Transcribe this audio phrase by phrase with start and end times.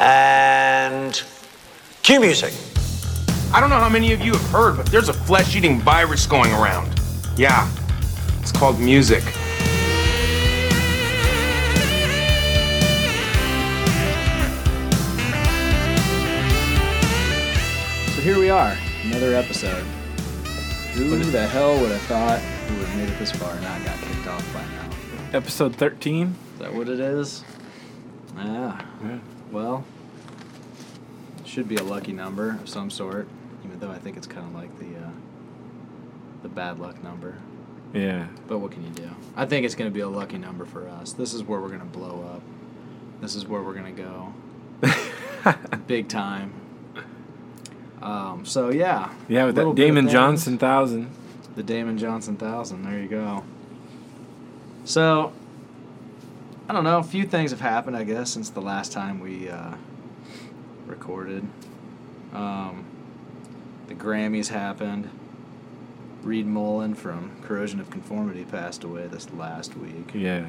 [0.00, 1.22] And
[2.02, 2.52] cue music.
[3.52, 6.26] I don't know how many of you have heard, but there's a flesh eating virus
[6.26, 6.98] going around.
[7.36, 7.70] Yeah,
[8.40, 9.22] it's called music.
[18.14, 19.82] So here we are, another episode.
[20.94, 23.82] Who the hell would have thought we would have made it this far and not
[23.84, 25.38] got kicked off by now?
[25.38, 26.34] Episode 13.
[26.54, 27.44] Is that what it is?
[28.36, 29.18] Ah, Yeah.
[29.52, 29.84] Well,
[31.40, 33.28] it should be a lucky number of some sort,
[33.64, 35.10] even though I think it's kind of like the uh,
[36.42, 37.36] the bad luck number.
[37.92, 38.28] Yeah.
[38.46, 39.10] But what can you do?
[39.36, 41.12] I think it's going to be a lucky number for us.
[41.12, 42.42] This is where we're going to blow up.
[43.20, 44.32] This is where we're going to go.
[45.86, 46.52] Big time.
[48.00, 49.12] Um, so yeah.
[49.28, 50.08] Yeah, with that Damon.
[50.08, 51.10] Johnson thousand.
[51.56, 52.84] The Damon Johnson thousand.
[52.84, 53.44] There you go.
[54.84, 55.32] So,
[56.70, 56.98] I don't know.
[56.98, 59.74] A few things have happened, I guess, since the last time we uh,
[60.86, 61.44] recorded.
[62.32, 62.84] Um,
[63.88, 65.10] the Grammys happened.
[66.22, 70.12] Reed Mullin from Corrosion of Conformity passed away this last week.
[70.14, 70.48] Yeah.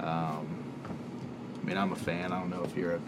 [0.00, 0.64] Um,
[1.62, 2.32] I mean, I'm a fan.
[2.32, 3.00] I don't know if you're a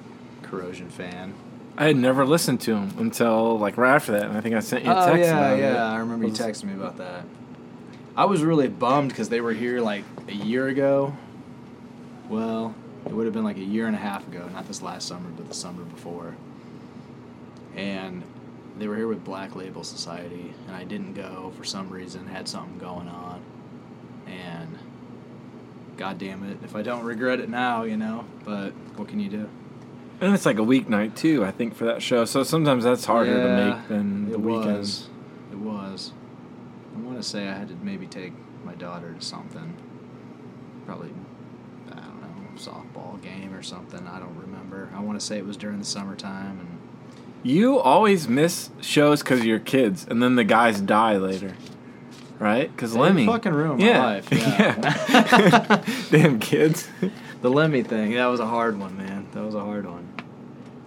[0.43, 1.35] Corrosion fan.
[1.77, 4.61] I had never listened to him until like right after that, and I think I
[4.61, 5.09] sent you a text.
[5.09, 5.29] Oh text.
[5.29, 5.63] yeah, about it.
[5.63, 5.91] yeah.
[5.91, 7.25] I remember you texting me about that.
[8.17, 11.17] I was really bummed because they were here like a year ago.
[12.29, 12.75] Well,
[13.07, 15.31] it would have been like a year and a half ago, not this last summer,
[15.37, 16.37] but the summer before.
[17.75, 18.23] And
[18.79, 22.27] they were here with Black Label Society, and I didn't go for some reason.
[22.27, 23.41] Had something going on,
[24.27, 24.79] and
[25.97, 28.25] God damn it, if I don't regret it now, you know.
[28.45, 29.49] But what can you do?
[30.21, 32.25] And it's like a weeknight too, I think, for that show.
[32.25, 34.79] So sometimes that's harder to make than the weekend.
[34.79, 35.09] was.
[35.53, 36.13] It was.
[36.97, 38.33] I want to say I had to maybe take
[38.65, 39.77] my daughter to something.
[40.87, 41.28] Probably, I don't know,
[42.59, 44.07] softball game or something.
[44.07, 44.91] I don't remember.
[44.95, 46.79] I want to say it was during the summertime, and
[47.43, 51.55] You always miss shows because your kids, and then the guys die later,
[52.39, 52.71] right?
[52.71, 54.05] Because Lemmy fucking ruined my yeah.
[54.05, 55.05] life, yeah.
[55.09, 55.85] yeah.
[56.11, 56.89] Damn kids.
[57.43, 58.13] the Lemmy thing.
[58.15, 59.29] That was a hard one, man.
[59.33, 60.13] That was a hard one.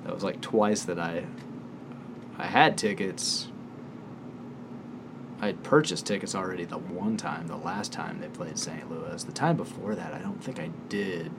[0.03, 1.25] That was like twice that I.
[2.37, 3.47] I had tickets.
[5.39, 8.89] I had purchased tickets already the one time, the last time they played St.
[8.91, 9.23] Louis.
[9.23, 11.31] The time before that, I don't think I did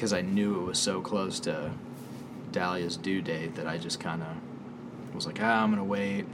[0.00, 1.72] because I knew it was so close to
[2.52, 6.24] Dahlia's due date that I just kind of was like, ah, I'm going to wait.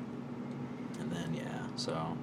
[1.00, 2.16] And then, yeah, so.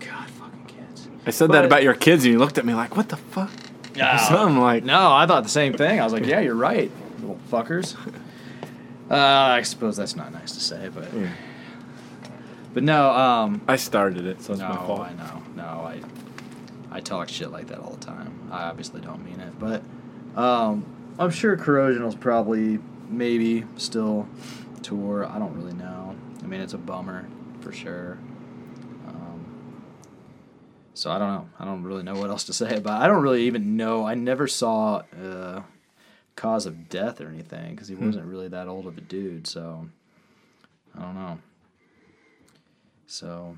[0.00, 1.06] God, fucking kids.
[1.26, 3.18] I said But- that about your kids, and you looked at me like, "What the
[3.18, 3.50] fuck?"
[3.94, 4.16] Yeah.
[4.28, 6.00] Something like No, I thought the same thing.
[6.00, 7.94] I was like, yeah, you're right, little fuckers.
[9.10, 11.30] Uh, I suppose that's not nice to say, but Yeah.
[12.74, 15.00] but no, um, I started it, so it's no, my fault.
[15.00, 16.02] I know, no, I
[16.90, 18.38] I talk shit like that all the time.
[18.52, 19.82] I obviously don't mean it, but
[20.38, 20.84] um,
[21.18, 22.78] I'm sure Corrosional's probably
[23.08, 24.28] maybe still
[24.82, 25.26] tour.
[25.26, 26.14] I don't really know.
[26.42, 27.26] I mean, it's a bummer
[27.60, 28.18] for sure.
[29.08, 29.82] Um,
[30.94, 31.48] so I don't know.
[31.58, 33.00] I don't really know what else to say about.
[33.00, 33.04] It.
[33.04, 34.06] I don't really even know.
[34.06, 35.62] I never saw uh,
[36.36, 39.46] cause of death or anything because he wasn't really that old of a dude.
[39.48, 39.88] So
[40.96, 41.38] I don't know.
[43.06, 43.56] So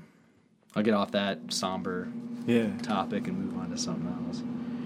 [0.75, 2.07] I'll get off that somber
[2.47, 2.75] Yeah.
[2.81, 4.41] topic and move on to something else.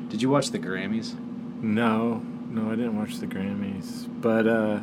[0.10, 1.16] Did you watch the Grammys?
[1.62, 2.18] No,
[2.50, 4.80] no, I didn't watch the Grammys, but uh,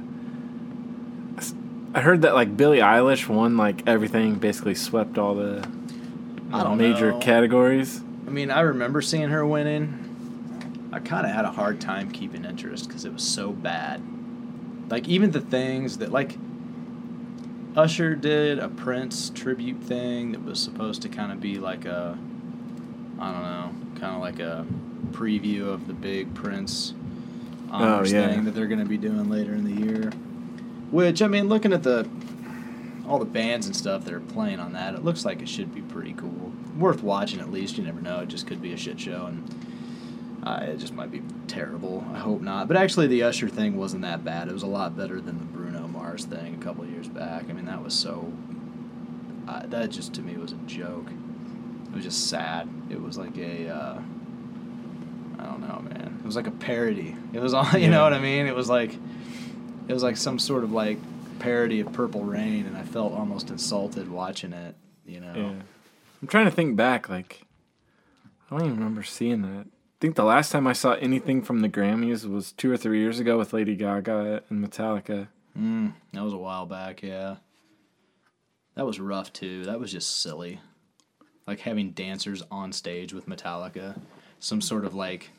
[1.94, 5.66] I heard that like Billie Eilish won like everything, basically swept all the
[6.74, 7.18] major know.
[7.18, 8.02] categories.
[8.26, 10.90] I mean, I remember seeing her winning.
[10.92, 14.02] I kind of had a hard time keeping interest because it was so bad.
[14.90, 16.36] Like even the things that like
[17.76, 22.18] Usher did a Prince tribute thing that was supposed to kind of be like a
[23.18, 24.66] I don't know, kind of like a
[25.10, 26.94] preview of the big Prince
[27.70, 28.28] honors Oh, yeah.
[28.28, 30.10] thing that they're going to be doing later in the year.
[30.90, 32.08] Which I mean, looking at the
[33.08, 35.74] all the bands and stuff that are playing on that, it looks like it should
[35.74, 36.52] be pretty cool.
[36.78, 37.76] Worth watching at least.
[37.78, 41.10] You never know; it just could be a shit show, and uh, it just might
[41.10, 42.04] be terrible.
[42.12, 42.68] I hope not.
[42.68, 44.48] But actually, the Usher thing wasn't that bad.
[44.48, 47.44] It was a lot better than the Bruno Mars thing a couple of years back.
[47.48, 48.32] I mean, that was so.
[49.48, 51.08] Uh, that just to me was a joke.
[51.86, 52.68] It was just sad.
[52.90, 53.68] It was like a.
[53.68, 53.98] Uh,
[55.42, 56.18] I don't know, man.
[56.22, 57.16] It was like a parody.
[57.32, 57.90] It was all, you Yeah.
[57.90, 58.46] know what I mean?
[58.46, 58.92] It was like,
[59.88, 60.98] it was like some sort of like
[61.40, 64.76] parody of Purple Rain, and I felt almost insulted watching it.
[65.04, 65.32] You know.
[65.34, 65.52] Yeah.
[66.22, 67.08] I'm trying to think back.
[67.08, 67.42] Like,
[68.50, 69.66] I don't even remember seeing that.
[69.66, 73.00] I think the last time I saw anything from the Grammys was two or three
[73.00, 75.28] years ago with Lady Gaga and Metallica.
[75.58, 77.36] Mm, that was a while back, yeah.
[78.74, 79.64] That was rough too.
[79.64, 80.60] That was just silly.
[81.46, 84.00] Like having dancers on stage with Metallica.
[84.42, 85.30] Some sort of like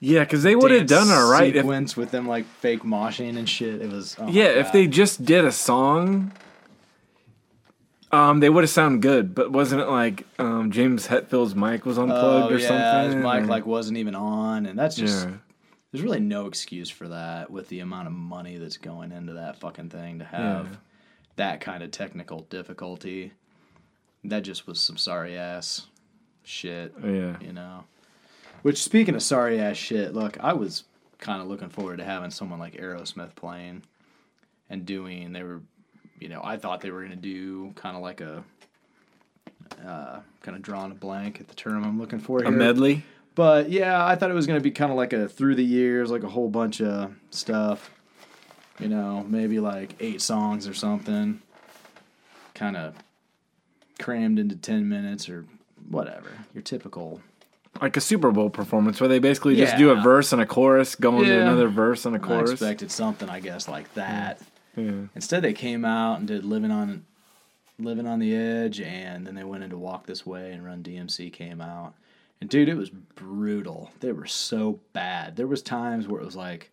[0.00, 1.54] Yeah, because they would have done all right.
[1.54, 3.80] If, sequence with them like fake moshing and shit.
[3.80, 6.32] It was oh yeah, if they just did a song,
[8.10, 9.32] um, they would have sounded good.
[9.32, 13.16] But wasn't it like um, James Hetfield's mic was unplugged oh, or yeah, something?
[13.16, 15.34] his mic or- like wasn't even on, and that's just yeah,
[15.92, 19.60] there's really no excuse for that with the amount of money that's going into that
[19.60, 20.76] fucking thing to have Yeah.
[21.36, 23.34] that kind of technical difficulty.
[24.24, 25.86] That just was some sorry ass
[26.44, 27.36] shit, Oh, yeah.
[27.40, 27.84] you know.
[28.62, 30.84] Which speaking of sorry ass shit, look, I was
[31.18, 33.82] kind of looking forward to having someone like Aerosmith playing
[34.70, 35.32] and doing.
[35.32, 35.60] They were,
[36.18, 38.44] you know, I thought they were gonna do kind of like a.
[39.84, 42.48] Uh, kind of drawing a blank at the term I'm looking for here.
[42.48, 43.02] A medley.
[43.34, 45.64] But yeah, I thought it was going to be kind of like a through the
[45.64, 47.90] years, like a whole bunch of stuff.
[48.78, 51.40] You know, maybe like eight songs or something.
[52.54, 52.94] Kind of
[54.00, 55.44] crammed into 10 minutes or
[55.88, 56.30] whatever.
[56.54, 57.20] Your typical.
[57.82, 60.02] like a Super Bowl performance where they basically just do a Yeah.
[60.04, 61.40] verse and a chorus, go into Yeah.
[61.42, 62.52] another verse and a chorus.
[62.52, 64.40] expected something, I guess, like that.
[64.76, 65.06] Yeah.
[65.16, 67.04] Instead, they came out and did "Living on,
[67.80, 71.30] Living on the Edge," and then they went into "Walk This Way" and Run DMC
[71.30, 71.94] came out.
[72.40, 73.90] And dude, it was brutal.
[74.00, 75.34] They were so bad.
[75.34, 76.70] There was times where it was like,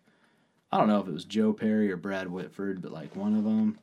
[0.70, 3.42] I don't know if it was Joe Perry or Brad Whitford, but like one of
[3.44, 3.78] them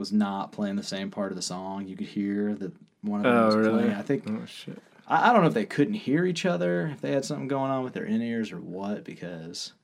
[0.00, 1.86] was not playing the same part of the song.
[1.86, 3.82] You could hear that one of them Oh, was really?
[3.82, 3.92] playing.
[3.94, 4.82] I think Oh shit.
[5.06, 7.70] I, I don't know if they couldn't hear each other, if they had something going
[7.70, 9.74] on with their in ears or what, because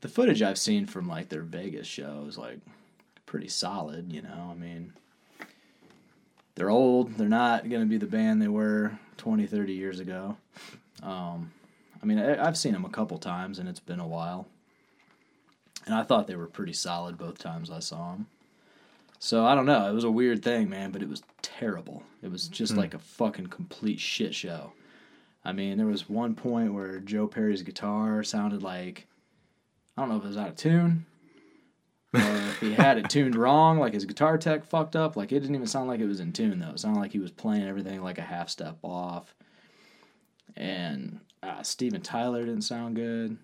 [0.00, 2.58] the footage I've seen from like their Vegas show is like
[3.26, 4.48] pretty solid, you know.
[4.50, 4.92] I mean,
[6.56, 10.36] they're old, they're not going to be the band they were 20, 30 years ago.
[11.02, 11.52] Um,
[12.02, 14.48] I mean, I, I've seen them a couple times and it's been a while.
[15.86, 18.26] And I thought they were pretty solid both times I saw them.
[19.18, 19.88] So I don't know.
[19.88, 22.02] It was a weird thing, man, but it was terrible.
[22.22, 24.72] It was just like a fucking complete shit show.
[25.44, 29.06] I mean, there was one point where Joe Perry's guitar sounded like
[29.96, 31.06] I don't know if it was out of tune
[32.14, 35.16] or if he had it tuned wrong, like his guitar tech fucked up.
[35.16, 36.70] Like it didn't even sound like it was in tune though.
[36.70, 39.34] It sounded like he was playing everything like a half step off.
[40.56, 43.36] And uh, Steven Tyler didn't sound good.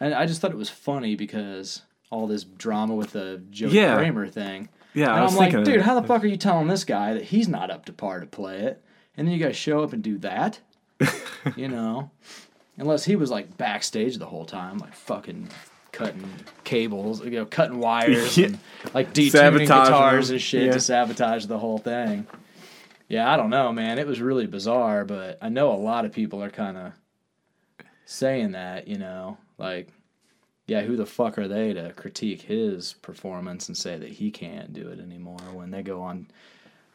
[0.00, 3.96] And I just thought it was funny because all this drama with the Joe Yeah.
[3.96, 4.68] Kramer thing.
[4.94, 7.14] Yeah, And I was I'm like, dude, how the fuck are you telling this guy
[7.14, 8.82] that he's not up to par to play it?
[9.16, 10.60] And then you guys show up and do that?
[11.56, 12.10] you know?
[12.78, 15.48] Unless he was like backstage the whole time, like fucking
[15.92, 16.28] cutting
[16.64, 18.46] cables, you know, cutting wires Yeah.
[18.46, 18.58] and
[18.94, 20.34] like detuning Sabotaging guitars them.
[20.36, 20.72] and shit Yeah.
[20.72, 22.26] to sabotage the whole thing.
[23.08, 23.98] Yeah, I don't know, man.
[23.98, 26.92] It was really bizarre, but I know a lot of people are kind of
[28.04, 29.88] saying that, you know, like,
[30.68, 34.72] yeah, who the fuck are they to critique his performance and say that he can't
[34.72, 36.28] do it anymore when they go on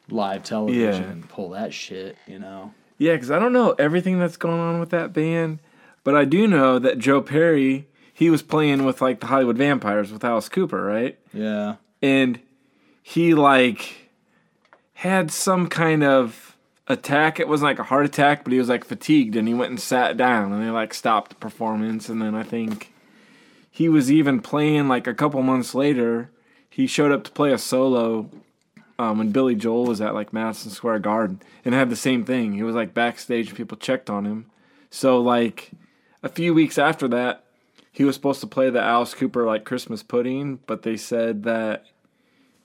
[0.10, 1.10] live television Yeah.
[1.10, 2.74] and pull that shit, you know?
[2.98, 5.60] Yeah, because I don't know everything that's going on with that band,
[6.06, 10.12] but I do know that Joe Perry he was playing with like the Hollywood Vampires
[10.12, 11.18] with Alice Cooper, right?
[11.34, 11.78] Yeah.
[12.02, 12.40] And
[13.02, 14.12] he like
[14.94, 16.56] had some kind of
[16.88, 17.40] attack.
[17.40, 19.80] It wasn't like a heart attack, but he was like fatigued and he went and
[19.80, 22.08] sat down and they like stopped the performance.
[22.08, 22.93] And then I think
[23.76, 26.30] he was even playing like a couple months later.
[26.70, 28.30] He showed up to play a solo
[29.00, 32.54] um, when Billy Joel was at like Madison Square Garden and had the same thing.
[32.54, 34.46] He was like backstage and people checked on him.
[34.92, 35.72] So like
[36.22, 37.46] a few weeks after that,
[37.92, 41.88] he was supposed to play the Alice Cooper like Christmas pudding, but they said that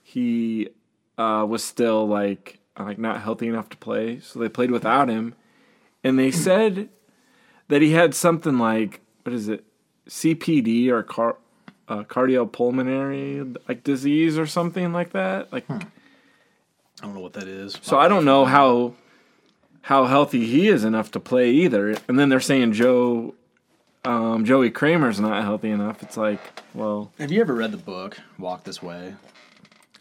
[0.03, 0.69] he
[1.17, 5.33] uh, was still like like not healthy enough to play, so they played without him.
[6.03, 6.89] And they said
[7.67, 9.65] that he had something like what is it,
[10.09, 11.37] CPD or car,
[11.87, 15.51] uh, cardiopulmonary like disease or something like that.
[15.53, 15.79] Like, I
[17.01, 17.77] don't know what that is.
[17.81, 18.93] so I don't know how
[19.83, 21.95] how healthy he is enough to play either.
[22.07, 23.35] And then they're saying Joe.
[24.05, 26.01] Um, Joey Kramer's not healthy enough.
[26.01, 26.39] It's like,
[26.73, 29.15] well, Have you ever read the book Walk This Way?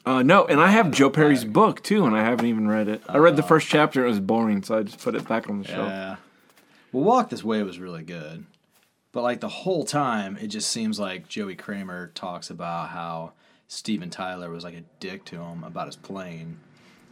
[0.07, 3.03] Uh, no, and I have Joe Perry's book too, and I haven't even read it.
[3.09, 5.59] I read the first chapter; it was boring, so I just put it back on
[5.63, 5.89] the shelf.
[5.89, 6.17] Yeah.
[6.93, 8.47] Well, Walk This Way was really good.
[9.19, 13.33] But like the whole time, it just seems like Joey Kramer talks about how
[13.67, 16.61] Steven Tyler was like a dick to him about his playing.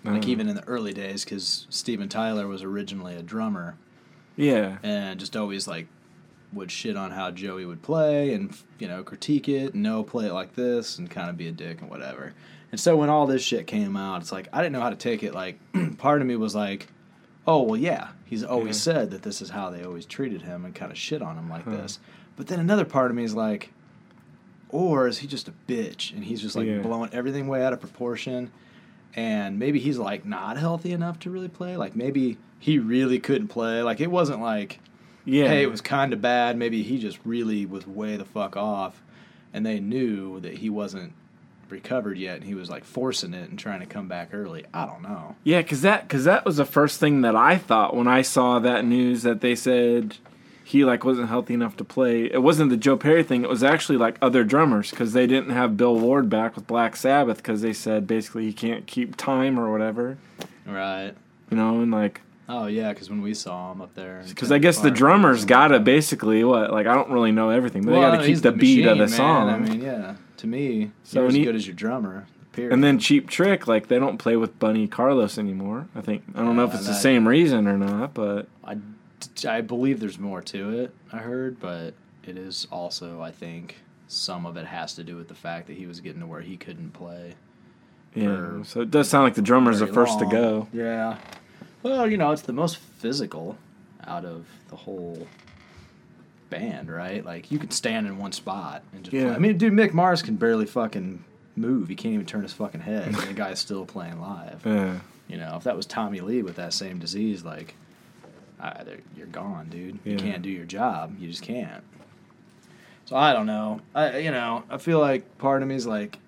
[0.04, 0.28] Like mm.
[0.28, 3.76] even in the early days, because Steven Tyler was originally a drummer
[4.36, 5.88] Yeah, and just always like
[6.52, 10.32] would shit on how Joey would play and you know critique it, no play it
[10.32, 12.34] like this, and kind of be a dick and whatever.
[12.70, 14.94] And so when all this shit came out, it's like I didn't know how to
[14.94, 15.34] take it.
[15.34, 15.58] Like
[15.98, 16.86] part of me was like,
[17.46, 20.74] oh well, yeah, he's always said that this is how they always treated him and
[20.74, 21.98] kind of shit on him like this.
[22.36, 23.72] But then another part of me is like,
[24.68, 26.78] or is he just a bitch and he's just like Yeah.
[26.78, 28.50] blowing everything way out of proportion?
[29.14, 31.76] And maybe he's like not healthy enough to really play.
[31.76, 33.82] Like maybe he really couldn't play.
[33.82, 34.80] Like it wasn't like
[35.24, 35.48] Yeah.
[35.48, 36.56] hey, it was kind of bad.
[36.58, 39.02] Maybe he just really was way the fuck off,
[39.54, 41.12] and they knew that he wasn't
[41.70, 44.64] recovered yet, and he was like forcing it and trying to come back early.
[44.72, 45.36] I don't know.
[45.44, 48.58] Yeah, cause that cause that was the first thing that I thought when I saw
[48.58, 50.16] that news that they said
[50.66, 52.24] he like wasn't healthy enough to play.
[52.24, 53.44] It wasn't the Joe Perry thing.
[53.44, 56.96] It was actually like other drummers because they didn't have Bill Ward back with Black
[56.96, 60.18] Sabbath because they said basically he can't keep time or whatever.
[60.66, 61.12] Right.
[61.50, 64.58] You know, and like Oh yeah, because when we saw him up there, because I
[64.58, 67.82] guess the Park, drummers he was- gotta basically what like I don't really know everything,
[67.82, 69.48] but Well, they gotta keep he's the, beat of the machine, song.
[69.50, 70.14] I mean, yeah.
[70.38, 72.26] To me, So you're as he- good as your drummer.
[72.52, 72.72] Period.
[72.72, 75.88] and then Cheap Trick, like they don't play with Bunny Carlos anymore.
[75.94, 78.46] I think I don't know if Yeah, it's the that- same reason or not, but
[78.64, 78.78] I,
[79.46, 80.94] I believe there's more to it.
[81.12, 81.92] I heard, but
[82.24, 83.76] it is also I think
[84.08, 86.40] some of it has to do with the fact that he was getting to where
[86.40, 87.34] he couldn't play.
[88.14, 88.24] yeah.
[88.60, 90.68] For So it does sound like the drummers are very first to go.
[90.72, 91.16] Yeah.
[91.86, 93.56] Well, you know, it's the most physical
[94.04, 95.28] out of the whole
[96.50, 97.24] band, right?
[97.24, 99.26] Like you can stand in one spot and just Yeah.
[99.26, 99.34] play.
[99.34, 101.22] I mean, dude, Mick Mars can barely fucking
[101.54, 101.88] move.
[101.88, 103.06] He can't even turn his fucking head.
[103.06, 104.62] and the guy's still playing live.
[104.64, 104.98] Yeah.
[105.28, 107.74] You know, if that was Tommy Lee with that same disease, like,
[109.16, 109.98] you're gone, dude.
[110.04, 110.12] Yeah.
[110.14, 111.16] You can't do your job.
[111.20, 111.84] You just can't.
[113.04, 113.80] So I don't know.
[113.94, 116.18] I you know I feel like part of me is like,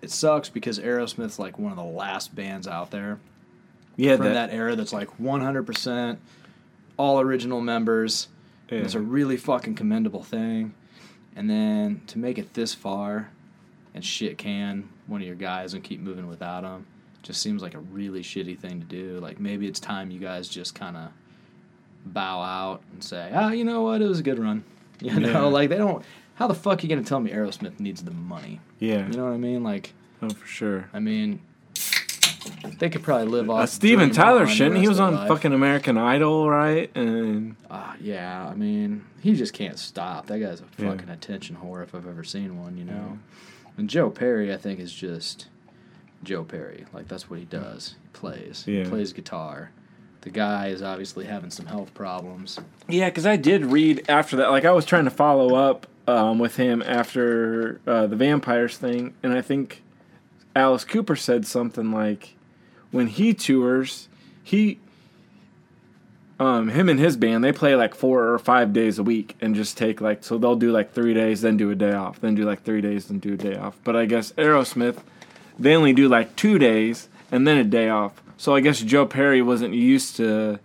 [0.00, 3.20] it sucks because Aerosmith's like one of the last bands out there
[3.96, 6.18] Yeah, from that, that, era that's like 100%
[6.96, 8.28] all original members.
[8.70, 8.78] yeah.
[8.80, 10.74] It's a really fucking commendable thing.
[11.36, 13.30] And then to make it this far
[13.94, 16.86] and shit can one of your guys and keep moving without him
[17.22, 19.18] just seems like a really shitty thing to do.
[19.20, 21.10] Like maybe it's time you guys just kind of
[22.04, 24.64] bow out and say, ah, you know what, it was a good run.
[25.00, 25.40] You know, Yeah.
[25.42, 26.04] like they don't.
[26.36, 28.60] How the fuck are you gonna tell me Aerosmith needs the money?
[28.78, 29.06] yeah.
[29.08, 29.64] You know what I mean?
[29.64, 30.88] Like, oh, for sure.
[30.92, 31.40] I mean,
[32.78, 33.60] they could probably live off.
[33.60, 34.78] Uh, Steven Tyler shouldn't.
[34.80, 35.28] He was on life.
[35.28, 36.90] fucking American Idol, right?
[36.96, 40.26] And Uh, yeah, I mean, he just can't stop.
[40.26, 40.90] That guy's a Yeah.
[40.90, 43.18] fucking attention whore if I've ever seen one, you know.
[43.78, 45.46] And Joe Perry, I think, is just
[46.22, 46.84] Joe Perry.
[46.92, 47.94] Like that's what he does.
[48.02, 48.64] He plays.
[48.66, 48.84] Yeah.
[48.84, 49.70] He plays guitar.
[50.22, 52.58] The guy is obviously having some health problems.
[52.88, 54.50] yeah, because I did read after that.
[54.50, 59.14] Like I was trying to follow up um, with him after uh, the vampires thing,
[59.22, 59.82] and I think
[60.54, 62.34] Alice Cooper said something like,
[62.90, 64.08] when he tours,
[64.42, 64.78] he.
[66.40, 69.54] Um, him and his band, they play like four or five days a week and
[69.54, 72.34] just take like, so they'll do like three days, then do a day off, then
[72.34, 73.78] do like three days, then do a day off.
[73.84, 74.98] But I guess Aerosmith,
[75.56, 78.20] they only do like two days and then a day off.
[78.38, 80.58] So I guess Joe Perry wasn't used to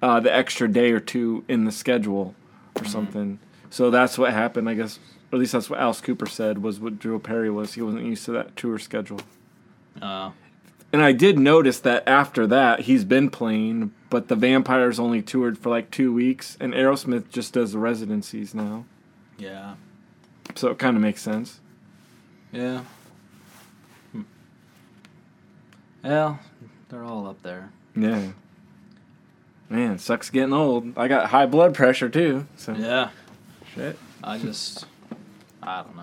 [0.00, 2.34] uh, the extra day or two in the schedule
[2.80, 3.38] or something.
[3.68, 4.98] So that's what happened, I guess.
[5.32, 7.74] Or at least that's what Alice Cooper said was what Drew Perry was.
[7.74, 9.20] He wasn't used to that tour schedule.
[10.00, 10.30] Uh,
[10.92, 15.58] And I did notice that after that he's been playing, but the Vampires only toured
[15.58, 18.84] for like two weeks, and Aerosmith just does the residencies now.
[19.38, 19.74] yeah.
[20.54, 21.60] So it kind of makes sense.
[22.52, 22.82] Yeah.
[24.12, 24.22] Hmm.
[26.04, 26.38] Well,
[26.88, 27.70] they're all up there.
[27.96, 28.28] Yeah.
[29.68, 30.96] Man, sucks getting old.
[30.96, 32.46] I got high blood pressure too.
[32.56, 33.10] So Yeah.
[33.74, 33.98] shit.
[34.22, 34.86] I just,
[35.66, 36.02] I don't know.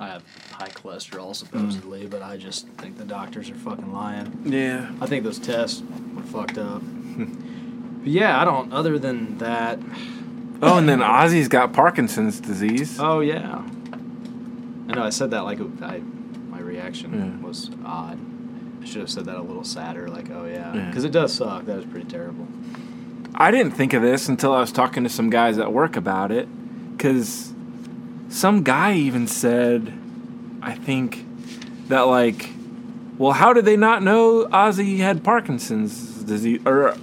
[0.00, 0.22] I have
[0.52, 4.42] high cholesterol supposedly, but I just think the doctors are fucking lying.
[4.46, 4.90] Yeah.
[5.00, 5.82] I think those tests
[6.14, 6.82] were fucked up.
[7.18, 8.72] but yeah, I don't.
[8.72, 9.78] Other than that,
[10.60, 12.98] Oh, and then Ozzy's got Parkinson's disease.
[13.00, 13.62] oh yeah.
[14.88, 15.98] I know I said that like I,
[16.48, 17.46] my reaction Yeah.
[17.46, 18.18] was odd.
[18.82, 20.86] I should have said that a little sadder, like oh yeah, Yeah.
[20.86, 21.64] because it does suck.
[21.66, 22.46] That is pretty terrible.
[23.34, 26.30] I didn't think of this until I was talking to some guys at work about
[26.32, 26.48] it.
[26.96, 27.52] Because
[28.28, 29.92] some guy even said,
[30.62, 31.24] I think,
[31.88, 32.50] that, like,
[33.16, 36.60] well, how did they not know Ozzy had Parkinson's disease?
[36.66, 36.94] Or,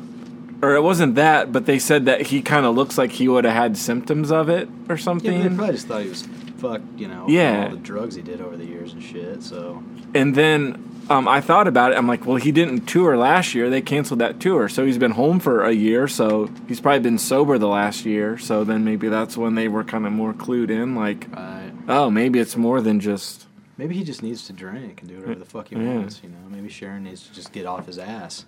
[0.61, 3.43] or it wasn't that, but they said that he kind of looks like he would
[3.45, 5.41] have had symptoms of it or something.
[5.41, 6.21] but they probably just thought he was
[6.57, 7.65] fucked, you know, Yeah.
[7.65, 9.43] all the drugs he did over the years and shit.
[9.43, 11.97] So And then um, I thought about it.
[11.97, 13.69] I'm like, well, he didn't tour last year.
[13.69, 14.67] They canceled that tour.
[14.69, 16.07] So he's been home for a year.
[16.07, 18.37] So he's probably been sober the last year.
[18.37, 20.95] So then maybe that's when they were kind of more clued in.
[20.95, 21.71] Like, right.
[21.87, 23.45] oh, maybe it's more than just.
[23.77, 25.95] Maybe he just needs to drink and do whatever the fuck he Yeah.
[25.95, 26.21] wants.
[26.23, 28.45] You know, maybe Sharon needs to just get off his ass.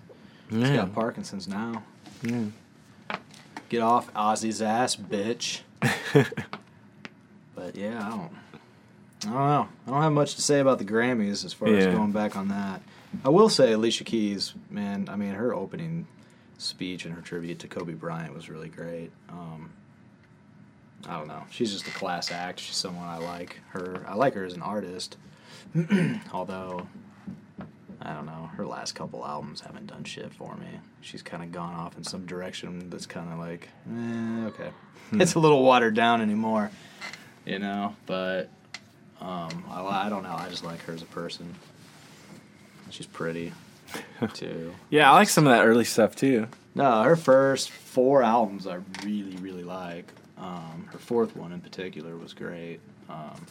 [0.50, 1.82] He's got Parkinson's now.
[2.22, 2.44] Yeah.
[3.68, 5.60] Get off Ozzy's ass, bitch.
[7.54, 8.30] but yeah, I don't.
[9.22, 9.68] I don't know.
[9.86, 12.48] I don't have much to say about the Grammys as far as going back on
[12.48, 12.82] that.
[13.24, 15.08] I will say Alicia Keys, man.
[15.10, 16.06] I mean, her opening
[16.58, 19.10] speech and her tribute to Kobe Bryant was really great.
[19.28, 19.70] Um,
[21.08, 21.44] I don't know.
[21.50, 22.60] She's just a class act.
[22.60, 23.60] She's someone I like.
[23.70, 25.16] Her, I like her as an artist.
[26.32, 26.86] Although,
[28.00, 28.50] I I don't know.
[28.56, 30.80] Her last couple albums haven't done shit for me.
[31.00, 34.70] She's kind of gone off in some direction that's kind of like, eh, okay.
[35.12, 36.70] It's a little watered down anymore,
[37.44, 37.96] you know.
[38.06, 38.50] But
[39.20, 40.34] um, I, I don't know.
[40.36, 41.54] I just like her as a person.
[42.90, 43.52] She's pretty
[44.34, 44.74] too.
[44.90, 46.48] Yeah, I like some of that early stuff too.
[46.74, 50.12] No, her first four albums I really, really like.
[50.38, 52.80] Um, her fourth one in particular was great.
[53.08, 53.46] Um,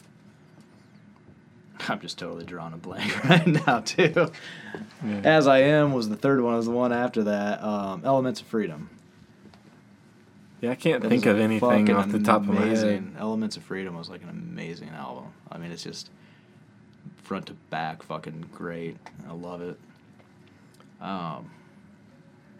[1.88, 4.30] I'm just totally drawing a blank right now too.
[5.22, 6.56] As I Am was the third one.
[6.56, 7.62] Was the one after that.
[7.62, 8.90] Um, Elements of Freedom.
[10.60, 13.14] Yeah, I can't That think of anything off the top of my head.
[13.18, 15.26] Elements of Freedom was like an amazing album.
[15.50, 16.10] I mean, it's just
[17.22, 18.96] front to back, fucking great.
[19.28, 19.78] I love it.
[21.00, 21.50] Um,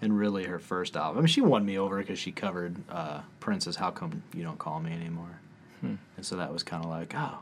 [0.01, 1.19] and really, her first album.
[1.19, 4.59] I mean, she won me over because she covered uh, Prince's "How Come You Don't
[4.59, 5.41] Call Me Anymore,"
[5.81, 5.95] Hmm.
[6.17, 7.39] and so that was kind of like, oh,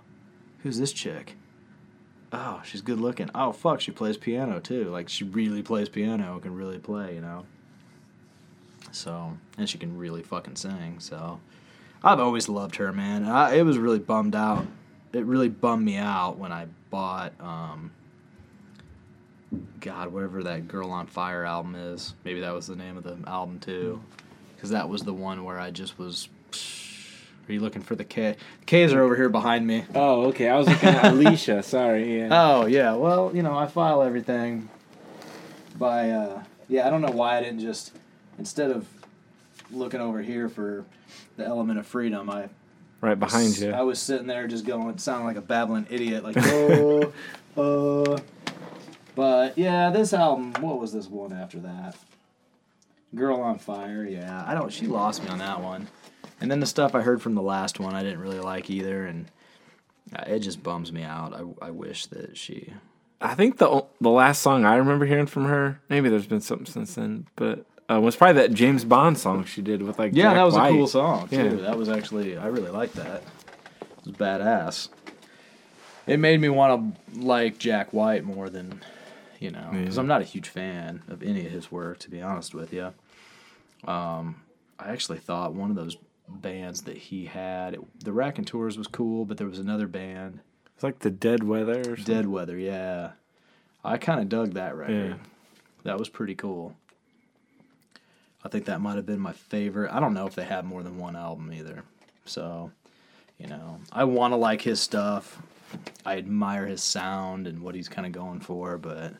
[0.63, 1.35] who's this chick?
[2.33, 3.29] Oh, she's good looking.
[3.35, 4.85] Oh, fuck, she plays piano too.
[4.85, 7.45] Like she really plays piano, and can really play, you know.
[8.97, 10.97] So, and she can really fucking sing.
[10.99, 11.41] So,
[12.03, 13.25] I've always loved her, man.
[13.25, 14.67] I, it was really bummed out.
[15.13, 17.91] It really bummed me out when I bought, um,
[19.81, 22.15] God, whatever that Girl on Fire album is.
[22.25, 24.03] Maybe that was the name of the album too,
[24.55, 26.29] because that was the one where I just was.
[27.49, 28.37] Are you looking for the K?
[28.61, 29.85] The K's are over here behind me.
[29.95, 30.49] Oh, okay.
[30.49, 31.63] I was looking at Alicia.
[31.63, 32.19] Sorry.
[32.19, 32.29] Yeah.
[32.31, 34.69] Oh yeah, well you know I file everything
[35.79, 37.93] by uh, yeah I don't know why I didn't just
[38.39, 38.87] instead of
[39.71, 40.85] looking over here for
[41.37, 42.49] the element of freedom I
[43.01, 43.73] right behind you.
[43.73, 47.13] I was sitting there just going sounding like a babbling idiot like oh
[47.57, 48.19] uh.
[49.15, 51.97] But yeah this album what was this one after that?
[53.15, 55.89] Girl on Fire yeah I don't she lost me on that one.
[56.41, 59.07] And then the stuff I heard from the last one I didn't really like either
[59.07, 59.27] and
[60.15, 61.35] uh, it just bums me out.
[61.35, 62.73] I, I wish that she
[63.21, 66.67] I think the the last song I remember hearing from her, maybe there's been something
[66.67, 70.25] since then, but uh, was probably that James Bond song she did with like Yeah,
[70.25, 70.69] Jack that was White.
[70.69, 71.37] a cool song too.
[71.37, 71.49] Yeah.
[71.63, 73.23] That was actually I really liked that.
[73.81, 74.89] It was badass.
[76.07, 78.83] It made me want to like Jack White more than
[79.41, 80.01] you know, because Yeah.
[80.01, 82.93] I'm not a huge fan of any of his work, to be honest with you.
[83.87, 84.37] Um,
[84.79, 85.97] I actually thought one of those
[86.29, 90.41] bands that he had, it, the Raconteurs was cool, but there was another band,
[90.75, 91.81] It's like the Dead Weather.
[91.81, 92.05] Or something.
[92.15, 92.57] Dead Weather.
[92.59, 93.11] Yeah,
[93.85, 95.09] I kind of dug that record.
[95.11, 95.15] Yeah.
[95.85, 96.75] That was pretty cool.
[98.47, 99.93] I think that might have been my favorite.
[99.93, 101.83] I don't know if they have more than one album either.
[102.27, 102.71] So,
[103.39, 105.43] you know, I want to like his stuff.
[106.05, 109.15] I admire his sound and what he's kind of going for, but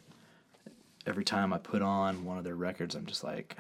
[1.07, 3.57] every time I put on one of their records, I'm just like,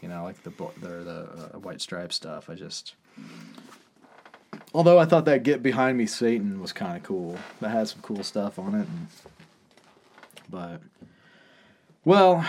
[0.00, 2.48] you know, like the the, the uh, White Stripe stuff.
[2.48, 2.94] I just.
[4.72, 7.38] Although I thought that "Get Behind Me, Satan" was kind of cool.
[7.60, 9.08] That had some cool stuff on it, and,
[10.48, 10.80] but
[12.02, 12.46] well,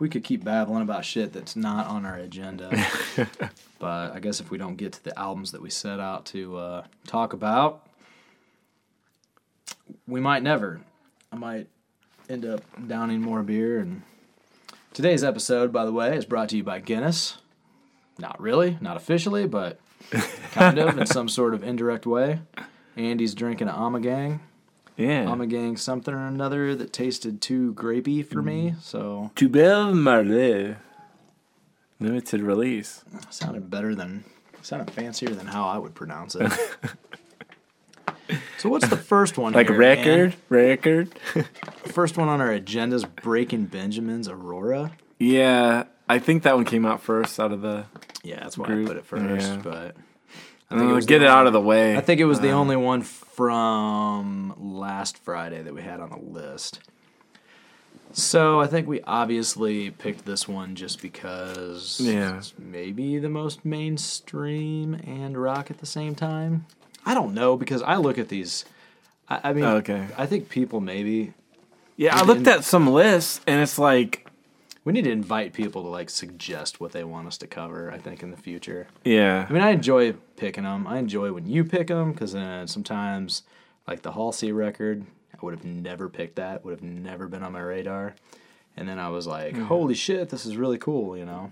[0.00, 2.70] we could keep babbling about shit that's not on our agenda.
[3.78, 6.56] but I guess if we don't get to the albums that we set out to
[6.56, 7.86] uh, talk about,
[10.08, 10.80] we might never.
[11.30, 11.68] I might
[12.28, 13.78] end up downing more beer.
[13.78, 14.02] And
[14.94, 17.36] today's episode, by the way, is brought to you by Guinness.
[18.18, 19.78] Not really, not officially, but
[20.52, 22.40] kind of in some sort of indirect way.
[22.96, 24.40] Andy's drinking an Ommegang.
[24.96, 25.24] Yeah.
[25.24, 28.70] Ommegang something or another that tasted too grapey for me.
[28.70, 28.80] Mm-hmm.
[28.80, 30.76] So Tu belle Marley.
[31.98, 33.04] Limited release.
[33.30, 34.24] sounded better than
[34.62, 36.50] sounded fancier than how I would pronounce it.
[38.58, 39.52] so what's the first one?
[39.52, 41.10] Like here, record, record.
[41.86, 44.92] First one on our agenda is Breaking Benjamin's Aurora.
[45.18, 47.86] yeah, I think that one came out first out of the.
[48.22, 49.46] Yeah, that's why Group, I put it first.
[49.46, 49.60] yeah.
[49.62, 49.96] But
[50.70, 51.96] I think it uh, was get it out of the way.
[51.96, 56.10] I think it was the uh, only one from last Friday that we had on
[56.10, 56.80] the list.
[58.12, 62.38] So I think we obviously picked this one just because Yeah.
[62.38, 66.66] it's maybe the most mainstream and rock at the same time.
[67.06, 68.64] I don't know because I look at these.
[69.28, 70.06] I, I mean, oh, Okay.
[70.18, 71.34] I think people maybe
[71.96, 74.26] yeah, I looked at some lists and it's like,
[74.84, 77.90] we need to invite people to like suggest what they want us to cover.
[77.92, 78.86] I think in the future.
[79.04, 80.86] yeah, I mean, I enjoy picking them.
[80.86, 83.42] I enjoy when you pick them because then uh, sometimes,
[83.86, 86.64] like the Halsey record, I would have never picked that.
[86.64, 88.14] Would have never been on my radar.
[88.76, 89.64] And then I was like, hmm.
[89.64, 91.50] "Holy shit, this is really cool!" You know.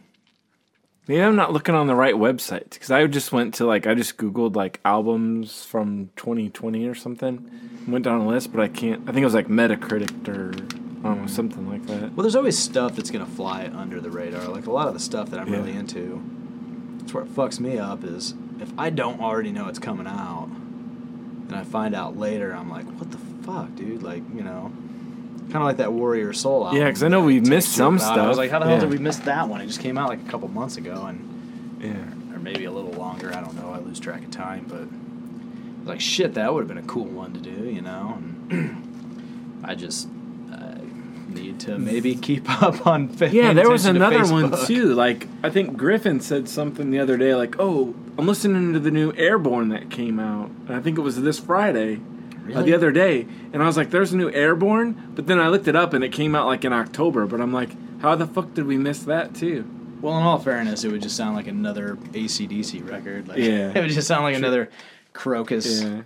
[1.07, 3.95] maybe I'm not looking on the right website because I just went to like I
[3.95, 7.51] just googled like albums from 2020 or something,
[7.87, 9.03] went down a list, but I can't.
[9.03, 10.53] I think it was like Metacritic or
[11.16, 12.14] know something like that.
[12.14, 14.49] Well, there's always stuff that's gonna fly under the radar.
[14.49, 15.59] Like a lot of the stuff that I'm Yeah.
[15.59, 16.21] really into.
[16.99, 20.49] That's where it fucks me up is if I don't already know it's coming out,
[21.49, 24.71] and I find out later, I'm like, "What the fuck, dude?" Like, you know.
[25.51, 26.79] Kind of like that Warrior Soul album.
[26.83, 28.18] Yeah, 'cause I know we missed some about.
[28.18, 28.37] I was stuff.
[28.37, 28.81] like, how the hell Yeah.
[28.81, 29.62] did we miss that one?
[29.62, 31.21] It just came out like a couple months ago, and
[31.83, 32.35] Yeah.
[32.35, 33.33] or maybe a little longer.
[33.35, 33.71] I don't know.
[33.73, 34.87] I lose track of time, but
[35.87, 38.18] like, shit, that would have been a cool one to do, you know.
[38.51, 38.77] And
[39.64, 40.09] I just
[41.38, 43.16] need to maybe keep up on.
[43.31, 44.94] Yeah, there was another one too.
[44.94, 48.90] Like I think Griffin said something the other day, like, "Oh, I'm listening to the
[48.90, 52.01] new Airborne that came out." And I think it was this Friday,
[52.55, 55.48] uh, the other day, and I was like, "There's a new Airborne," but then I
[55.48, 57.27] looked it up and it came out like in October.
[57.27, 57.70] But I'm like,
[58.01, 59.68] how the fuck did we miss that too?
[60.01, 63.27] Well, in all fairness, it would just sound like another ACDC record.
[63.27, 63.72] Like, Yeah.
[63.74, 64.70] it would just sound like another
[65.12, 66.03] Krokus Yeah.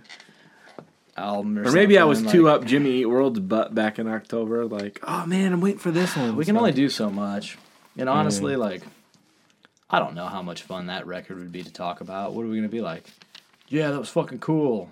[1.17, 4.07] Album, or, Or maybe I was something, too up Jimmy Eat World's butt back in
[4.07, 4.65] October.
[4.65, 6.35] Like, oh man, I'm waiting for this one.
[6.35, 7.57] We can So- only do so much,
[7.97, 8.81] and honestly, like,
[9.89, 12.33] I don't know how much fun that record would be to talk about.
[12.33, 13.05] What are we gonna be like?
[13.67, 14.89] Yeah, that was fucking cool.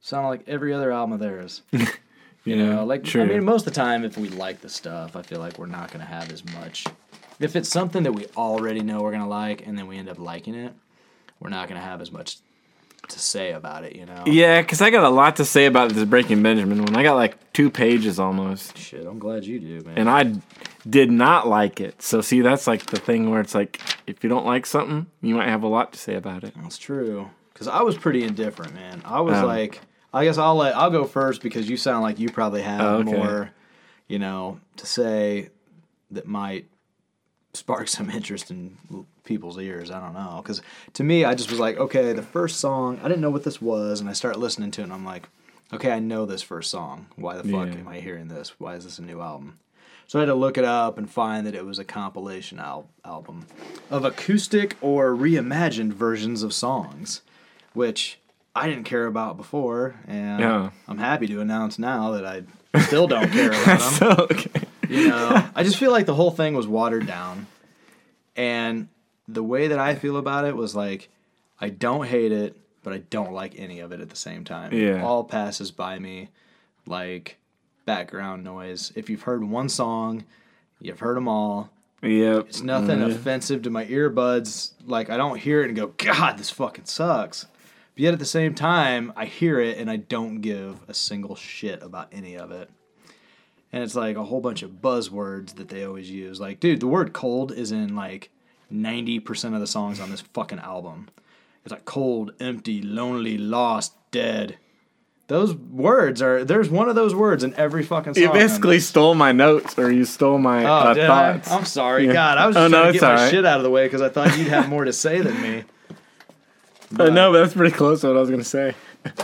[0.00, 1.62] Sounded like every other album of theirs.
[1.72, 1.86] you
[2.44, 3.22] You know, like sure.
[3.22, 5.66] I mean, most of the time, if we like the stuff, I feel like we're
[5.66, 6.86] not gonna have as much.
[7.40, 10.18] If it's something that we already know we're gonna like, and then we end up
[10.18, 10.72] liking it,
[11.40, 12.38] we're not gonna have as much
[13.08, 13.94] to say about it.
[13.96, 14.24] You know?
[14.26, 16.96] yeah, because I got a lot to say about this Breaking Benjamin one.
[16.96, 18.76] I got like two pages almost.
[18.78, 19.98] Shit, I'm glad you do, man.
[19.98, 20.34] and I
[20.88, 22.02] did not like it.
[22.02, 25.34] So see, that's like the thing where it's like if you don't like something, you
[25.34, 26.54] might have a lot to say about it.
[26.60, 27.30] That's true.
[27.52, 29.00] Because I was pretty indifferent, man.
[29.04, 29.46] I was Oh.
[29.46, 29.80] like,
[30.12, 32.94] I guess I'll let I'll go first because you sound like you probably have Oh,
[32.98, 33.12] okay.
[33.12, 33.50] more,
[34.08, 35.50] you know, to say
[36.10, 36.66] that might
[37.54, 38.76] spark some interest in
[39.24, 39.90] people's ears.
[39.90, 40.40] I don't know.
[40.42, 40.60] Because
[40.94, 43.62] to me, I just was like, okay, the first song, I didn't know what this
[43.62, 45.28] was, and I started listening to it, and I'm like,
[45.72, 47.06] okay, I know this first song.
[47.16, 47.80] Why the fuck Yeah.
[47.80, 48.54] am I hearing this?
[48.58, 49.58] Why is this a new album?
[50.06, 52.88] So I had to look it up and find that it was a compilation al-
[53.06, 53.46] album
[53.90, 57.22] of acoustic or reimagined versions of songs,
[57.72, 58.18] which
[58.54, 60.70] I didn't care about before, and Yeah.
[60.86, 62.42] I'm happy to announce now that I
[62.82, 63.78] still don't care about them.
[63.92, 64.63] So okay.
[64.88, 67.46] You know, I just feel like the whole thing was watered down,
[68.36, 68.88] and
[69.28, 71.08] the way that I feel about it was like
[71.60, 74.72] I don't hate it, but I don't like any of it at the same time.
[74.72, 75.04] It Yeah.
[75.04, 76.28] all passes by me
[76.86, 77.38] like
[77.86, 78.92] background noise.
[78.94, 80.24] If you've heard one song,
[80.80, 81.70] you've heard them all.
[82.02, 82.46] Yep.
[82.48, 83.12] It's nothing Mhm.
[83.12, 84.72] offensive to my earbuds.
[84.84, 87.44] Like I don't hear it and go, God, this fucking sucks.
[87.94, 91.36] But yet at the same time, I hear it and I don't give a single
[91.36, 92.68] shit about any of it.
[93.74, 96.38] And it's like a whole bunch of buzzwords that they always use.
[96.40, 98.30] Like, dude, the word cold is in like
[98.72, 101.08] 90% of the songs on this fucking album.
[101.64, 104.58] It's like cold, empty, lonely, lost, dead.
[105.26, 108.22] Those words are there's one of those words in every fucking song.
[108.22, 111.50] You basically stole my notes, or you stole my Oh, uh, thoughts.
[111.50, 111.56] I?
[111.56, 112.06] I'm sorry.
[112.06, 112.12] Yeah.
[112.12, 113.30] God, I was Oh, just no, trying to get my alright.
[113.32, 115.64] shit out of the way because I thought you'd have more to say than me.
[116.96, 118.74] Uh, no, but that's pretty close to what I was gonna say.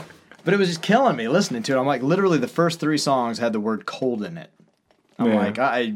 [0.44, 1.79] But it was just killing me listening to it.
[1.79, 4.50] I'm like, literally, the first three songs had the word cold in it.
[5.18, 5.37] I'm Yeah.
[5.37, 5.94] like, I,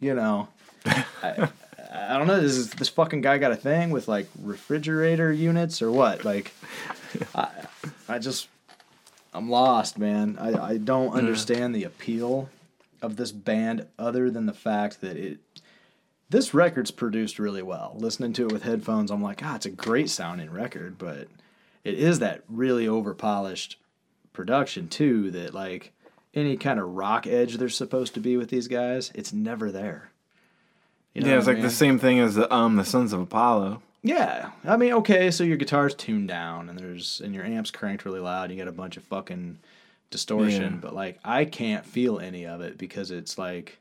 [0.00, 0.48] you know,
[0.86, 1.48] I,
[1.92, 2.40] I don't know.
[2.40, 6.24] Does this fucking guy got a thing with like refrigerator units or what?
[6.24, 6.52] Like,
[7.34, 7.48] I,
[8.08, 8.48] I just,
[9.34, 10.38] I'm lost, man.
[10.40, 12.48] I, I don't understand the appeal
[13.02, 15.38] of this band other than the fact that it,
[16.30, 17.94] this record's produced really well.
[17.98, 21.28] Listening to it with headphones, I'm like, ah, it's a great sounding record, but
[21.84, 23.78] it is that really over polished
[24.32, 25.92] production too that like
[26.34, 30.10] any kind of rock edge there's supposed to be with these guys, it's never there.
[31.14, 33.82] You know yeah, it's like the same thing as the um the Sons of Apollo.
[34.02, 38.04] Yeah, I mean, okay, so your guitar's tuned down and there's and your amp's cranked
[38.04, 38.44] really loud.
[38.50, 39.58] And you got a bunch of fucking
[40.10, 40.78] distortion, Yeah.
[40.80, 43.78] but like I can't feel any of it because it's like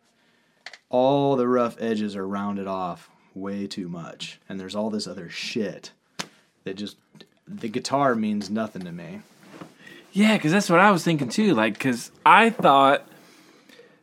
[0.90, 5.30] all the rough edges are rounded off way too much, and there's all this other
[5.30, 5.92] shit
[6.64, 6.98] that just
[7.48, 9.22] the guitar means nothing to me.
[10.12, 11.54] Yeah, because that's what I was thinking too.
[11.54, 13.08] Like, because I thought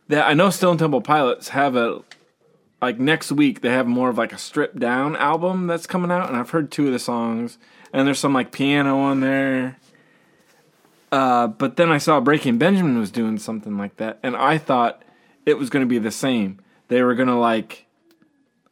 [0.08, 2.02] that I know Stone Temple Pilots have a
[2.80, 6.28] like next week they have more of like a stripped down album that's coming out,
[6.28, 7.58] and I've heard two of the songs,
[7.92, 9.78] and there's some like piano on there.
[11.10, 15.02] Uh, but then I saw Breaking Benjamin was doing something like that, and I thought
[15.46, 16.58] it was going to be the same.
[16.88, 17.86] They were going to like,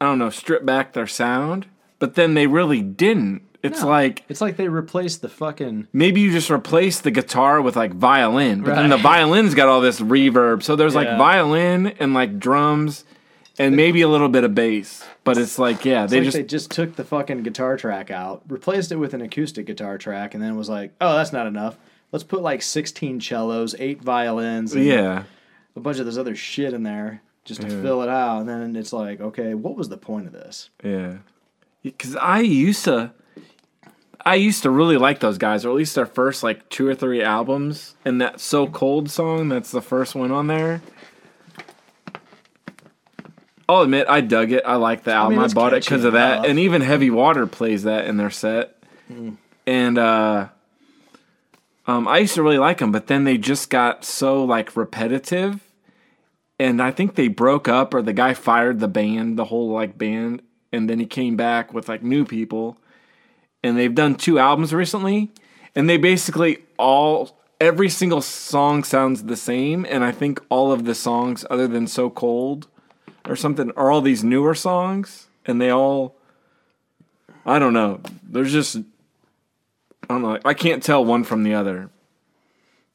[0.01, 1.67] I don't know, strip back their sound,
[1.99, 3.43] but then they really didn't.
[3.63, 3.89] It's No.
[3.89, 7.93] like It's like they replaced the fucking maybe you just replace the guitar with like
[7.95, 10.63] violin, but then the violin's got all this reverb.
[10.63, 13.05] So there's like violin and like drums
[13.59, 15.05] and maybe a little bit of bass.
[15.25, 18.11] But it's like, yeah, It's they like just they just took the fucking guitar track
[18.11, 21.47] out, replaced it with an acoustic guitar track, and then was like, "Oh, that's not
[21.47, 21.77] enough.
[22.11, 25.23] Let's put like 16 cellos, eight violins, and yeah.
[25.77, 27.83] a bunch of this other shit in there just to Yeah.
[27.83, 30.71] fill it out." And then it's like, okay, what was the point of this?
[30.83, 31.19] Yeah.
[31.99, 33.13] Cuz I used to
[34.25, 36.95] I used to really like those guys, or at least their first like two or
[36.95, 37.97] three albums.
[38.05, 40.83] And that So Cold song, that's the first one on there.
[43.69, 44.65] I'll admit I dug it.
[44.67, 45.39] I like the album.
[45.39, 46.47] mean, I, bought it because of that, enough.
[46.47, 48.77] and even Heavy Water plays that in their set.
[49.67, 50.49] And uh,
[51.87, 55.61] um, I used to really like them, but then they just got so like repetitive,
[56.59, 59.99] and I think they broke up or the guy fired the band, the whole like
[59.99, 62.77] band, and then he came back with like new people,
[63.63, 65.31] and they've done two albums recently,
[65.75, 70.85] and they basically all every single song sounds the same, and I think all of
[70.85, 72.67] the songs other than So Cold
[73.27, 76.17] or something are all these newer songs, and they all
[77.45, 78.01] I don't know.
[78.23, 80.39] There's just I don't know.
[80.45, 81.91] I can't tell one from the other.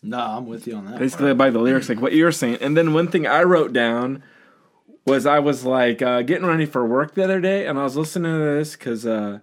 [0.04, 1.00] No, I'm with you on that.
[1.00, 2.60] Basically, by the lyrics, like what you're saying.
[2.62, 4.24] And then one thing I wrote down
[5.06, 7.96] was I was like uh, getting ready for work the other day, and I was
[7.96, 9.40] listening to this because uh,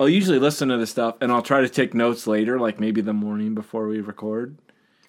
[0.00, 3.02] I'll usually listen to this stuff, and I'll try to take notes later, like maybe
[3.02, 4.56] the morning before we record.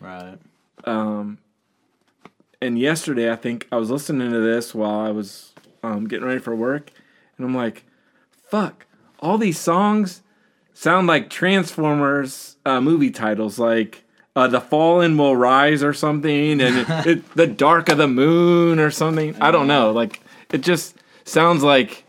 [0.02, 0.38] Right.
[0.84, 1.38] Um,
[2.62, 6.42] And yesterday, I think I was listening to this while I was um, getting ready
[6.42, 6.92] for work,
[7.38, 7.86] and I'm like,
[8.50, 8.86] "Fuck!
[9.20, 10.22] All these songs
[10.74, 14.04] sound like Transformers uh, movie titles, like
[14.36, 18.78] uh, "The Fallen Will Rise" or something, and it, it, "The Dark of the Moon"
[18.78, 19.36] or something.
[19.42, 19.92] I don't know.
[19.92, 20.20] Like
[20.52, 22.04] it just sounds like.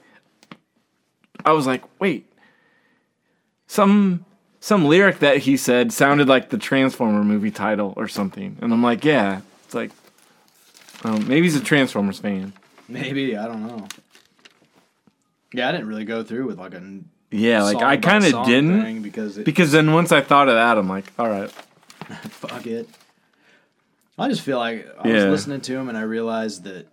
[1.44, 2.26] I was like, "Wait."
[3.72, 4.26] Some
[4.60, 8.82] some lyric that he said sounded like the Transformer movie title or something, and I'm
[8.82, 9.92] like, "Yeah." It's like.
[11.04, 12.52] Um, maybe he's a Transformers fan.
[12.86, 13.88] Maybe I don't know.
[15.54, 16.82] Yeah, I didn't really go through with like a
[17.30, 20.76] Yeah, like I kind of didn't because it, because then once I thought of that,
[20.76, 21.50] I'm like, all right,
[22.28, 22.90] fuck it.
[24.18, 25.14] I just feel like I Yeah.
[25.14, 26.88] was listening to him and I realized that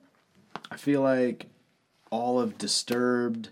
[0.72, 1.48] I feel like
[2.10, 3.50] all of Disturbed,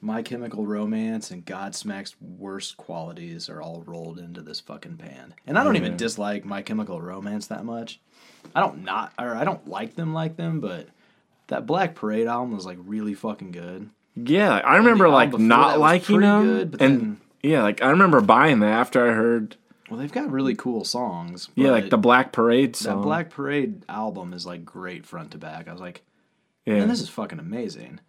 [0.00, 5.34] My Chemical Romance, and Godsmack's worst qualities are all rolled into this fucking band.
[5.46, 8.00] And I don't even dislike My Chemical Romance that much.
[8.54, 10.88] I don't not or I don't like them like them, but
[11.48, 13.90] that Black Parade album was like really fucking good.
[14.14, 14.56] yeah.
[14.64, 18.72] I remember like not liking them, good, and then- yeah, like I remember buying that
[18.72, 19.56] after I heard
[19.90, 21.48] Well, they've got really cool songs.
[21.54, 22.96] yeah, like the Black Parade song.
[22.98, 23.02] that.
[23.02, 25.66] Black Parade album is like great front to back.
[25.68, 26.02] I was like,
[26.66, 28.00] yeah, man, this is fucking amazing.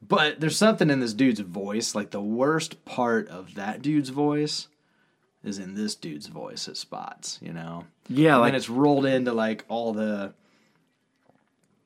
[0.00, 1.94] But there's something in this dude's voice.
[1.94, 4.68] Like the worst part of that dude's voice
[5.44, 7.38] is in this dude's voice at spots.
[7.42, 10.32] You know, yeah, and like then it's rolled into like all the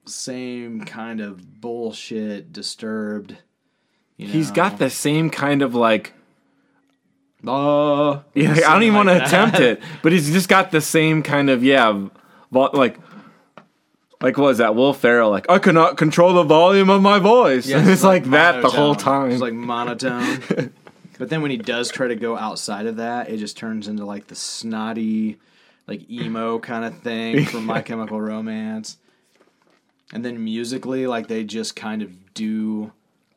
[0.05, 3.37] same kind of bullshit, disturbed.
[4.17, 4.33] You know?
[4.33, 6.13] he's got the same kind of like
[7.47, 8.53] Uh, yeah.
[8.53, 11.65] I don't even want to attempt it, but he's just got the same kind of
[11.65, 12.09] yeah,
[12.51, 12.99] like.
[14.23, 14.75] Like what was that?
[14.77, 15.31] Will Ferrell?
[15.31, 17.67] Like I cannot control the volume of my voice.
[17.67, 19.31] Yeah, and it's like, that the whole time.
[19.31, 20.41] It's like monotone.
[21.19, 24.05] but then when he does try to go outside of that, it just turns into
[24.05, 25.39] like the snotty,
[25.89, 28.99] like emo kind of thing from My Chemical Romance.
[30.13, 32.93] And then musically, like they just kind of do,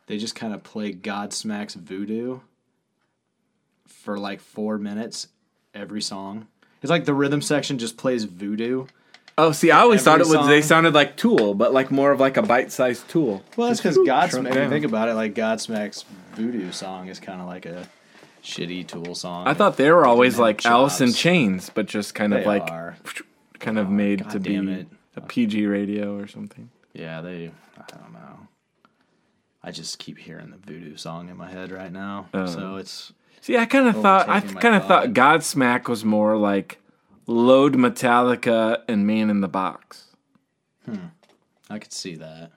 [0.08, 2.42] they just kind of play Godsmack's Voodoo
[3.88, 5.30] for like four minutes
[5.74, 6.48] every song.
[6.84, 8.86] It's like the rhythm section just plays Voodoo.
[9.38, 12.20] Oh, see, I always thought it was they sounded like Tool, but like more of
[12.20, 13.44] like a bite-sized Tool.
[13.58, 14.50] Well, that's because Godsmack.
[14.50, 17.88] If you think about it, like Godsmack's Voodoo song is kind of like a
[18.44, 19.48] shitty Tool song.
[19.48, 21.14] I thought they were always like Alice in.
[21.14, 22.98] Chains, but just kind they of like are.
[23.60, 24.88] kind of made God to be it.
[25.16, 26.70] a PG radio or something.
[26.94, 27.52] Yeah, they.
[27.78, 28.48] I don't know.
[29.64, 32.46] I just keep hearing the Voodoo song in my head right now, Oh.
[32.46, 35.10] so it's See, I kind of thought I kind of thought.
[35.10, 36.80] Godsmack was more like
[37.28, 40.06] Load Metallica and Man in the Box.
[40.86, 41.08] Hmm.
[41.70, 42.52] I could see that.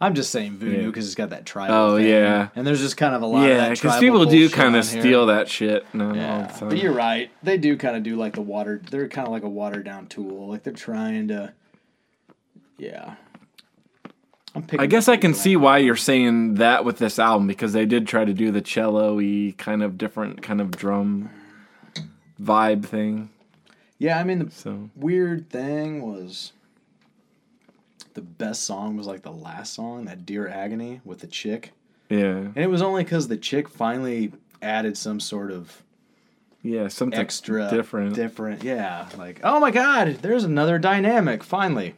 [0.00, 0.86] I'm just saying Voodoo Yeah.
[0.86, 1.74] because it's got that tribal.
[1.74, 2.48] Oh, thing, yeah.
[2.54, 3.42] and there's just kind of a lot.
[3.42, 5.84] Yeah, of that because people do kind of steal that shit.
[5.92, 7.30] No, Yeah, but you're right.
[7.42, 8.80] They do kind of do like the water.
[8.90, 10.48] They're kind of like a watered down tool.
[10.48, 11.52] Like they're trying to.
[12.76, 13.14] Yeah.
[14.54, 17.72] I'm picking I guess I can see why you're saying that with this album because
[17.72, 21.28] they did try to do the cello-y kind of different kind of drum
[22.40, 23.30] vibe thing.
[23.98, 26.52] Yeah, I mean the So weird thing was
[28.14, 31.72] the best song was like the last song, that Dear Agony with the chick.
[32.08, 34.32] yeah, And it was only because the chick finally
[34.62, 35.82] added some sort of
[36.62, 38.14] yeah, something extra different.
[38.14, 39.08] Different, yeah.
[39.16, 41.94] Like, oh my god, there's another dynamic, finally.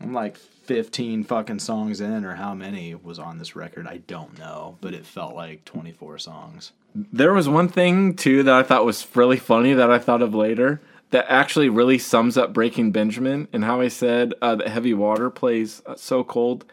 [0.00, 4.38] I'm like 15 fucking songs in, or how many was on this record, I don't
[4.38, 6.72] know, but it felt like 24 songs.
[7.12, 10.34] There was one thing too that I thought was really funny that I thought of
[10.34, 10.80] later
[11.10, 15.28] that actually really sums up Breaking Benjamin and how I said uh, that Heavy Water
[15.30, 16.64] plays uh, so cold.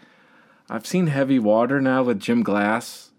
[0.70, 3.12] I've seen Heavy Water now with Jim Glass,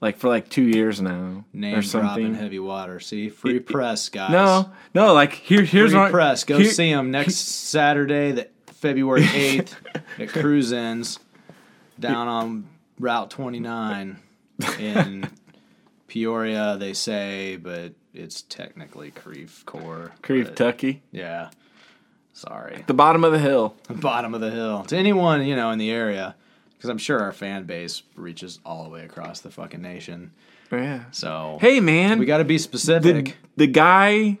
[0.00, 2.34] like for like two years now Name or something.
[2.34, 3.00] heavy water.
[3.00, 4.30] See, free press, guys.
[4.30, 6.44] No, no, like here, here's free press.
[6.44, 9.74] Go here- see him next Saturday, the February 8th
[10.18, 11.18] at Cruise Ins
[11.98, 14.18] down on Route 29
[14.80, 15.30] in
[16.08, 20.10] Peoria, they say, but it's technically Creve Coeur.
[20.22, 21.02] Creve Tucky.
[21.12, 21.50] Yeah.
[22.32, 22.84] Sorry.
[22.86, 23.74] The bottom of the hill.
[23.88, 24.84] The bottom of the hill.
[24.84, 26.34] To anyone, you know, in the area,
[26.76, 30.32] because I'm sure our fan base reaches all the way across the fucking nation.
[30.72, 31.04] Oh, yeah.
[31.12, 33.36] So, Hey man, we got to be specific.
[33.56, 34.38] the guy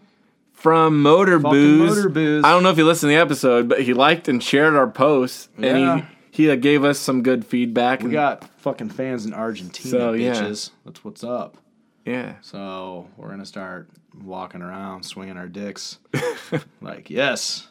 [0.52, 1.96] from Motor Booze.
[1.96, 2.44] Motor Booze.
[2.44, 4.88] I don't know if you listened to the episode, but he liked and shared our
[4.88, 5.74] posts, Yeah.
[5.76, 6.06] and he
[6.38, 7.98] he uh, gave us some good feedback.
[7.98, 10.32] we and, got fucking fans in Argentina, So, yeah.
[10.34, 10.70] bitches.
[10.84, 11.56] That's what's up.
[12.04, 12.34] yeah.
[12.42, 13.88] So we're gonna start
[14.22, 15.98] walking around, swinging our dicks,
[16.80, 17.66] like yes,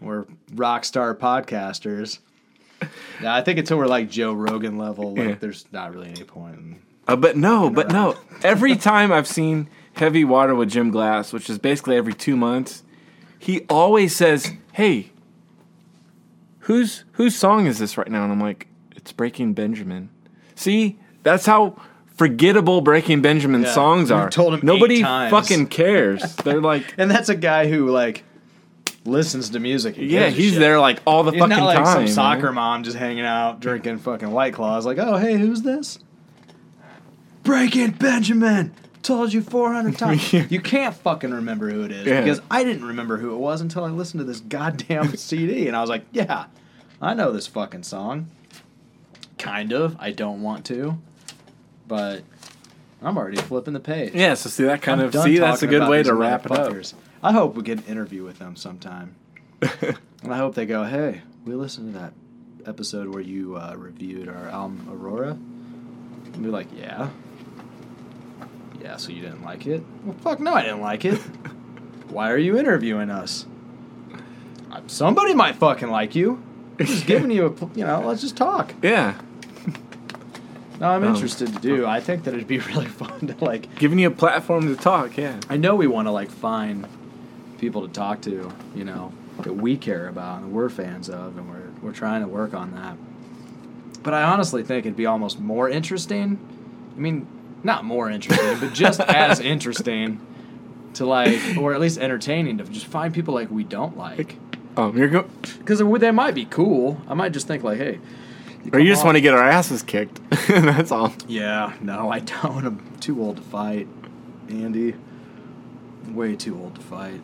[0.00, 2.18] we're rock star podcasters.
[3.22, 5.34] Yeah, I think until we're like Joe Rogan level, like Yeah.
[5.40, 6.56] there's not really any point.
[6.56, 6.78] In,
[7.08, 8.16] Uh, but no, but no.
[8.42, 12.82] Every time I've seen Heavy Water with Jim Glass, which is basically every two months,
[13.38, 15.10] he always says, "Hey,
[16.60, 20.10] whose whose song is this right now?" And I'm like, "It's Breaking Benjamin."
[20.54, 21.76] See, that's how
[22.16, 24.30] forgettable Breaking Benjamin Yeah, songs we've are.
[24.30, 26.34] told him Nobody fucking cares.
[26.44, 28.24] They're like, and that's a guy who like
[29.06, 29.94] listens to music.
[29.96, 31.86] yeah, he's there like all the He's fucking not like time.
[31.86, 32.08] some man.
[32.12, 34.84] soccer mom just hanging out drinking fucking white claws.
[34.84, 35.98] Like, oh hey, who's this?
[37.42, 38.74] Breaking Benjamin.
[39.02, 40.32] Told you 400 times.
[40.32, 42.20] you can't fucking remember who it is Yeah.
[42.20, 45.76] because I didn't remember who it was until I listened to this goddamn CD and
[45.76, 46.46] I was like, yeah,
[47.00, 48.28] I know this fucking song.
[49.38, 49.96] Kind of.
[49.98, 50.98] I don't want to,
[51.88, 52.22] but
[53.02, 54.12] I'm already flipping the page.
[54.14, 56.52] Yeah, so see that kind I'm of see that's a good way to wrap it
[56.52, 56.74] up.
[57.22, 59.14] I hope we get an interview with them sometime.
[59.62, 62.12] and I hope they go, hey, we listened to that
[62.66, 65.30] episode where you uh, reviewed our album Aurora.
[65.30, 67.08] And be like, yeah.
[68.80, 69.82] Yeah, so you didn't like it?
[70.04, 71.16] Well, fuck no, I didn't like it.
[72.08, 73.46] Why are you interviewing us?
[74.72, 76.42] Uh, Somebody might fucking like you.
[76.78, 78.74] I'm just giving you a, you know, let's just talk.
[78.82, 79.14] Yeah,
[80.80, 81.86] No, I'm Um, interested to do.
[81.86, 85.16] I think that it'd be really fun to like giving you a platform to talk.
[85.16, 85.38] Yeah.
[85.50, 86.86] I know we want to like find
[87.58, 89.12] people to talk to, you know,
[89.42, 92.72] that we care about and we're fans of, and we're we're trying to work on
[92.72, 92.96] that.
[94.02, 96.38] But I honestly think it'd be almost more interesting.
[96.96, 97.26] I mean,
[97.62, 100.20] not more interesting, but just as interesting
[100.94, 104.36] to like, or at least entertaining to just find people like we don't like,
[104.76, 107.00] Um, you're go- because they might be cool.
[107.08, 108.00] I might just think like, hey,
[108.72, 110.20] or you just want to get our asses kicked.
[110.48, 111.12] that's all.
[111.28, 112.64] Yeah, no, I don't.
[112.66, 113.86] I'm too old to fight,
[114.48, 114.94] Andy.
[116.12, 117.20] Way too old to fight.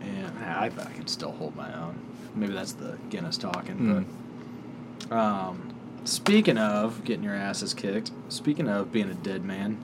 [0.00, 1.98] And I, I can still hold my own.
[2.34, 4.06] Maybe that's the Guinness talking.
[5.08, 5.69] But um,
[6.04, 9.78] speaking of getting your asses kicked, speaking of being a dead man,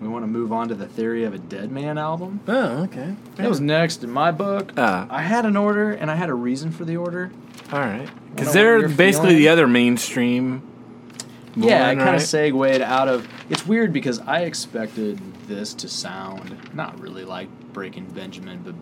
[0.00, 2.40] we want to move on to the Theory of a Dead Man album.
[2.46, 3.14] Oh, okay.
[3.36, 4.72] That was next in my book.
[4.76, 5.06] Ah.
[5.08, 7.30] I had an order, and I had a reason for the order.
[7.72, 8.08] All right.
[8.34, 9.36] Because they're basically feeling?
[9.36, 10.62] the other mainstream.
[11.56, 12.14] Yeah, it kind right?
[12.16, 13.28] of segued out of.
[13.48, 18.74] It's weird because I expected this to sound not really like Breaking Benjamin, but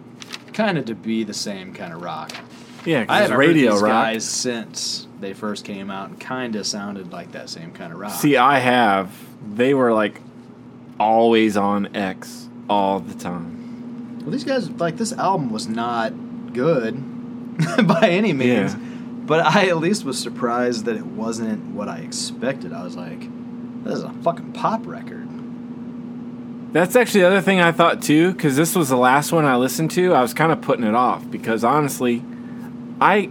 [0.54, 2.32] kind of to be the same kind of rock.
[2.85, 3.82] Yeah, I because haven't radio rock.
[3.82, 7.98] guys since they first came out, and kind of sounded like that same kind of
[7.98, 8.12] rock.
[8.12, 9.11] See, I have.
[9.56, 10.20] They were like
[11.00, 14.18] always on X all the time.
[14.20, 16.12] well, these guys like this album was not
[16.52, 16.94] good
[17.87, 18.78] by any means, Yeah.
[19.26, 22.72] but I at least was surprised that it wasn't what I expected.
[22.72, 23.20] I was like,
[23.85, 25.28] this is a fucking pop record.
[26.72, 29.56] That's actually the other thing I thought too, because this was the last one I
[29.56, 30.14] listened to.
[30.14, 32.22] I was kind of putting it off because honestly,
[33.00, 33.30] I.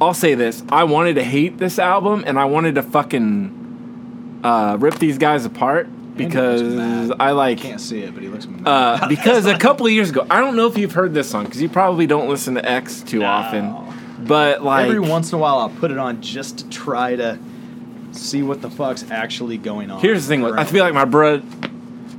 [0.00, 4.76] I'll say this: I wanted to hate this album, and I wanted to fucking uh,
[4.80, 7.10] rip these guys apart because.
[7.18, 8.66] I like can't see it, but he looks mad.
[8.66, 11.44] uh, because a couple of years ago, I don't know if you've heard this song
[11.44, 13.74] because you probably don't listen to X too often,
[14.26, 17.38] but like Every once in a while, I'll put it on just to try to
[18.12, 20.00] see what the fuck's actually going on.
[20.00, 21.44] here's the thing: with- I feel like my blood,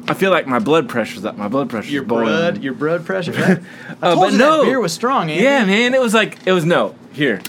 [0.07, 1.37] I feel like my blood pressure's up.
[1.37, 2.25] My blood pressure's your boiling.
[2.27, 3.33] blood, your blood pressure.
[4.01, 4.57] I Uh, told but you no.
[4.59, 5.29] that beer was strong.
[5.31, 5.43] Andy.
[5.43, 7.41] Yeah, man, it was like it was no here.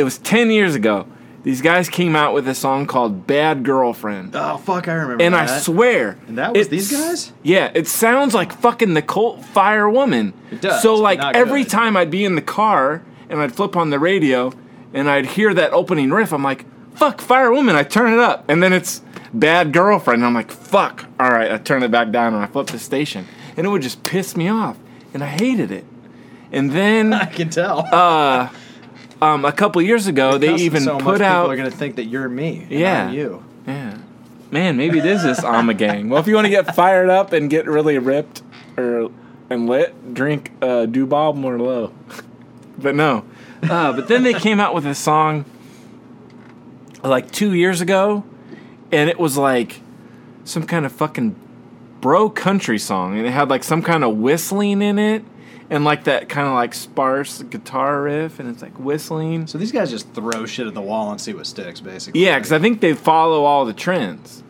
[0.00, 1.06] It was ten years ago.
[1.42, 5.22] These guys came out with a song called "Bad Girlfriend," Oh fuck, I remember.
[5.24, 7.32] and I swear, And that was these guys?
[7.42, 10.34] Yeah, it sounds like fucking the Cult Fire Woman.
[10.50, 11.70] It does, So like not every good.
[11.70, 14.52] time I'd be in the car and I'd flip on the radio
[14.92, 18.44] and I'd hear that opening riff, I'm like, "Fuck Fire Woman!" I turn it up,
[18.48, 19.00] and then it's
[19.32, 22.46] "Bad Girlfriend," and I'm like, "Fuck!" All right, I turn it back down and I
[22.48, 23.26] flip the station,
[23.56, 24.76] and it would just piss me off,
[25.14, 25.84] and I hated it.
[26.52, 27.86] And then I can tell.
[27.92, 28.48] uh,
[29.20, 31.42] um, a couple years ago, they even so much, put out.
[31.42, 32.66] People are gonna think that you're me.
[32.70, 33.10] Yeah.
[33.10, 33.44] You.
[33.66, 33.98] yeah,
[34.50, 36.08] man, maybe it is this Ommegang.
[36.08, 38.42] Well, if you want to get fired up and get really ripped,
[38.76, 39.10] or
[39.50, 41.92] and lit, drink uh, Dubob Merlot.
[42.78, 43.24] but no.
[43.62, 45.44] Uh, but then they came out with a song
[47.02, 48.24] like two years ago,
[48.92, 49.80] and it was like
[50.44, 51.36] some kind of fucking
[52.00, 55.24] bro country song, and it had like some kind of whistling in it,
[55.70, 59.46] and like that kind of like sparse guitar riff, and it's like whistling.
[59.46, 62.20] So these guys just throw shit at the wall and see what sticks, basically.
[62.24, 64.42] Yeah, because I think they follow all the trends,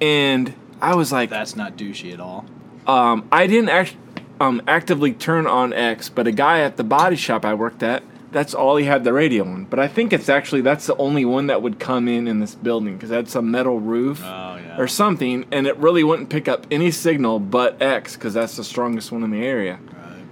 [0.00, 2.44] and I was like, that's not douchey at all.
[2.86, 3.96] um, I didn't act-
[4.40, 8.02] um, actively turn on X, but a guy at the body shop I worked at,
[8.32, 9.64] that's all he had the radio on.
[9.64, 12.54] But I think it's actually that's the only one that would come in in this
[12.56, 14.76] building because it had some metal roof Oh, yeah.
[14.76, 18.64] or something, and it really wouldn't pick up any signal but X because that's the
[18.64, 19.78] strongest one in the area.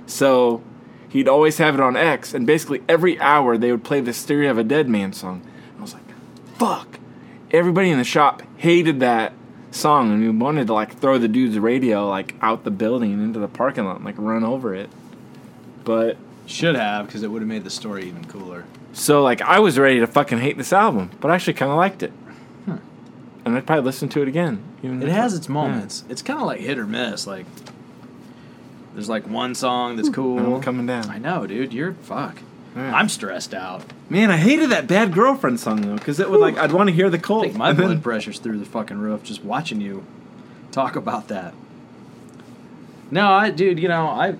[0.06, 0.62] So
[1.08, 4.48] he'd always have it on X, and basically every hour they would play the Theory
[4.48, 5.42] of a Dead Man song.
[5.70, 6.02] And I was like,
[6.56, 6.98] fuck.
[7.50, 9.32] Everybody in the shop hated that
[9.70, 13.38] song, and we wanted to like throw the dude's radio like out the building into
[13.38, 14.90] the parking lot and like run over it.
[15.84, 18.64] But Should have, because it would have made the story even cooler.
[18.92, 21.76] so like I was ready to fucking hate this album, but I actually kind of
[21.76, 22.12] liked it.
[23.44, 24.62] And I'd probably listen to it again.
[24.84, 26.04] It has its moments.
[26.08, 27.26] It's kind of like hit or miss.
[27.26, 27.44] Like,
[28.94, 30.56] there's like one song that's cool.
[30.56, 31.08] I'm coming down.
[31.10, 31.72] I know, dude.
[31.72, 32.38] You're fuck.
[32.74, 33.82] I'm stressed out.
[34.08, 36.94] Man, I hated that bad girlfriend song though, because it would like I'd want to
[36.94, 39.80] hear the I think my and then- blood pressure's through the fucking roof just watching
[39.80, 40.04] you
[40.70, 41.52] talk about that.
[43.10, 43.78] No, I, dude.
[43.78, 44.36] You know, I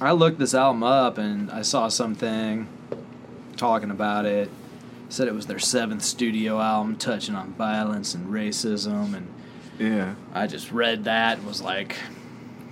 [0.00, 2.68] I looked this album up and I saw something
[3.56, 4.50] talking about it.
[5.08, 9.26] Said it was their seventh studio album, touching on violence and racism, and
[9.78, 10.14] Yeah.
[10.32, 11.96] I just read that and was like,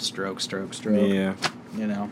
[0.02, 1.10] stroke, stroke, stroke.
[1.10, 1.34] Yeah.
[1.76, 2.10] You know,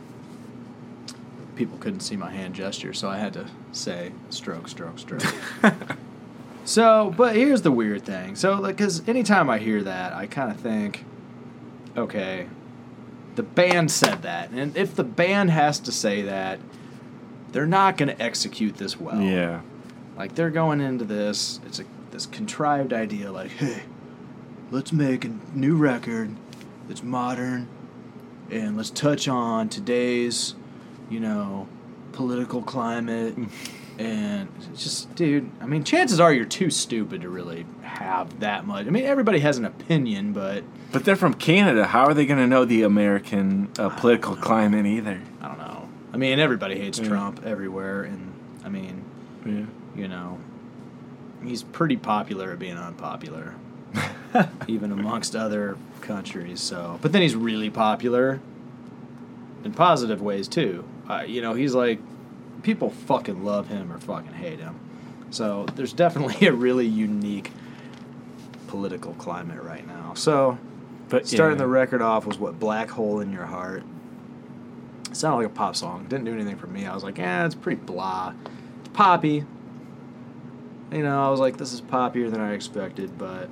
[1.56, 5.22] people couldn't see my hand gesture, so I had to say stroke, stroke, stroke.
[6.64, 8.36] so, but here's the weird thing.
[8.36, 11.04] So, like, because anytime I hear that, I kind of think,
[11.96, 12.46] okay,
[13.34, 16.58] the band said that, and if the band has to say that,
[17.52, 19.20] they're not going to execute this well.
[19.20, 19.60] Yeah.
[20.16, 23.82] Like they're going into this, it's a this contrived idea like, hey,
[24.70, 26.36] let's make a new record
[26.88, 27.68] that's modern
[28.50, 30.54] and let's touch on today's,
[31.08, 31.68] you know,
[32.12, 33.36] political climate
[33.98, 38.66] and it's just dude, I mean, chances are you're too stupid to really have that
[38.66, 38.86] much.
[38.86, 41.86] I mean, everybody has an opinion, but But they're from Canada.
[41.86, 45.20] How are they going to know the American uh, political climate either?
[45.40, 45.88] I don't know.
[46.12, 47.08] I mean, everybody hates Yeah.
[47.08, 48.32] Trump everywhere and
[48.64, 49.04] I mean,
[49.46, 49.64] Yeah.
[49.96, 50.38] you know,
[51.44, 53.54] he's pretty popular at being unpopular,
[54.66, 56.60] even amongst other countries.
[56.60, 58.40] So, but then he's really popular
[59.64, 60.84] in positive ways too.
[61.08, 62.00] Uh, you know, he's like
[62.62, 64.78] people fucking love him or fucking hate him.
[65.30, 67.52] So there's definitely a really unique
[68.66, 70.14] political climate right now.
[70.14, 70.58] So
[71.08, 71.64] But starting yeah.
[71.64, 73.82] the record off was what Black Hole in Your Heart.
[75.10, 76.06] It sounded like a pop song.
[76.08, 76.86] Didn't do anything for me.
[76.86, 78.32] I was like, yeah, it's pretty blah.
[78.80, 79.44] It's poppy.
[80.92, 83.48] You know, I was like, this is poppier than I expected, but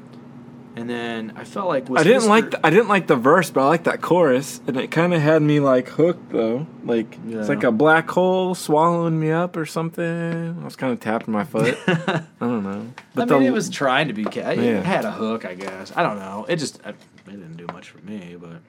[0.79, 2.29] and then I felt like with I didn't Mr.
[2.29, 5.13] like the, I didn't like the verse, but I like that chorus, and it kind
[5.13, 6.67] of had me like hooked though.
[6.85, 7.41] Like Yeah.
[7.41, 10.57] it's like a black hole swallowing me up or something.
[10.61, 11.77] I was kind of tapping my foot.
[11.89, 12.87] I don't know.
[13.17, 14.25] I the- mean, it was trying to be.
[14.25, 14.81] Ca- it Yeah.
[14.83, 15.93] had a hook, I guess.
[15.97, 16.47] I don't know.
[16.49, 18.61] It just I, it didn't do much for me, but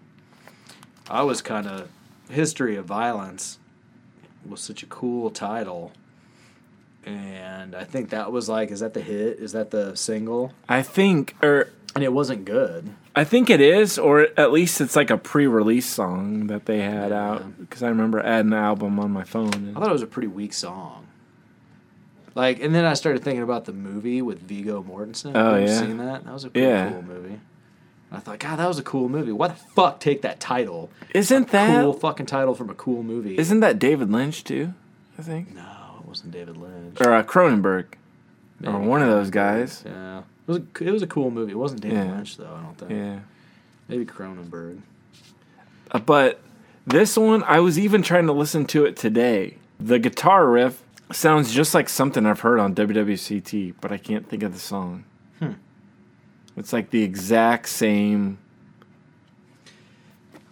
[1.09, 1.89] I was kind of
[2.29, 3.59] history of violence
[4.47, 5.91] was such a cool title,
[7.05, 9.39] and I think that was like, is that the hit?
[9.39, 10.53] Is that the single?
[10.67, 12.89] I think, or And it wasn't good.
[13.15, 17.09] I think it is, or at least it's like a pre-release song that they had
[17.11, 17.29] Yeah.
[17.31, 17.59] out.
[17.59, 19.53] Because I remember adding the album on my phone.
[19.53, 21.07] and- I thought it was a pretty weak song.
[22.35, 25.31] Like, and then I started thinking about the movie with Viggo Mortensen.
[25.35, 25.79] Oh, Have yeah.
[25.79, 26.25] seen that?
[26.25, 26.91] That was a pretty Yeah.
[26.91, 27.39] cool movie.
[28.11, 29.31] And I thought, God, that was a cool movie.
[29.31, 30.89] Why the fuck take that title?
[31.13, 33.37] Isn't that a cool fucking title from a cool movie.
[33.37, 34.73] isn't that David Lynch too?
[35.17, 35.61] I think, No,
[35.99, 37.01] it wasn't David Lynch.
[37.01, 37.85] or uh, Cronenberg,
[38.65, 39.83] or one of those guys.
[39.85, 41.51] Yeah, was a, it was a cool movie.
[41.53, 42.15] It wasn't David Yeah.
[42.15, 42.53] Lynch though.
[42.57, 42.91] I don't think.
[42.91, 43.19] Yeah.
[43.87, 44.81] Maybe Cronenberg.
[45.91, 46.41] Uh, But
[46.85, 49.57] this one, I was even trying to listen to it today.
[49.79, 54.43] The guitar riff sounds just like something I've heard on WWCT, but I can't think
[54.43, 55.05] of the song.
[55.39, 55.53] Hmm.
[56.57, 58.37] It's like the exact same,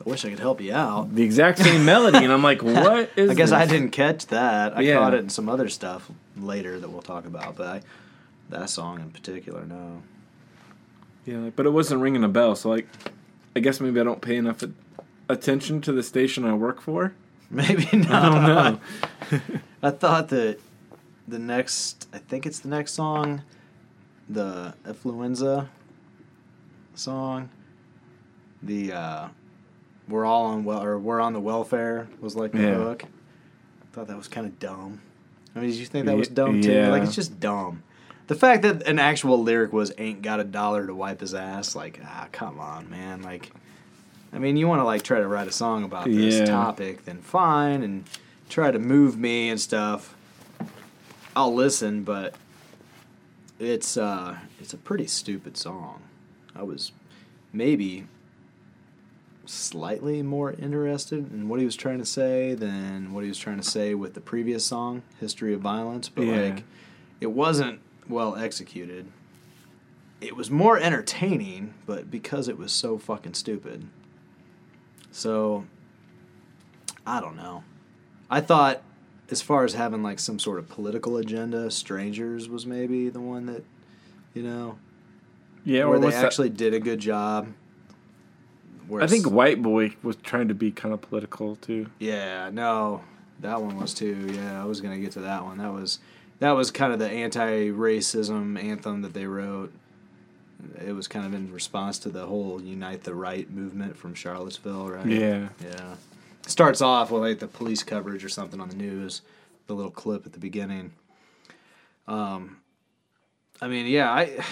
[0.05, 1.13] I wish I could help you out.
[1.13, 3.29] the exact same melody, and I'm like, what is?
[3.29, 4.77] I guess I didn't catch that.
[4.77, 4.95] I Yeah.
[4.99, 7.81] caught it in some other stuff later that we'll talk about, but I,
[8.49, 10.03] that song in particular, no.
[11.25, 12.55] Yeah, but it wasn't ringing a bell.
[12.55, 12.87] So like,
[13.55, 14.63] I guess maybe I don't pay enough
[15.29, 17.13] attention to the station I work for.
[17.49, 18.11] Maybe not.
[18.11, 18.45] I don't
[19.31, 19.59] know.
[19.83, 20.59] I thought that
[21.29, 23.41] the next, I think it's the next song,
[24.27, 25.67] the Affluenza
[26.95, 27.49] song,
[28.61, 29.27] the uh,
[30.09, 32.75] we're all on well or we're on the welfare was like the Yeah.
[32.75, 33.03] hook.
[33.93, 35.01] Thought that was kind of dumb.
[35.55, 36.83] I mean, did you think that was dumb too?
[36.87, 37.81] Like it's just dumb.
[38.27, 41.75] The fact that an actual lyric was "ain't got a dollar to wipe his ass,"
[41.75, 43.21] like ah, come on, man.
[43.21, 43.51] Like,
[44.33, 46.45] I mean, you want to like try to write a song about this Yeah.
[46.45, 48.03] topic, then fine, and
[48.49, 50.13] try to move me and stuff.
[51.35, 52.35] I'll listen, but
[53.59, 56.01] it's uh, it's a pretty stupid song.
[56.55, 56.91] I was
[57.53, 58.07] maybe
[59.45, 63.57] slightly more interested in what he was trying to say than what he was trying
[63.57, 66.41] to say with the previous song, "History of Violence," but Yeah.
[66.41, 66.63] like
[67.21, 67.79] it wasn't
[68.09, 69.07] well executed.
[70.19, 73.87] It was more entertaining, but because it was so fucking stupid.
[75.11, 75.65] So
[77.05, 77.63] I don't know.
[78.29, 78.81] I thought
[79.29, 83.45] as far as having like some sort of political agenda, Strangers was maybe the one
[83.47, 83.63] that
[84.33, 84.77] you know,
[85.63, 86.25] Yeah, where or they what's that?
[86.25, 87.47] actually did a good job.
[88.87, 91.87] Where I think White Boy was trying to be kind of political too.
[91.99, 93.01] Yeah, no,
[93.41, 94.29] that one was too.
[94.33, 95.57] Yeah, I was gonna get to that one.
[95.57, 95.99] That was
[96.39, 99.73] that was kind of the anti-racism anthem that they wrote.
[100.85, 104.89] It was kind of in response to the whole "Unite the Right" movement from Charlottesville,
[104.89, 105.05] right?
[105.05, 105.49] Yeah.
[105.63, 105.95] yeah.
[106.47, 109.21] Starts off with like the police coverage or something on the news,
[109.67, 110.93] the little clip at the beginning.
[112.07, 112.57] Um,
[113.61, 114.43] I mean, yeah, I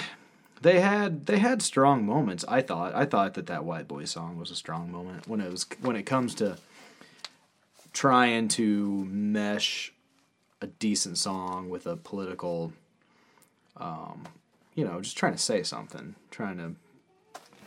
[0.61, 2.45] they had they had strong moments.
[2.47, 5.51] I thought I thought that that White Boy song was a strong moment when it
[5.51, 6.57] was when it comes to
[7.93, 9.93] trying to mesh
[10.66, 12.74] a decent song with a political,
[13.78, 14.24] um,
[14.74, 16.72] you know, just trying to say something, trying to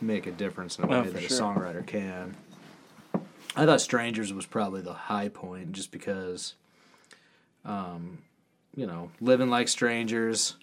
[0.01, 1.37] make a difference in a way Oh, that sure.
[1.37, 2.35] a songwriter can.
[3.55, 6.55] I thought "Strangers" was probably the high point, just because,
[7.65, 8.19] um,
[8.75, 10.55] you know, living like strangers.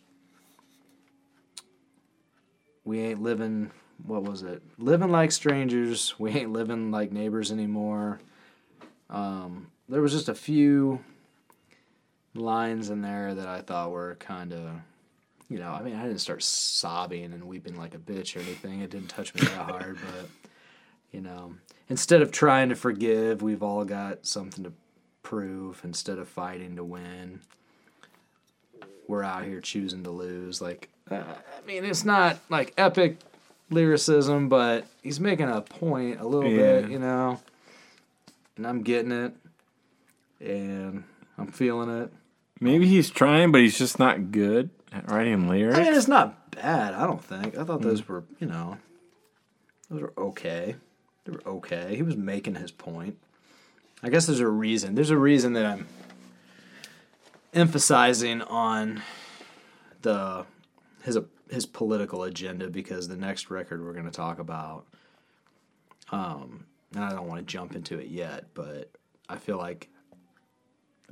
[2.84, 3.70] We ain't living.
[4.06, 4.62] What was it?
[4.78, 6.14] Living like strangers.
[6.18, 8.20] We ain't living like neighbors anymore.
[9.08, 11.00] Um, there was just a few
[12.36, 14.70] lines in there that I thought were kind of,
[15.48, 18.80] you know, I mean, I didn't start sobbing and weeping like a bitch or anything.
[18.80, 20.50] It didn't touch me that hard, but
[21.12, 21.54] you know,
[21.88, 24.72] instead of trying to forgive, we've all got something to
[25.22, 25.80] prove.
[25.84, 27.40] Instead of fighting to win,
[29.08, 30.60] we're out here choosing to lose.
[30.60, 33.18] Like, uh, I mean, it's not like epic
[33.70, 37.40] lyricism, but he's making a point a little bit, you know.
[38.56, 39.32] And I'm getting it,
[40.40, 41.04] and
[41.38, 42.12] I'm feeling it.
[42.60, 45.78] Maybe he's trying, but he's just not good at writing lyrics.
[45.78, 46.94] I mean, it's not bad.
[46.94, 47.56] I don't think.
[47.56, 48.78] I thought those were, you know,
[49.90, 50.76] those were okay.
[51.24, 51.96] They were okay.
[51.96, 53.18] He was making his point.
[54.02, 54.94] I guess there's a reason.
[54.94, 55.86] There's a reason that I'm
[57.52, 59.02] emphasizing on
[60.02, 60.46] the
[61.02, 61.18] his
[61.50, 64.86] his political agenda because the next record we're going to talk about,
[66.10, 68.90] um, and I don't want to jump into it yet, but
[69.28, 69.88] I feel like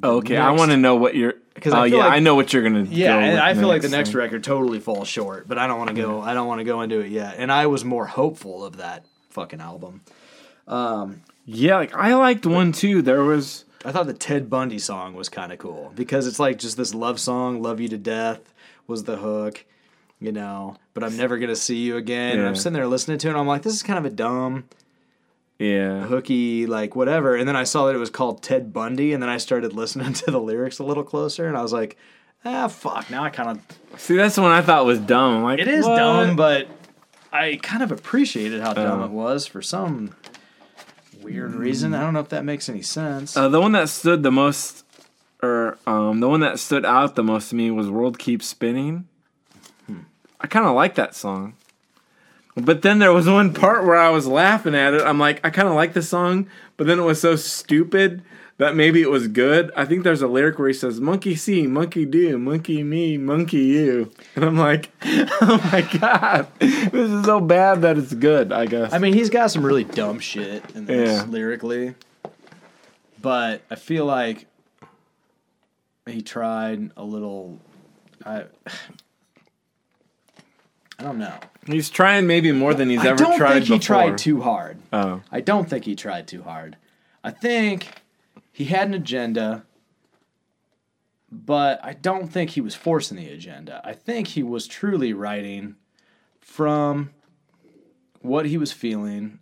[0.02, 1.34] okay, I want to know what you're.
[1.60, 2.82] 'Cause oh I yeah, like- I know what you're gonna.
[2.82, 4.18] Yeah, go I feel like the next thing.
[4.18, 6.20] record totally falls short, but I don't want to go.
[6.20, 7.36] I don't want to go into it yet.
[7.38, 10.00] And I was more hopeful of that fucking album.
[10.66, 13.02] Um, Yeah, like I liked one too.
[13.02, 13.64] There was.
[13.84, 16.94] I thought the Ted Bundy song was kind of cool because it's like just this
[16.94, 18.52] love song, "Love You to Death"
[18.86, 19.64] was the hook,
[20.18, 20.76] you know.
[20.94, 22.38] But I'm never gonna see you again.
[22.38, 24.10] And I'm sitting there listening to it, and I'm like, this is kind of a
[24.14, 24.64] dumb,
[25.64, 26.02] Yeah.
[26.06, 27.36] hooky, like whatever.
[27.36, 30.12] And then I saw that it was called Ted Bundy, and then I started listening
[30.24, 31.96] to the lyrics a little closer, and I was like,
[32.44, 33.10] ah, fuck.
[33.10, 35.36] Now I kind of See, that's the one I thought was dumb.
[35.38, 35.96] I'm like It is what?
[35.96, 36.68] dumb, but
[37.32, 39.04] I kind of appreciated how dumb Oh.
[39.04, 40.14] it was for some
[41.22, 41.94] weird reason.
[41.94, 43.36] I don't know if that makes any sense.
[43.36, 44.84] Uh, the one that stood the most,
[45.42, 49.08] or um, the one that stood out the most to me was "World Keeps Spinning."
[50.40, 51.54] I kind of like that song,
[52.56, 55.02] but then there was one part where I was laughing at it.
[55.02, 56.46] I'm like, I kind of like the song,
[56.76, 58.22] but then it was so stupid
[58.56, 59.72] that maybe it was good.
[59.76, 63.58] I think there's a lyric where he says, "Monkey see, monkey do, monkey me, monkey
[63.64, 68.52] you," and I'm like, oh my god, this is so bad that it's good.
[68.52, 68.92] I guess.
[68.92, 71.24] I mean, he's got some really dumb shit in this Yeah.
[71.28, 71.96] lyrically,
[73.20, 74.46] but I feel like
[76.06, 77.58] he tried a little.
[78.24, 78.44] I.
[80.98, 81.34] I don't know.
[81.66, 83.46] he's trying maybe more than he's I ever tried before.
[83.46, 83.96] I don't think he before.
[83.96, 84.78] tried too hard.
[84.92, 85.22] Oh.
[85.32, 86.76] I don't think he tried too hard.
[87.24, 87.88] I think
[88.52, 89.64] he had an agenda,
[91.32, 93.80] but I don't think he was forcing the agenda.
[93.84, 95.76] I think he was truly writing
[96.40, 97.10] from
[98.20, 99.40] what he was feeling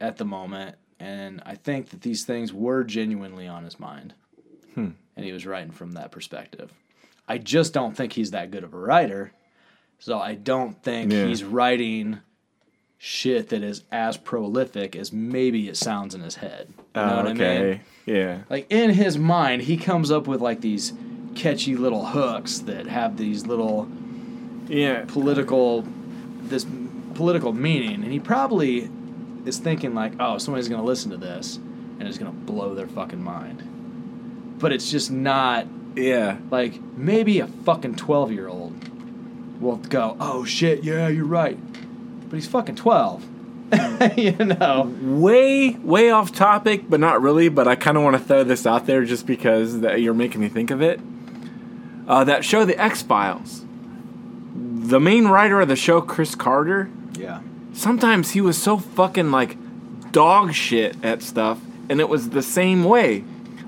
[0.00, 4.14] at the moment, and I think that these things were genuinely on his mind.
[4.74, 4.90] Hmm.
[5.16, 6.72] And he was writing from that perspective.
[7.28, 9.32] I just don't think he's that good of a writer.
[10.04, 11.26] So I don't think Yeah.
[11.26, 12.18] he's writing
[12.98, 16.66] shit that is as prolific as maybe it sounds in his head.
[16.70, 17.40] You know Oh, what I ah, mean?
[17.40, 17.80] okay.
[18.04, 18.38] Yeah.
[18.50, 20.92] Like in his mind, he comes up with like these
[21.36, 23.88] catchy little hooks that have these little
[24.68, 25.04] Yeah.
[25.06, 25.84] political
[26.42, 26.66] this
[27.14, 28.90] political meaning and he probably
[29.46, 31.58] is thinking like oh somebody's gonna listen to this
[32.00, 33.62] and it's gonna blow their fucking mind
[34.58, 36.38] but it's just not Yeah.
[36.50, 38.61] like maybe a fucking 12 year old
[39.62, 41.58] will go oh shit yeah you're right
[42.28, 43.24] but he's fucking 12
[44.16, 47.48] you know Way, way off topic, but not really.
[47.48, 50.42] But I kind of want to throw this out there just because that you're making
[50.42, 51.00] me think of it.
[52.06, 53.64] Uh, that show, The X Files.
[54.54, 57.40] The main writer of the show, Chris Carter, yeah
[57.72, 59.56] sometimes he was so fucking like
[60.12, 63.24] dog shit at stuff, and it was the same way.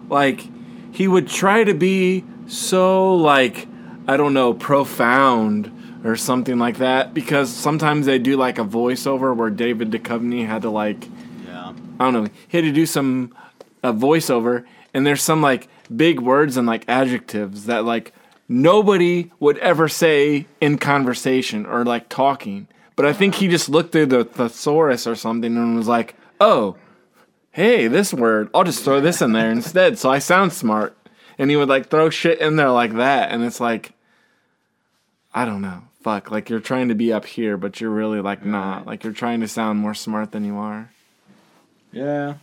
[0.09, 0.47] Like,
[0.93, 3.67] he would try to be so, like,
[4.07, 5.71] I don't know, profound
[6.05, 10.63] or something like that, because sometimes they do like a voiceover where David Duchovny had
[10.63, 11.09] to, like,
[11.47, 13.35] yeah I don't know, he had to do some
[13.83, 18.13] a voiceover, and there's some like big words and like adjectives that like
[18.49, 22.67] nobody would ever say in conversation or like talking.
[22.97, 26.77] But I think he just looked through the thesaurus or something and was like, "Oh,
[27.51, 30.97] hey, this word, I'll just throw this in there instead, so I sound smart."
[31.37, 33.93] And he would like throw shit in there like that, and it's like,
[35.35, 38.45] I don't know, fuck, like you're trying to be up here, but you're really like
[38.45, 40.91] not, like you're trying to sound more smart than you are.
[41.93, 42.35] yeah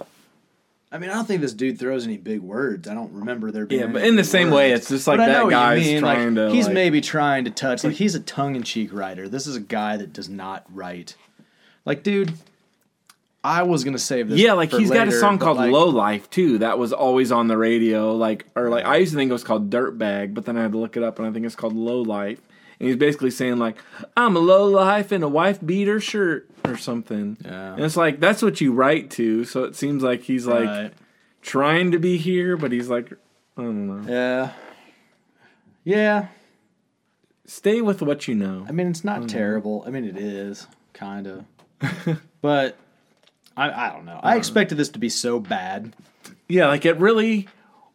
[0.93, 2.85] I mean, I don't think this dude throws any big words.
[2.89, 3.79] I don't remember there being.
[3.79, 4.81] Yeah, but any in the big same way, words.
[4.81, 6.51] it's just like But I know that what you guy's mean, like, trying to.
[6.51, 7.85] He's like- maybe trying to touch.
[7.85, 9.29] Like he's a tongue-in-cheek writer.
[9.29, 11.15] This is a guy that does not write.
[11.85, 12.33] Like, dude,
[13.41, 14.37] I was gonna save this.
[14.37, 16.57] Yeah, like for he's got a later, song but, called like, "Low Life" too.
[16.57, 18.13] That was always on the radio.
[18.13, 20.73] Like, or like I used to think it was called "Dirtbag," but then I had
[20.73, 22.41] to look it up, and I think it's called "Low Life."
[22.81, 23.77] And he's basically saying like,
[24.17, 27.37] "I'm a low life in a wife beater shirt" or something.
[27.45, 27.73] Yeah.
[27.75, 29.45] And it's like that's what you write to.
[29.45, 30.93] So it seems like he's like Right.
[31.43, 33.13] trying to be here, but he's like,
[33.55, 34.11] I don't know.
[34.11, 34.53] Yeah.
[35.83, 36.27] Yeah.
[37.45, 38.65] Stay with what you know.
[38.67, 39.83] I mean, it's not terrible.
[39.85, 41.45] I mean, it is kind of,
[42.41, 42.77] but
[43.55, 44.19] I, I don't know.
[44.23, 44.37] I uh-huh.
[44.37, 45.93] expected this to be so bad.
[46.47, 47.47] Yeah, like it really.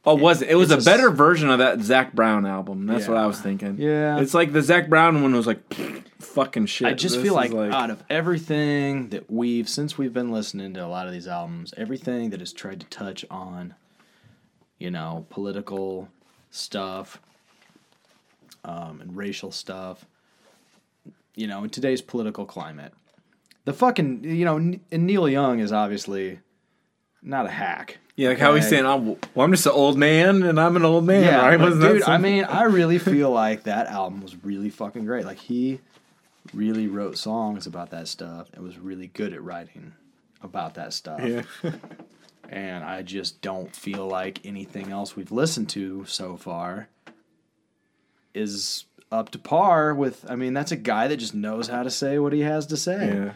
[0.07, 0.49] Oh, was it?
[0.49, 2.87] It was a better version of that Zac Brown album.
[2.87, 3.77] That's what I was thinking.
[3.79, 4.21] Yeah.
[4.21, 5.61] it's like the Zac Brown one was like
[6.21, 6.87] fucking shit.
[6.87, 10.75] I just This feel is like, out of everything that we've since we've been listening
[10.75, 13.75] to a lot of these albums, everything that has tried to touch on,
[14.79, 16.09] you know, political
[16.51, 17.21] stuff,
[18.65, 20.07] um, and racial stuff,
[21.35, 22.93] you know, in today's political climate,
[23.65, 26.39] the fucking you know, and Neil Young is obviously
[27.23, 27.99] not a hack.
[28.17, 30.85] Yeah, like how he's saying, oh, "Well, I'm just an old man, and I'm an
[30.85, 31.59] old man." Yeah, right?
[31.59, 35.05] but Wasn't that dude, I mean, I really feel like that album was really fucking
[35.05, 35.27] great.
[35.27, 35.81] Like he
[36.55, 39.93] really wrote songs about that stuff and was really good at writing
[40.43, 41.21] about that stuff.
[41.23, 41.43] yeah,
[42.49, 46.89] And I just don't feel like anything else we've listened to so far
[48.35, 51.91] is up to par with I mean, that's a guy that just knows how to
[51.91, 53.09] say what he has to say.
[53.09, 53.33] yeah,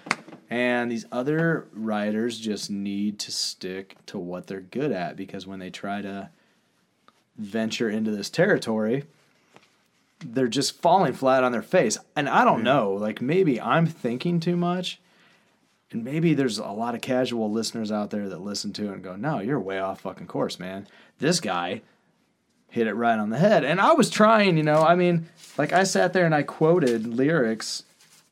[0.51, 5.61] And these other writers just need to stick to what they're good at because when
[5.61, 6.30] they try to
[7.38, 9.05] venture into this territory,
[10.18, 11.96] they're just falling flat on their face.
[12.16, 15.01] And I don't know, like maybe I'm thinking too much.
[15.92, 19.03] And maybe there's a lot of casual listeners out there that listen to it and
[19.03, 20.86] go, no, you're way off fucking course, man.
[21.18, 21.82] This guy
[22.70, 23.64] hit it right on the head.
[23.64, 25.28] And I was trying, you know, I mean,
[25.59, 27.84] like I sat there and I quoted lyrics,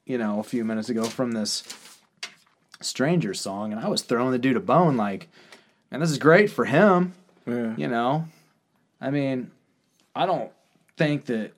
[0.05, 1.63] you know, a few minutes ago from this
[2.81, 5.29] Stranger song, and I was throwing the dude a bone like,
[5.91, 7.15] and this is great for him,
[7.47, 7.75] yeah.
[7.77, 8.27] you know.
[9.01, 9.51] I mean,
[10.15, 10.51] I don't
[10.97, 11.53] think that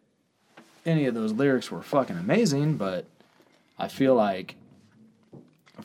[0.86, 3.06] any of those lyrics were fucking amazing, but
[3.78, 4.56] I feel like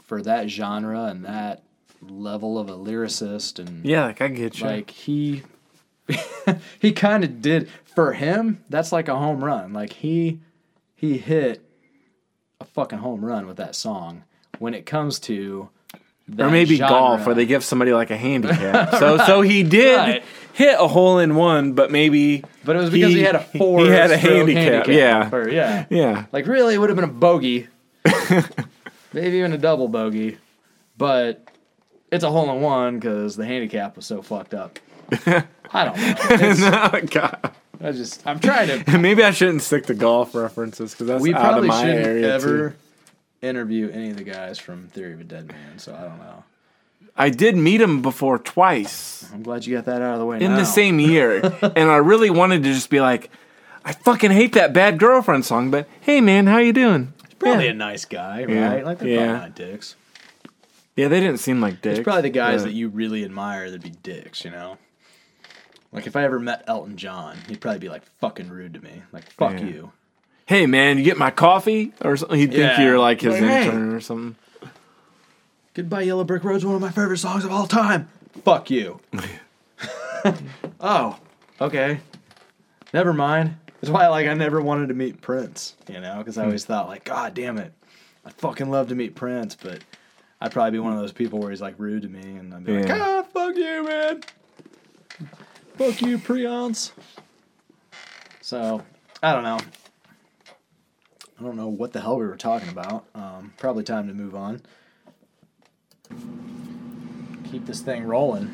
[0.03, 1.63] for that genre and that
[2.01, 4.65] level of a lyricist and Yeah, like I get you.
[4.67, 5.43] like he
[6.79, 10.39] he kind of did for him that's like a home run like he
[10.95, 11.63] he hit
[12.59, 14.23] a fucking home run with that song
[14.59, 15.69] when it comes to
[16.39, 16.89] or maybe genre.
[16.95, 18.91] golf, where they give somebody like a handicap.
[18.99, 20.23] so, so he did Right.
[20.53, 23.81] hit a hole in one, but maybe, but it was because he, had a four
[23.81, 24.87] He had a stroke handicap.
[24.87, 26.25] Yeah, or- yeah yeah.
[26.31, 27.67] like really it would have been a bogey
[29.13, 30.37] maybe even a double bogey
[30.97, 31.47] but
[32.11, 34.79] it's a hole in one because the handicap was so fucked up
[35.73, 37.51] i don't know It's- Oh, God.
[37.81, 41.33] i just i'm trying to Maybe I shouldn't stick to golf references because that's we
[41.33, 42.75] out of my area ever too.
[43.45, 45.77] Interview any of the guys from Theory of a Dead Man.
[45.79, 46.43] So I don't know.
[47.17, 50.41] I did meet him before twice I'm glad you got that out of the way.
[50.41, 50.57] in now.
[50.57, 53.29] the same year, and I really wanted to just be like,
[53.85, 57.13] I fucking hate that bad girlfriend song, but hey man, how you doing?
[57.25, 57.71] He's probably Yeah.
[57.71, 58.49] a nice guy, right?
[58.49, 59.17] Yeah, Like they're yeah.
[59.27, 59.95] probably not dicks.
[60.97, 61.99] Yeah, they didn't seem like dicks.
[61.99, 64.77] It's probably the guys but- that you really admire that'd be dicks, you know?
[65.93, 69.03] Like if I ever met Elton John, he'd probably be like fucking rude to me.
[69.13, 69.65] Like, fuck Yeah.
[69.65, 69.91] you.
[70.47, 72.37] Hey man, you get my coffee or something.
[72.39, 72.81] He'd think Yeah.
[72.83, 73.65] you're like his Like, hey.
[73.65, 74.35] intern or something.
[75.73, 78.07] Goodbye Yellow Brick Road's one of my favorite songs of all time.
[78.43, 78.99] Fuck you.
[80.79, 81.17] oh,
[81.59, 81.99] okay.
[82.93, 83.57] Never mind.
[83.81, 86.87] That's why like I never wanted to meet Prince, you know, because I always thought
[86.87, 87.73] like, God damn it,
[88.23, 89.81] I'd fucking love to meet Prince, but
[90.41, 92.63] I'd probably be one of those people where he's like rude to me, and I'd
[92.63, 92.97] be like, Yeah.
[93.01, 94.21] Ah, fuck you, man.
[95.77, 96.93] Fuck you, Prince.
[98.41, 98.83] So
[99.23, 99.57] I don't know.
[101.39, 103.05] I don't know what the hell we were talking about.
[103.13, 104.61] Um, probably time to move on.
[107.51, 108.53] Keep this thing rolling.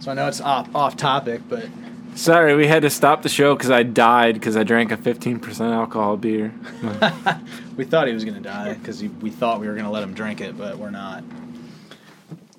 [0.00, 1.66] So I know it's off off topic, but
[2.14, 5.72] Sorry, we had to stop the show because I died because I drank a 15%
[5.72, 6.52] alcohol beer.
[7.76, 10.40] we thought he was gonna die because we thought we were gonna let him drink
[10.40, 11.24] it, but we're not.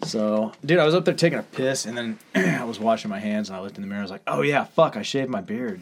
[0.03, 3.19] So, dude, I was up there taking a piss, and then I was washing my
[3.19, 3.99] hands, and I looked in the mirror.
[3.99, 4.97] I was like, "Oh yeah, fuck!
[4.97, 5.81] I shaved my beard.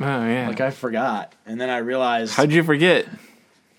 [0.00, 0.48] Oh yeah.
[0.48, 3.06] Like I forgot." And then I realized How'd you forget?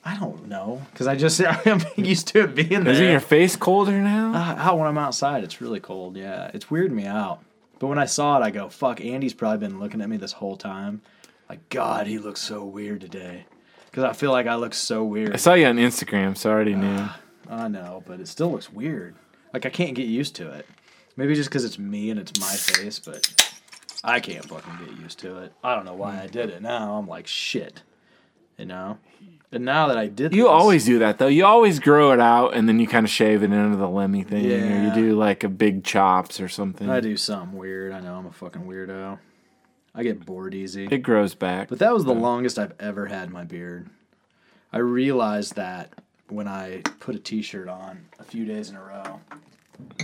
[0.04, 2.94] I don't know because I just I'm used to it being there.
[2.94, 4.34] Isn't your face colder now?
[4.34, 6.18] Uh, out when I'm outside, it's really cold.
[6.18, 7.44] Yeah, it's weirding me out.
[7.80, 10.34] But when I saw it, I go, "Fuck!" Andy's probably been looking at me this
[10.34, 11.02] whole time.
[11.50, 13.46] Like, God, he looks so weird today.
[13.90, 15.34] Because I feel like I look so weird.
[15.34, 17.10] I saw you on Instagram, so I already knew.
[17.50, 19.16] I know, but it still looks weird.
[19.54, 20.66] Like I can't get used to it.
[21.18, 23.51] Maybe just because it's me and it's my face, but
[24.04, 25.54] I can't fucking get used to it.
[25.64, 26.62] I don't know why I did it.
[26.62, 27.84] Now I'm like shit.
[28.58, 28.98] You know.
[29.54, 31.28] And now that I did, You this- always do that though.
[31.28, 34.24] You always grow it out and then you kind of shave it into the Lemmy
[34.24, 36.90] thing, or you do like a big chops or something.
[36.90, 37.92] I do something weird.
[37.92, 39.20] I know I'm a fucking weirdo.
[39.94, 40.86] I get bored easy.
[40.90, 41.68] It grows back.
[41.68, 43.90] But that was the longest I've ever had my beard.
[44.72, 45.92] I realized that
[46.30, 49.20] when I put a t-shirt on a few days in a row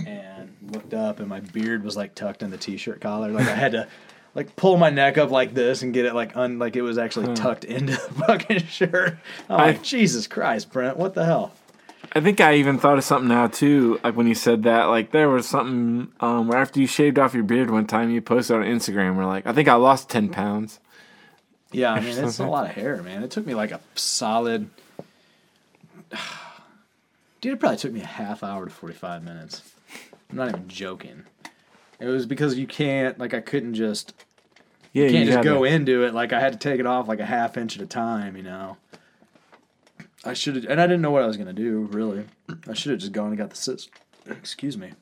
[0.06, 3.30] and looked up and my beard was like tucked in the t-shirt collar.
[3.30, 3.88] Like I had to
[4.34, 6.98] like pull my neck up like this and get it like un like it was
[6.98, 9.18] actually tucked into the fucking shirt.
[9.48, 11.52] I'm I- like, Jesus Christ, Brent, what the hell?
[12.12, 14.00] I think I even thought of something now too.
[14.02, 17.34] Like when you said that, like there was something um, where after you shaved off
[17.34, 19.16] your beard one time, you posted on Instagram.
[19.16, 20.80] Where like I think I lost ten pounds.
[21.70, 23.22] Yeah, I mean it's a lot of hair, man.
[23.22, 24.70] It took me like a solid
[27.40, 29.62] Dude, it probably took me a half hour to 45 minutes.
[30.30, 31.24] I'm not even joking.
[32.00, 34.14] It was because you can't, like, I couldn't just,
[34.92, 36.14] Yeah, you can't just gotta- go into it.
[36.14, 38.42] Like, I had to take it off like a half inch at a time, you
[38.42, 38.76] know?
[40.24, 42.26] I should have, and I didn't know what I was going to do, really.
[42.68, 43.88] I should have just gone and got the scissors,
[44.26, 44.92] excuse me,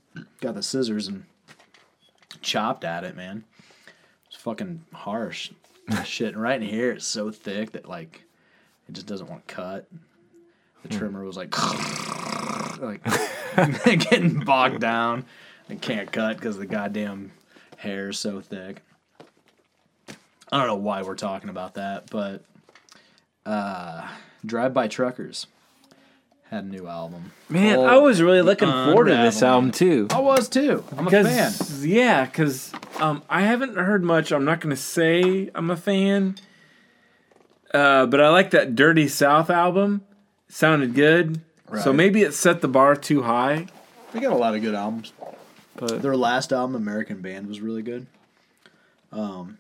[0.41, 1.25] got the scissors and
[2.43, 3.45] chopped at it, man.
[4.29, 5.53] It's fucking harsh.
[6.05, 8.25] Shit, and right in here, it's so thick that, like,
[8.89, 9.89] it just doesn't want to cut.
[10.83, 10.99] The hmm.
[10.99, 11.55] trimmer was like,
[12.79, 13.03] like
[14.11, 15.25] getting bogged down
[15.69, 17.33] and can't cut because the goddamn
[17.77, 18.83] hair is so thick.
[20.51, 22.45] I don't know why we're talking about that, but
[23.45, 24.09] uh,
[24.45, 25.47] Drive By Truckers
[26.51, 27.33] had a new album.
[27.49, 30.07] Man, I was really looking forward to this album too.
[30.11, 30.85] I was too.
[30.97, 31.53] I'm a fan.
[31.81, 34.31] Yeah, because um, I haven't heard much.
[34.33, 36.37] I'm not gonna say I'm a fan,
[37.75, 40.03] uh, but I like that Dirty South album.
[40.49, 41.41] Sounded good.
[41.83, 43.67] So maybe it set the bar too high.
[44.13, 45.13] They got a lot of good albums.
[45.75, 48.07] But Their last album, American Band, was really good.
[49.13, 49.59] Um,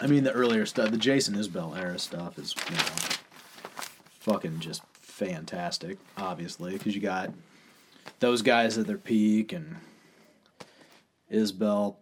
[0.00, 2.82] I mean, the earlier stuff, the Jason Isbell era stuff is, you know,
[4.20, 7.30] fucking just fantastic, obviously, because you got
[8.20, 9.76] those guys at their peak and
[11.30, 11.96] Isbell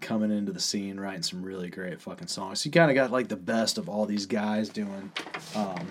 [0.00, 2.60] coming into the scene, writing some really great fucking songs.
[2.60, 5.10] So you kind of got like the best of all these guys doing.
[5.54, 5.86] Um,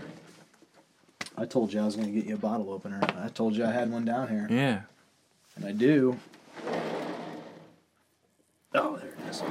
[1.37, 2.99] I told you I was going to get you a bottle opener.
[3.17, 4.47] I told you I had one down here.
[4.49, 4.81] yeah,
[5.55, 6.19] And I do.
[8.73, 9.43] Oh, there it is.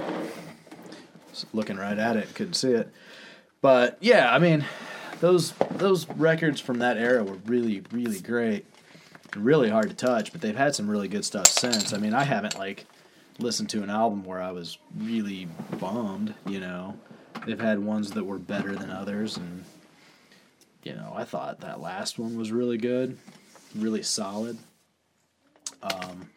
[1.30, 2.90] Just looking right at it, couldn't see it.
[3.60, 4.64] But yeah, I mean,
[5.20, 8.64] those those records from that era were really, really great.
[9.36, 11.92] Really hard to touch, but they've had some really good stuff since.
[11.92, 12.86] I mean, I haven't like
[13.38, 15.46] listened to an album where I was really
[15.78, 16.96] bummed, you know.
[17.46, 19.64] They've had ones that were better than others and
[20.82, 23.18] you know, I thought that last one was really good,
[23.74, 24.58] really solid.
[25.82, 26.30] Um,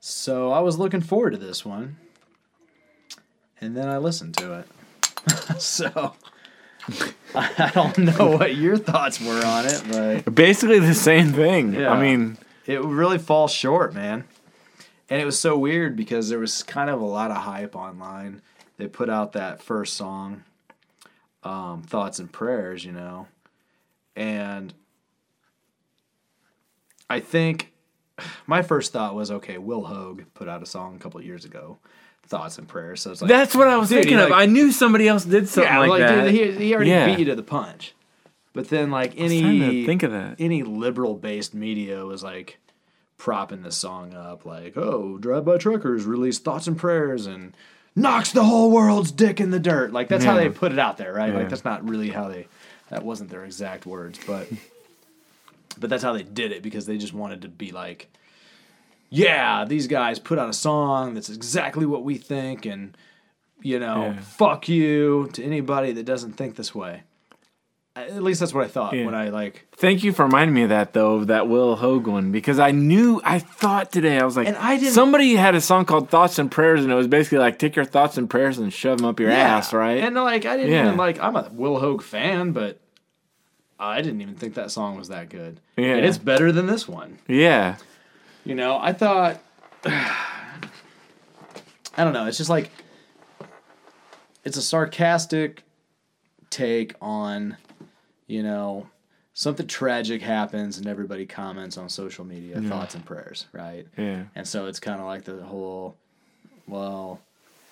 [0.00, 1.96] so I was looking forward to this one,
[3.60, 5.60] and then I listened to it.
[5.60, 6.14] so
[7.34, 11.74] I don't know what your thoughts were on it, but basically the same thing.
[11.74, 11.90] Yeah.
[11.90, 14.24] I mean, it really falls short, man.
[15.10, 18.42] And it was so weird because there was kind of a lot of hype online.
[18.76, 20.44] They put out that first song,
[21.42, 23.26] um, "Thoughts and Prayers," you know,
[24.18, 24.74] and
[27.08, 27.72] I think
[28.46, 29.58] my first thought was okay.
[29.58, 31.78] Will Hoge put out a song a couple years ago,
[32.26, 34.30] "Thoughts and Prayers." So it's like That's what I was Dude, thinking of.
[34.30, 36.24] like- I knew somebody else did something yeah, like, like, that.
[36.30, 37.06] dude, he, he already Yeah.
[37.06, 37.94] beat you to the punch.
[38.52, 40.36] But then like any think of that.
[40.38, 42.58] any liberal based media was like
[43.16, 47.56] propping this song up, like, oh, Drive By Truckers released Thoughts and Prayers and
[47.94, 49.92] knocks the whole world's dick in the dirt.
[49.92, 51.32] Like that's how they put it out there, right?
[51.32, 51.38] Yeah.
[51.38, 52.48] Like that's not really how they
[52.90, 54.48] that wasn't their exact words, but
[55.78, 58.08] but that's how they did it because they just wanted to be like
[59.10, 62.96] yeah, these guys put out a song that's exactly what we think and
[63.62, 64.20] you know, Yeah.
[64.20, 67.02] fuck you to anybody that doesn't think this way.
[68.02, 69.04] At least that's what I thought Yeah.
[69.06, 72.06] when I like Thank you for reminding me of that though, of that Will Hoge
[72.06, 75.54] one, because I knew I thought today I was like, And I didn't- somebody had
[75.54, 78.28] a song called Thoughts and Prayers, and it was basically like take your thoughts and
[78.28, 80.02] prayers and shove them up your ass, right?
[80.02, 80.86] And like I didn't Yeah.
[80.86, 82.80] even like I'm a Will Hoge fan, but
[83.80, 85.60] I didn't even think that song was that good.
[85.76, 85.94] Yeah.
[85.94, 87.18] And it's better than this one.
[87.28, 87.76] yeah,
[88.44, 89.38] You know, I thought
[89.86, 90.74] I
[92.04, 92.70] don't know, it's just like
[94.44, 95.62] it's a sarcastic
[96.50, 97.56] take on,
[98.28, 98.88] you know,
[99.34, 103.86] something tragic happens and everybody comments on social media, thoughts and prayers, right?
[103.96, 105.96] yeah, And so it's kind of like the whole,
[106.68, 107.20] well,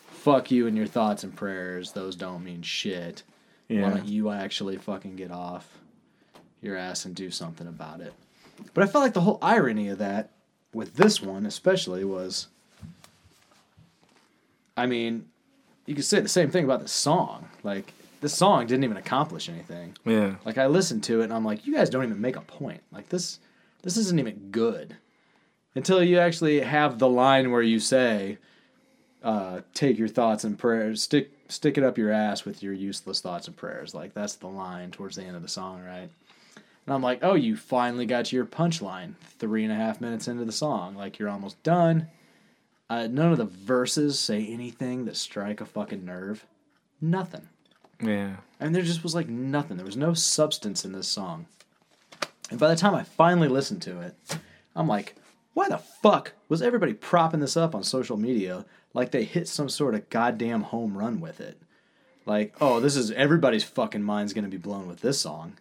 [0.08, 1.92] fuck you and your thoughts and prayers.
[1.92, 3.22] Those don't mean shit.
[3.68, 3.82] Yeah.
[3.82, 5.78] Why don't you actually fucking get off
[6.62, 8.12] your ass and do something about it?
[8.74, 10.30] But I felt like the whole irony of that,
[10.72, 12.48] with this one especially, was
[14.76, 15.26] I mean,
[15.86, 17.48] you could say the same thing about the song.
[17.62, 17.92] Like,
[18.26, 19.96] this song didn't even accomplish anything.
[20.04, 20.34] yeah.
[20.44, 22.82] Like I listened to it and I'm like, you guys don't even make a point.
[22.90, 23.38] Like this
[23.84, 24.96] this isn't even good.
[25.76, 28.38] Until you actually have the line where you say,
[29.22, 33.20] uh, take your thoughts and prayers, stick stick it up your ass with your useless
[33.20, 33.94] thoughts and prayers.
[33.94, 36.10] Like that's the line towards the end of the song, right?
[36.56, 40.26] And I'm like, oh, you finally got to your punchline three and a half minutes
[40.26, 40.96] into the song.
[40.96, 42.08] Like you're almost done.
[42.90, 46.44] Uh, none of the verses say anything that strike a fucking nerve.
[47.00, 47.48] Nothing.
[48.02, 48.36] Yeah.
[48.60, 49.76] And there just was like nothing.
[49.76, 51.46] There was no substance in this song.
[52.50, 54.14] And by the time I finally listened to it,
[54.74, 55.14] I'm like,
[55.54, 59.68] why the fuck was everybody propping this up on social media like they hit some
[59.68, 61.60] sort of goddamn home run with it?
[62.26, 65.54] Like, oh, this is everybody's fucking mind's gonna be blown with this song.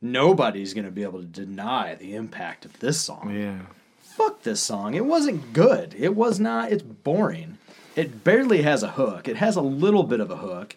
[0.00, 3.60] Nobody's gonna be able to deny the impact of this song Yeah.
[4.00, 4.94] fuck this song.
[4.94, 5.94] It wasn't good.
[5.98, 6.70] It was not.
[6.72, 7.58] It's boring.
[7.96, 9.28] It barely has a hook.
[9.28, 10.76] It has a little bit of a hook.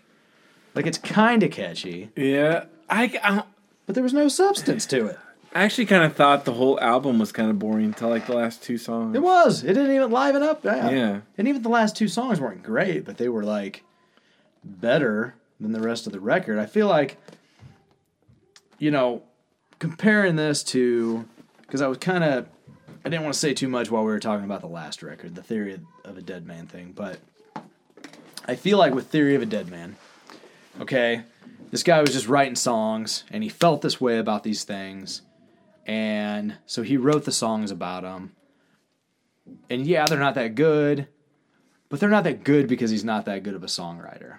[0.76, 2.66] Like it's kind of catchy, Yeah.
[2.90, 3.44] I, I,
[3.86, 5.18] but there was no substance to it.
[5.56, 8.36] I actually kind of thought the whole album was kind of boring until like the
[8.36, 9.16] last two songs.
[9.16, 9.64] It was.
[9.64, 10.64] It didn't even liven up.
[10.66, 10.90] Yeah.
[10.90, 11.20] Yeah.
[11.38, 13.84] And even the last two songs weren't great, but they were like
[14.64, 16.60] better than the rest of the record.
[16.60, 17.18] I feel like,
[18.78, 19.24] you know,
[19.80, 21.26] comparing this to,
[21.62, 22.48] because I was kind of,
[23.06, 25.36] I didn't want to say too much while we were talking about the last record,
[25.36, 27.20] the Theory of a Dead Man thing, but
[28.46, 29.96] I feel like with Theory of a Dead Man,
[30.82, 31.24] okay,
[31.72, 35.22] this guy was just writing songs and he felt this way about these things.
[35.86, 38.34] And so he wrote the songs about them.
[39.70, 41.08] And yeah, they're not that good,
[41.90, 44.38] but they're not that good because he's not that good of a songwriter.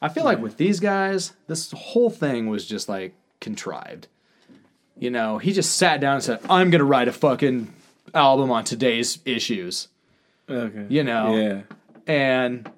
[0.00, 4.08] I feel like with these guys, this whole thing was just like contrived.
[4.98, 7.72] You know, he just sat down and said, I'm going to write a fucking
[8.14, 9.88] album on today's issues.
[10.48, 10.86] Okay.
[10.88, 11.36] You know.
[11.36, 11.62] Yeah.
[12.06, 12.70] And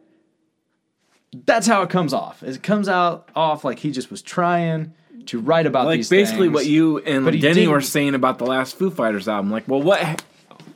[1.44, 2.42] that's how it comes off.
[2.42, 4.94] It comes out off like he just was trying
[5.26, 6.54] to write about Like these basically things.
[6.54, 9.50] what you and Denny were saying about the last Foo Fighters album.
[9.50, 10.22] Like, well, what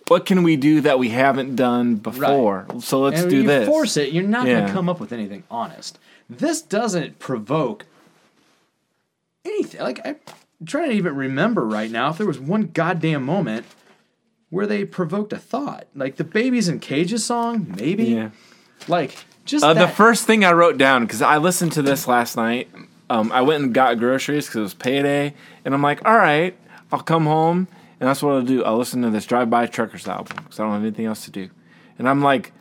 [0.08, 2.66] what can we do that we haven't done before?
[2.80, 3.68] So let's and do you this.
[3.68, 5.98] force it, you're not going to come up with anything honest.
[6.28, 7.86] This doesn't provoke
[9.44, 9.80] anything.
[9.80, 10.16] Like I'm
[10.66, 13.66] trying to even remember right now if there was one goddamn moment
[14.48, 15.86] where they provoked a thought.
[15.94, 18.04] Like the Babies in Cages song, maybe.
[18.06, 18.30] Yeah.
[18.88, 19.16] Like
[19.50, 22.36] just Uh, the that- first thing I wrote down because I listened to this last
[22.36, 22.68] night.
[23.08, 25.34] Um, I went and got groceries because it was payday,
[25.64, 26.56] and I'm like, all right,
[26.92, 27.66] I'll come home,
[27.98, 28.62] and that's what I'll do.
[28.64, 31.30] I'll listen to this Drive By Truckers album because I don't have anything else to
[31.32, 31.50] do,
[31.98, 32.52] and I'm like,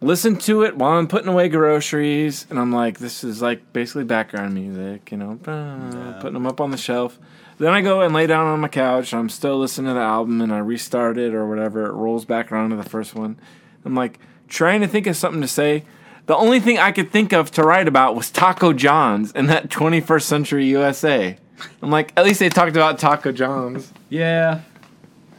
[0.00, 4.04] listen to it while I'm putting away groceries, and I'm like, this is like basically
[4.04, 7.18] background music, you know, uh, putting them up on the shelf.
[7.58, 9.12] Then I go and lay down on my couch.
[9.12, 11.86] And I'm still listening to the album, and I restart it or whatever.
[11.86, 13.38] It rolls back around to the first one.
[13.84, 14.18] I'm like
[14.54, 15.84] trying to think of something to say.
[16.26, 19.68] The only thing I could think of to write about was Taco John's in that
[19.68, 21.36] 21st Century USA.
[21.82, 23.92] I'm like, at least they talked about Taco John's.
[24.08, 24.62] Yeah.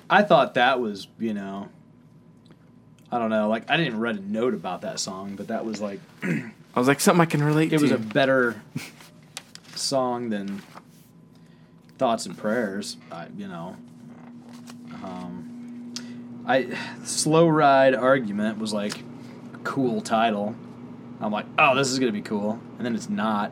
[0.09, 1.69] I thought that was, you know,
[3.11, 3.47] I don't know.
[3.47, 6.87] Like I didn't read a note about that song, but that was like I was
[6.87, 7.75] like, something I can relate to.
[7.75, 7.83] it to.
[7.83, 8.61] was a better
[9.75, 10.61] song than
[11.97, 12.97] thoughts and prayers.
[13.11, 13.77] I, you know,
[15.03, 15.54] um,
[16.47, 19.03] I slow ride argument was like
[19.63, 20.55] cool title.
[21.19, 23.51] I'm like, oh, this is gonna be cool, and then it's not.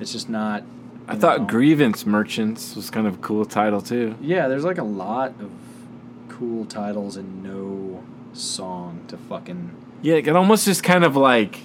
[0.00, 0.64] It's just not.
[1.08, 1.46] I you thought know.
[1.46, 4.16] Grievance Merchants was kind of a cool title too.
[4.20, 5.50] Yeah, there's like a lot of
[6.28, 8.02] cool titles and no
[8.32, 9.70] song to fucking.
[10.00, 11.60] Yeah, it almost just kind of like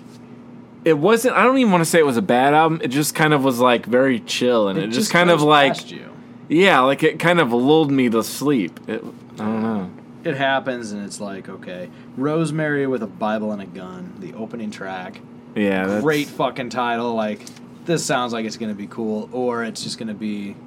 [0.87, 1.35] it wasn't.
[1.35, 2.81] I don't even want to say it was a bad album.
[2.83, 6.09] It just kind of was like very chill, and it, just, kind of like you.
[6.47, 8.79] yeah, like it kind of lulled me to sleep.
[8.87, 9.03] It,
[9.33, 9.91] I don't know.
[10.27, 14.71] It happens, and it's like okay, Rosemary with a Bible and a gun, the opening
[14.71, 15.21] track.
[15.55, 17.13] Yeah, that's, great fucking title.
[17.13, 17.39] Like,
[17.85, 20.57] this sounds like it's gonna be cool, or it's just gonna be,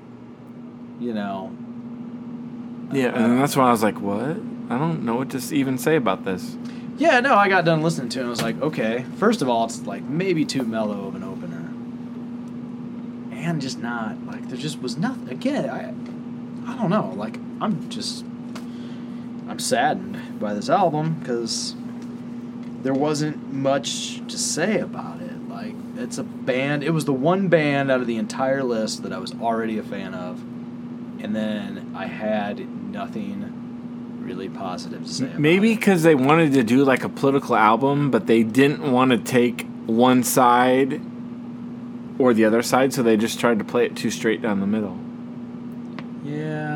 [0.99, 1.53] you know.
[2.91, 4.39] Yeah, and uh, that's why I was like, what?
[4.71, 6.57] I don't know what to even say about this.
[6.97, 8.23] Yeah, no, I got done listening to it.
[8.23, 9.05] and I was like, okay.
[9.19, 11.69] First of all, it's like maybe too mellow of an opener,
[13.37, 15.29] and just not like there just was nothing.
[15.29, 17.13] Again, I, I don't know.
[17.15, 18.25] Like, I'm just,
[19.51, 21.75] I'm saddened by this album because
[22.83, 25.49] there wasn't much to say about it.
[25.49, 26.85] Like, it's a band.
[26.85, 29.83] It was the one band out of the entire list that I was already a
[29.83, 30.41] fan of,
[31.21, 32.61] and then I had
[32.93, 35.25] nothing really positive to say.
[35.25, 39.11] About Maybe because they wanted to do like a political album, but they didn't want
[39.11, 41.01] to take one side
[42.21, 44.67] or the other side, so they just tried to play it too straight down the
[44.67, 44.97] middle.
[46.23, 46.70] Yeah.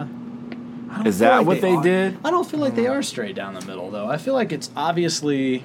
[1.05, 2.19] Is that like what they are- did?
[2.25, 4.07] I don't feel like they are straight down the middle though.
[4.07, 5.65] I feel like it's obviously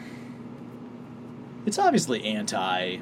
[1.66, 3.00] it's obviously anti I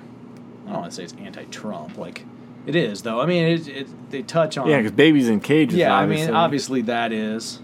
[0.65, 2.25] don't want to say it's anti-Trump like
[2.65, 3.21] it is though.
[3.21, 5.77] I mean it, it they touch on Yeah, because Babies in Cages.
[5.77, 6.25] Yeah, obviously.
[6.25, 7.59] I mean obviously that is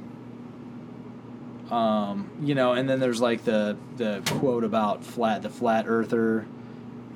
[1.72, 6.46] um, you know, and then there's like the the quote about flat the flat earther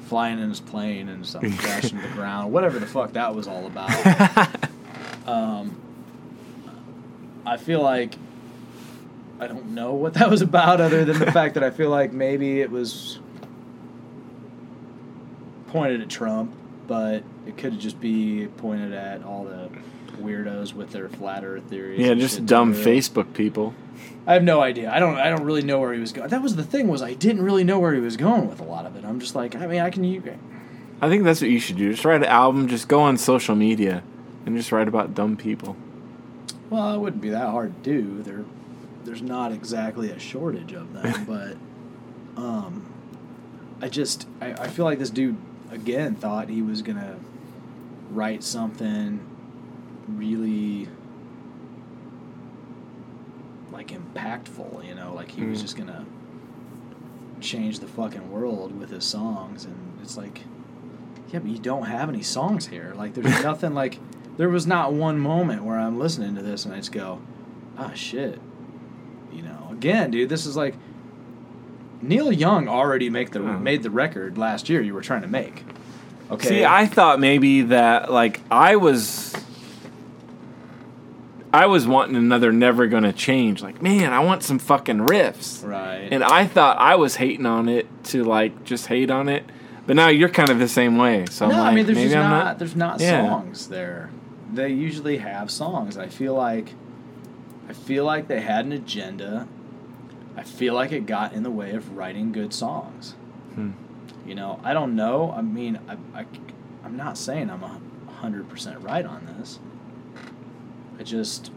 [0.06, 3.48] flying in his plane and something crashing to the ground, whatever the fuck that was
[3.48, 4.70] all about.
[5.28, 5.80] um,
[7.48, 8.16] I feel like
[9.39, 12.12] I don't know what that was about, other than the fact that I feel like
[12.12, 13.20] maybe it was
[15.68, 16.54] pointed at Trump,
[16.88, 19.70] but it could just be pointed at all the
[20.22, 22.00] weirdos with their flat Earth theories.
[22.00, 22.74] Yeah, just dumb.
[22.74, 23.74] Facebook people.
[24.26, 24.91] I have no idea.
[24.91, 25.16] I don't.
[25.16, 26.30] I don't really know where he was going.
[26.30, 28.66] That was the thing was I didn't really know where he was going with a
[28.66, 29.06] lot of it.
[29.06, 30.04] I'm just like, I mean, I can.
[30.04, 30.22] You,
[31.02, 31.91] I think that's what you should do.
[31.91, 34.04] Just write an album, just go on social media,
[34.45, 35.78] and just write about dumb people.
[36.70, 38.24] Well, it wouldn't be that hard to do.
[38.24, 38.43] There,
[39.05, 41.55] there's not exactly a shortage of them, but
[42.41, 42.86] um,
[43.82, 45.38] I just I, I feel like this dude
[45.72, 47.18] again thought he was gonna
[48.11, 49.20] write something
[50.07, 50.88] really
[53.72, 55.61] like impactful, you know, like he was Mm.
[55.61, 56.05] just gonna
[57.39, 60.41] change the fucking world with his songs and it's like
[61.32, 62.93] yeah, but you don't have any songs here.
[62.97, 63.99] Like there's nothing like
[64.38, 67.19] there was not one moment where I'm listening to this and I just go,
[67.77, 68.39] ah shit.
[69.33, 70.75] You know, again, dude, this is like
[72.01, 73.59] Neil Young already make the Oh.
[73.59, 75.63] made the record last year you were trying to make.
[76.29, 76.47] Okay.
[76.47, 79.33] See, I thought maybe that like I was
[81.53, 83.63] I was wanting another never gonna change.
[83.63, 85.65] Like, man, I want some fucking riffs.
[85.65, 86.07] right.
[86.11, 89.43] And I thought I was hating on it to like just hate on it.
[89.88, 91.25] But now you're kind of the same way.
[91.29, 92.59] So no, like, I mean there's maybe just I'm not, not.
[92.59, 93.25] there's not Yeah.
[93.25, 94.09] songs there.
[94.54, 95.98] They usually have songs.
[95.98, 96.74] I feel like
[97.70, 99.48] I feel like they had an agenda.
[100.36, 103.12] I feel like it got in the way of writing good songs.
[103.56, 103.72] Hmm.
[104.26, 105.32] You know, I don't know.
[105.36, 106.26] I mean, I, I,
[106.84, 107.80] I'm not saying I'm a
[108.12, 109.60] hundred percent right on this.
[111.00, 111.52] I just,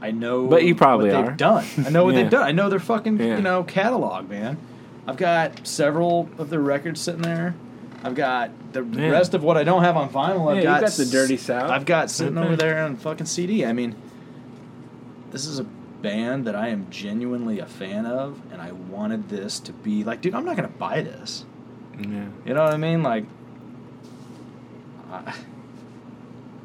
[0.00, 0.46] I know.
[0.46, 1.26] But you probably what are.
[1.28, 1.64] They've done.
[1.84, 2.22] I know what Yeah.
[2.22, 2.42] they've done.
[2.42, 3.36] I know their fucking Yeah.
[3.36, 4.58] you know catalog, man.
[5.06, 7.54] I've got several of their records sitting there.
[8.06, 9.10] I've got the Yeah.
[9.10, 10.50] rest of what I don't have on vinyl.
[10.50, 12.44] I've Yeah, got, got the Dirty South I've got sitting mm-hmm.
[12.44, 12.74] over there.
[12.74, 13.66] there on fucking CD.
[13.66, 13.96] I mean,
[15.32, 19.58] this is a band that I am genuinely a fan of, and I wanted this
[19.60, 21.44] to be like, dude, I'm not gonna buy this.
[21.98, 22.26] Yeah.
[22.44, 23.02] You know what I mean?
[23.02, 23.24] Like,
[25.10, 25.34] I,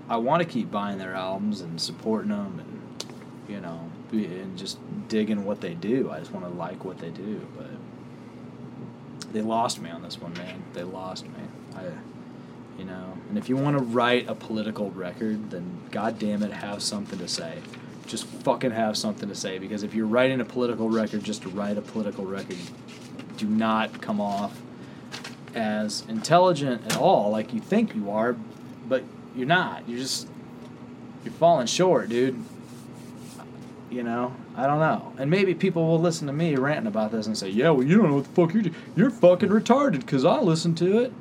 [0.09, 3.05] I want to keep buying their albums and supporting them, and
[3.49, 4.77] you know, and just
[5.07, 6.11] digging what they do.
[6.11, 7.69] I just want to like what they do, but
[9.31, 10.63] they lost me on this one, man.
[10.73, 11.39] They lost me.
[11.75, 11.85] I,
[12.77, 16.81] you know, and if you want to write a political record, then goddamn it, have
[16.81, 17.59] something to say.
[18.07, 21.49] Just fucking have something to say, because if you're writing a political record just to
[21.49, 22.57] write a political record,
[23.37, 24.59] do not come off
[25.53, 28.35] as intelligent at all like you think you are,
[28.87, 29.03] but
[29.35, 29.87] you're not.
[29.87, 30.27] You're just
[31.23, 32.43] you're falling short, dude.
[33.89, 35.13] You know, I don't know.
[35.17, 37.97] And maybe people will listen to me ranting about this and say, "Yeah, well, you
[37.97, 38.75] don't know what the fuck you're doing.
[38.95, 41.13] You're fucking retarded." Because I listened to it,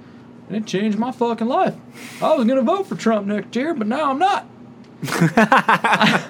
[0.49, 1.74] and it changed my fucking life.
[2.22, 4.47] I was gonna vote for Trump next year, but now I'm not.
[5.12, 6.28] I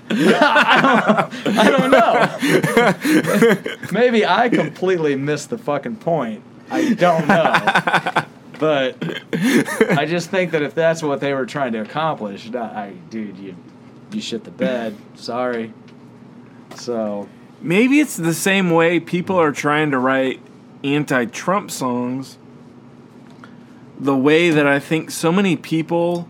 [1.70, 3.88] don't know.
[3.92, 6.42] Maybe I completely missed the fucking point.
[6.70, 8.24] I don't know.
[8.61, 8.96] But
[9.98, 13.57] I just think that if that's what they were trying to accomplish, I, dude, you
[14.12, 14.96] you shit the bed.
[15.14, 15.72] Sorry.
[16.77, 17.29] So
[17.62, 20.41] Maybe it's the same way people are trying to write
[20.83, 22.39] anti Trump songs.
[23.99, 26.27] The way that I think so many people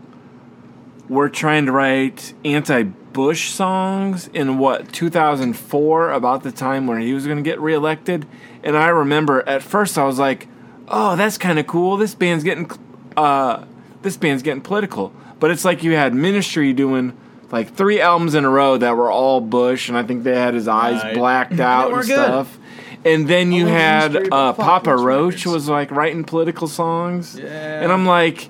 [1.07, 7.13] were trying to write anti Bush songs in what, 2004, about the time where he
[7.13, 8.25] was going to get reelected.
[8.63, 10.47] And I remember at first I was like,
[10.89, 11.95] oh, that's kind of cool.
[11.95, 12.69] This band's getting.
[13.15, 13.65] Uh,
[14.01, 17.15] this band's getting political, but it's like you had Ministry doing
[17.51, 20.53] like three albums in a row that were all Bush, and I think they had
[20.53, 21.13] his eyes Right.
[21.15, 22.05] blacked out and good.
[22.07, 22.57] stuff.
[23.03, 25.45] And then you had uh, Papa Roach records.
[25.47, 27.81] was like writing political songs, Yeah.
[27.81, 28.49] and I'm like,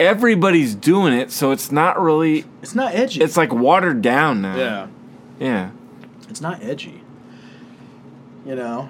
[0.00, 2.44] everybody's doing it, so it's not really.
[2.62, 3.22] it's not edgy.
[3.22, 4.56] It's like watered down now.
[4.56, 4.86] yeah.
[5.38, 5.70] yeah.
[6.28, 7.02] it's not edgy.
[8.46, 8.88] You know,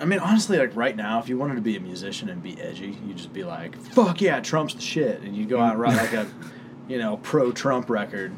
[0.00, 2.60] I mean, honestly, like right now, if you wanted to be a musician and be
[2.60, 5.80] edgy, you'd just be like, "Fuck yeah, Trump's the shit," and you go out and
[5.80, 6.26] write like a,
[6.88, 8.32] you know, pro-Trump record,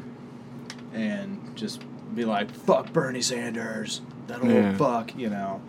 [0.93, 1.81] and just
[2.15, 4.75] be like, "Fuck Bernie Sanders, that old Yeah.
[4.77, 5.61] fuck," you know.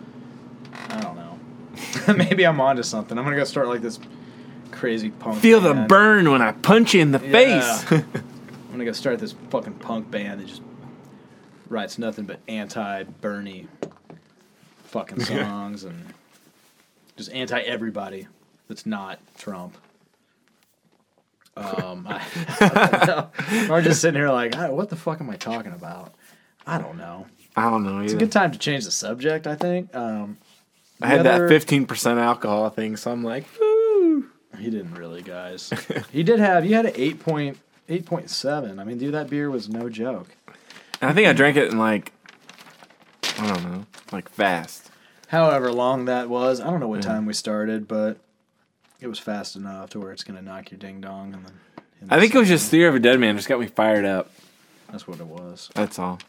[0.89, 1.37] I don't know.
[2.15, 3.17] Maybe I'm onto something.
[3.17, 3.99] I'm gonna go start like this
[4.71, 5.39] crazy punk.
[5.39, 7.31] Feel the burn when I punch you in the Yeah.
[7.31, 7.91] face.
[8.13, 10.61] I'm gonna go start this fucking punk band that just
[11.69, 13.67] writes nothing but anti Bernie
[14.85, 16.13] fucking songs and
[17.17, 18.27] just anti everybody
[18.67, 19.77] that's not Trump.
[21.57, 22.21] Um, I,
[22.61, 23.67] I.
[23.71, 26.13] I'm just sitting here like, "Ah, what the fuck am I talking about?
[26.65, 27.25] I don't know.
[27.55, 27.99] I don't know.
[27.99, 29.47] It's a good time to change the subject.
[29.47, 29.93] I think.
[29.95, 30.37] Um,
[31.01, 34.29] I had other- that 15% alcohol thing, so I'm like, woo.
[34.57, 35.71] He didn't really, guys.
[36.11, 36.65] he did have.
[36.65, 37.57] You had an eight point
[37.89, 38.79] eight point seven.
[38.79, 40.29] I mean, dude, that beer was no joke.
[41.01, 42.13] And I think I drank it in like,
[43.39, 44.89] I don't know, like fast.
[45.29, 46.61] however long that was.
[46.61, 48.17] I don't know what time we started, but
[49.01, 51.33] it was fast enough to where it's gonna knock your ding dong.
[51.33, 51.53] And then
[52.09, 54.31] I think it was just Theory of a Dead Man just got me fired up.
[54.91, 55.69] that's what it was.
[55.75, 56.19] That's all.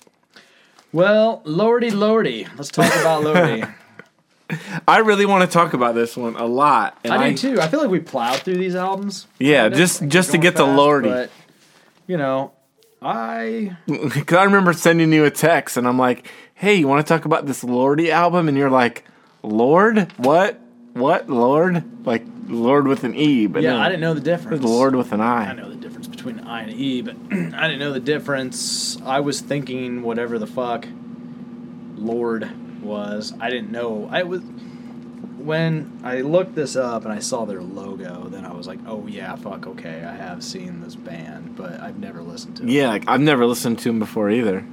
[0.93, 3.73] Well, lordy, lordy, let's talk about Lordi.
[4.89, 6.99] I really want to talk about this one a lot.
[7.05, 7.61] and I do too.
[7.61, 9.27] I feel like we plowed through these albums.
[9.39, 11.05] Yeah, Kinda, just like just to get the fast, Lordi.
[11.05, 11.31] But
[12.07, 12.53] you know,
[13.01, 17.11] I Because I remember sending you a text, and I'm like, "Hey, you want to
[17.11, 19.05] talk about this Lordi album?" And you're like,
[19.43, 20.61] "Lord, what,
[20.95, 24.63] what, Lord?" Like Lord with an E, but yeah, no, I didn't know the difference.
[24.63, 25.51] Lord with an I.
[25.51, 28.01] I know the difference between an I and an E, but I didn't know the
[28.01, 29.01] difference.
[29.03, 30.87] I was thinking whatever the fuck
[31.97, 32.51] Lord
[32.83, 33.33] was.
[33.41, 34.09] I didn't know.
[34.11, 34.43] I was
[35.39, 38.29] when I looked this up and I saw their logo.
[38.29, 41.99] Then I was like, oh yeah, fuck, okay, I have seen this band, but I've
[41.99, 42.69] never listened to it.
[42.69, 44.65] Yeah, like, I've never listened to them before either.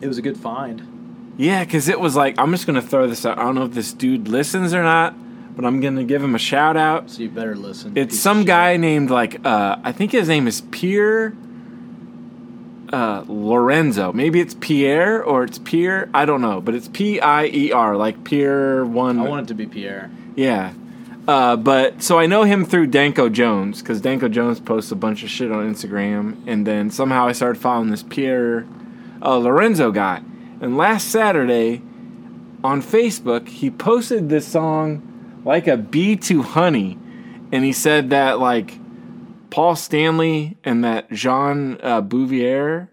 [0.00, 0.95] it was a good find.
[1.36, 3.38] Yeah, because it was like I'm just gonna throw this out.
[3.38, 5.14] I don't know if this dude listens or not,
[5.56, 7.10] but I'm gonna give him a shout out.
[7.10, 7.92] So you better listen.
[7.96, 8.46] It's some shit.
[8.48, 11.34] guy named like uh, I think his name is Pierre
[12.92, 14.12] uh, Lorenzo.
[14.12, 16.08] Maybe it's Pierre or it's Pierre.
[16.14, 19.18] I don't know, but it's P I E R, like Pierre one.
[19.18, 20.10] I want it to be Pierre.
[20.34, 20.72] yeah.
[21.28, 25.24] Uh, but so I know him through Danko Jones because Danko Jones posts a bunch
[25.24, 28.64] of shit on Instagram, and then somehow I started following this Pierre
[29.20, 30.22] uh, Lorenzo guy.
[30.60, 31.82] And last Saturday
[32.64, 36.98] on Facebook, he posted this song like a bee to honey,
[37.52, 38.78] and he said that like
[39.50, 42.88] Paul Stanley and that Jean uh, Beauvoir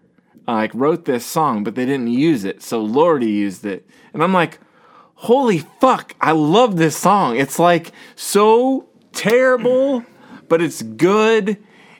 [0.46, 4.22] uh, like wrote this song, but they didn't use it, so Lordi used it, and
[4.22, 4.60] I'm like,
[5.14, 7.36] holy fuck, I love this song.
[7.36, 10.04] It's like so terrible,
[10.48, 11.58] but it's good.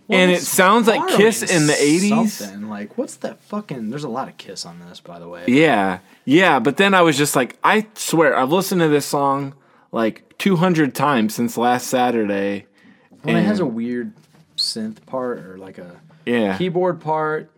[0.08, 2.28] And it sounds like Kiss in the 80s.
[2.28, 3.90] Something like what's that fucking?
[3.90, 5.44] There's a lot of Kiss on this, by the way.
[5.46, 6.58] Yeah, yeah.
[6.58, 9.54] But then I was just like, I swear, I've listened to this song
[9.92, 12.66] like 200 times since last Saturday.
[13.22, 14.12] And it has a weird
[14.56, 17.50] synth part or like a Yeah, keyboard part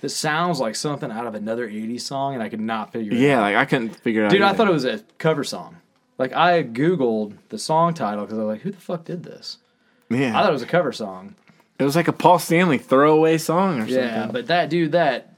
[0.00, 3.18] that sounds like something out of another 80s song, and I could not figure it
[3.18, 3.38] yeah.
[3.38, 3.42] out.
[3.42, 4.30] Like I couldn't figure it out.
[4.30, 5.76] Dude, I thought it was a cover song.
[6.16, 9.56] Like, I Googled the song title because I was like, who the fuck did this?
[10.10, 11.34] Yeah, I thought it was a cover song.
[11.80, 14.32] It was like a Paul Stanley throwaway song or Yeah, something.
[14.32, 15.34] but that, dude, that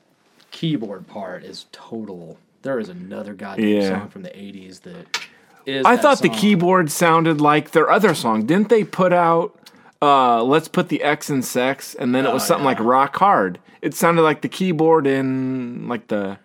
[0.51, 2.39] keyboard part is total.
[2.63, 3.89] There is another goddamn Yeah.
[3.89, 5.19] song from the 80s that
[5.67, 5.87] is.
[5.87, 8.45] I that thought the keyboard sounded like their other song.
[8.47, 9.59] Didn't they put out
[10.01, 12.71] uh Let's Put the X in Sex and then it was Oh, something yeah.
[12.71, 13.59] like Rock Hard.
[13.81, 16.39] It sounded like the keyboard in like the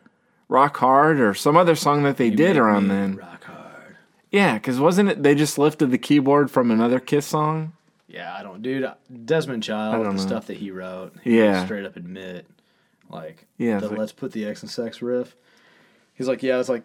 [0.49, 3.15] Rock Hard or some other song that they did around then.
[3.17, 3.95] Rock hard.
[4.31, 7.73] Yeah, cuz wasn't it they just lifted the keyboard from another Kiss song?
[8.07, 8.89] Yeah, I don't, dude.
[9.25, 10.17] Desmond Child, the know.
[10.17, 11.65] stuff that he wrote, he Yeah.
[11.65, 12.45] straight up admit
[13.09, 15.35] Like, Yeah, the like- let's put the X and sex riff.
[16.13, 16.83] He's like, yeah, it's like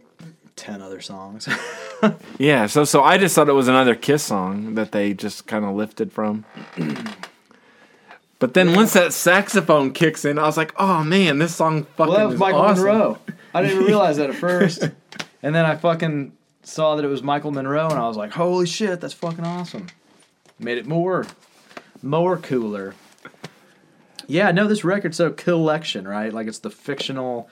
[0.57, 1.49] ten other songs.
[2.39, 5.65] Yeah, so so I just thought it was another Kiss song that they just kind
[5.65, 6.45] of lifted from.
[8.41, 12.11] But then once that saxophone kicks in, I was like, "Oh man, this song fucking
[12.13, 12.85] well, that was is Michael awesome.
[12.85, 13.19] Monroe.
[13.55, 14.83] I didn't realize that at first,
[15.45, 16.33] and then I fucking
[16.65, 19.87] saw that it was Michael Monroe, and I was like, holy shit, that's fucking awesome.
[20.63, 21.27] Made it more,
[22.03, 22.95] more cooler.
[24.29, 26.33] Yeah, no, this record's so collection, right?
[26.33, 27.49] Like it's the fictional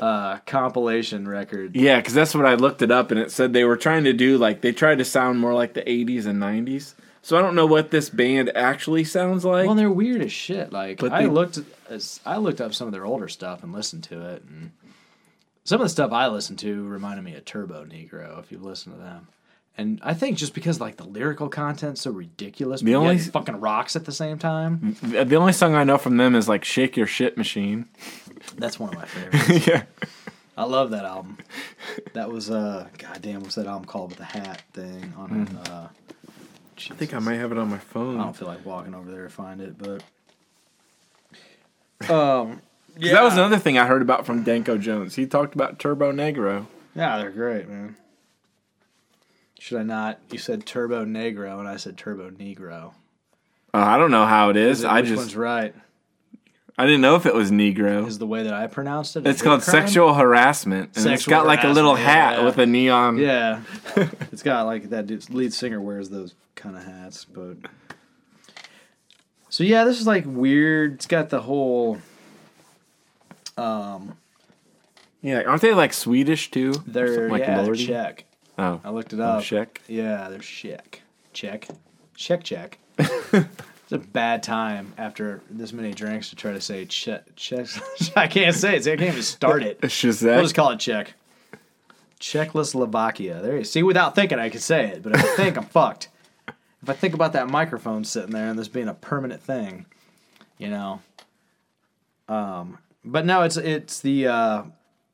[0.00, 1.74] uh, compilation record.
[1.74, 4.12] Yeah, because that's what I looked it up, and it said they were trying to
[4.12, 6.94] do like they tried to sound more like the '80s and '90s.
[7.24, 9.64] So I don't know what this band actually sounds like.
[9.66, 10.72] Well, they're weird as shit.
[10.72, 11.58] Like But I they- looked,
[12.26, 14.72] I looked up some of their older stuff and listened to it, and
[15.64, 18.38] some of the stuff I listened to reminded me of Turbonegro.
[18.40, 19.28] If you've listened to them,
[19.78, 23.16] and I think just because like the lyrical content's so ridiculous, but The yet only-
[23.16, 24.96] it fucking rocks at the same time.
[25.02, 27.86] the only song I know from them is like "Shake Your Shit Machine."
[28.56, 29.66] That's one of my favorites.
[29.66, 29.84] yeah,
[30.56, 31.38] I love that album.
[32.12, 35.70] That was uh, goddamn, what's that album called with the hat thing on it?
[35.70, 35.88] Uh,
[36.90, 38.18] I think I might have it on my phone.
[38.20, 40.02] I don't feel like walking over there to find it, but
[42.10, 42.60] um,
[43.00, 45.14] 'Cause That was another thing I heard about from Danko Jones.
[45.14, 46.66] He talked about Turbonegro.
[46.94, 47.96] Yeah, they're great, man.
[49.62, 50.18] Should I not?
[50.32, 52.94] You said Turbonegro, and I said Turbonegro.
[53.72, 54.78] Uh, I don't know how it is.
[54.78, 55.72] Is it- I which just one's right?
[56.76, 58.04] I didn't know if it was Negro.
[58.08, 59.24] Is the way that I pronounced it?
[59.24, 59.82] It's called crime?
[59.82, 62.44] sexual harassment, and it's got like a little hat yeah.
[62.44, 63.18] with a neon.
[63.18, 63.60] Yeah,
[64.32, 67.58] it's got like that dude's lead singer wears those kind of hats, but.
[69.48, 70.94] So yeah, this is like weird.
[70.94, 71.98] It's got the whole.
[73.56, 74.16] Um,
[75.20, 75.42] yeah.
[75.42, 76.72] Aren't they like Swedish too?
[76.84, 78.24] They're like yeah, Czech.
[78.58, 79.42] Oh, I looked it oh, up.
[79.42, 79.80] Czech.
[79.88, 81.02] Yeah, they're check.
[81.32, 81.68] Check.
[82.14, 82.78] Check Czech.
[82.98, 87.66] it's a bad time after this many drinks to try to say check Czech.
[88.16, 88.84] I can't say it.
[88.84, 89.80] See, I can't even start it.
[89.82, 90.34] Shazak.
[90.34, 91.14] We'll just call it Czech.
[92.18, 93.40] Czechoslovakia.
[93.42, 93.82] There you see.
[93.82, 96.08] Without thinking, I could say it, but if I think, I'm fucked.
[96.82, 99.86] If I think about that microphone sitting there and this being a permanent thing,
[100.58, 101.00] you know.
[102.28, 104.62] Um, but no, it's it's the uh,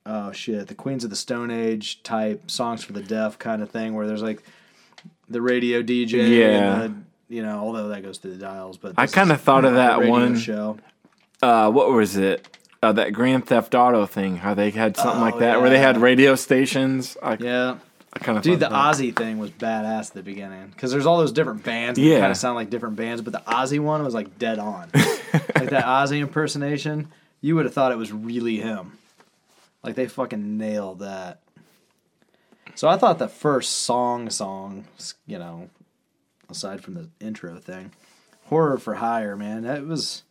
[0.08, 3.70] oh shit, the Queens of the Stone Age type songs for the deaf kind of
[3.70, 4.42] thing, where there's like
[5.28, 6.82] the radio DJ, Yeah.
[6.82, 8.78] and the, you know, although that goes through the dials.
[8.78, 10.36] But I kind of thought of that one.
[10.38, 10.78] show.
[11.42, 12.48] Uh, what was it?
[12.82, 14.36] Uh, that Grand Theft Auto thing.
[14.36, 17.16] How they had something like Oh, that, where they had radio stations.
[17.22, 17.76] I, Yeah,
[18.12, 21.04] I kind of Dude, the thought Ozzy thing was badass at the beginning because there's
[21.06, 21.98] all those different bands.
[21.98, 22.14] Yeah.
[22.14, 24.88] Yeah, kind of sound like different bands, but the Ozzy one was like dead on.
[24.94, 27.08] like that Ozzy impersonation,
[27.40, 28.92] you would have thought it was really him.
[29.88, 31.40] Like they fucking nailed that.
[32.74, 34.84] So I thought the first song, song,
[35.26, 35.70] you know,
[36.50, 37.92] aside from the intro thing,
[38.44, 39.62] horror for hire, man.
[39.62, 40.24] That was.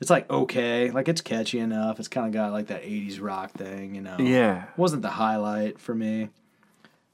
[0.00, 1.98] It's like okay, like it's catchy enough.
[1.98, 4.18] It's kind of got like that '80s rock thing, you know.
[4.20, 4.66] Yeah.
[4.76, 6.28] wasn't the highlight for me.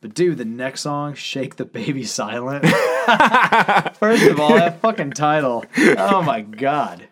[0.02, 2.66] But dude, the next song, "Shake the Baby Silent."
[3.96, 5.64] First of all, that fucking title.
[5.96, 7.08] Oh my god.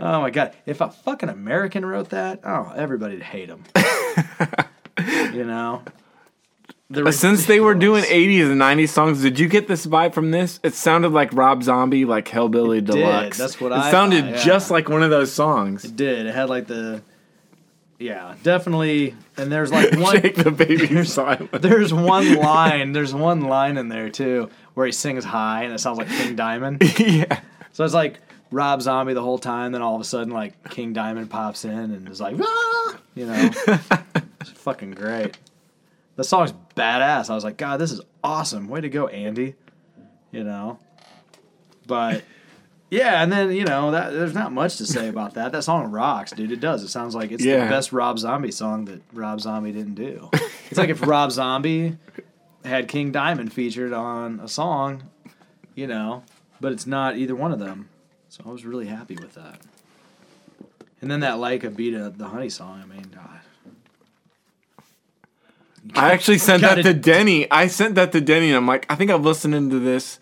[0.00, 0.54] Oh my god.
[0.66, 3.64] If a fucking American wrote that, oh, everybody'd hate him.
[5.32, 5.82] you know.
[6.92, 10.12] They're But since they were doing 80s and 90s songs, did you get this vibe
[10.12, 10.58] from this?
[10.64, 12.86] It sounded like Rob Zombie, like Hellbilly did.
[12.86, 13.38] Deluxe.
[13.38, 14.42] That's what it I sounded thought, yeah.
[14.44, 15.84] just like one of those songs.
[15.84, 16.26] It did.
[16.26, 17.00] It had like the
[18.00, 21.52] Yeah, definitely and there's like one Shake the baby silent.
[21.62, 22.90] There's one line.
[22.92, 26.34] There's one line in there too where he sings high and it sounds like King
[26.34, 26.82] Diamond.
[26.98, 27.40] yeah.
[27.70, 28.18] So it's like
[28.50, 29.72] Rob Zombie the whole time.
[29.72, 32.96] Then all of a sudden, like King Diamond pops in and is like, ah!
[33.14, 33.50] you know,
[34.40, 35.36] it's fucking great.
[36.16, 37.30] The song's badass.
[37.30, 38.68] I was like, God, this is awesome.
[38.68, 39.54] Way to go, Andy.
[40.32, 40.78] You know,
[41.86, 42.22] but
[42.90, 45.50] yeah, and then you know that there's not much to say about that.
[45.52, 46.52] That song rocks, dude.
[46.52, 46.82] It does.
[46.84, 47.64] It sounds like it's Yeah.
[47.64, 50.28] the best Rob Zombie song that Rob Zombie didn't do.
[50.68, 51.96] It's like if Rob Zombie
[52.64, 55.04] had King Diamond featured on a song,
[55.74, 56.22] you know,
[56.60, 57.88] but it's not either one of them.
[58.30, 59.60] So I was really happy with that.
[61.02, 62.80] And then that like a beat of the honey song.
[62.82, 63.40] I mean, God.
[65.94, 67.50] I actually sent that Gotta- to Denny.
[67.50, 70.20] I sent that to Denny, and I'm like, I think I've listened to this.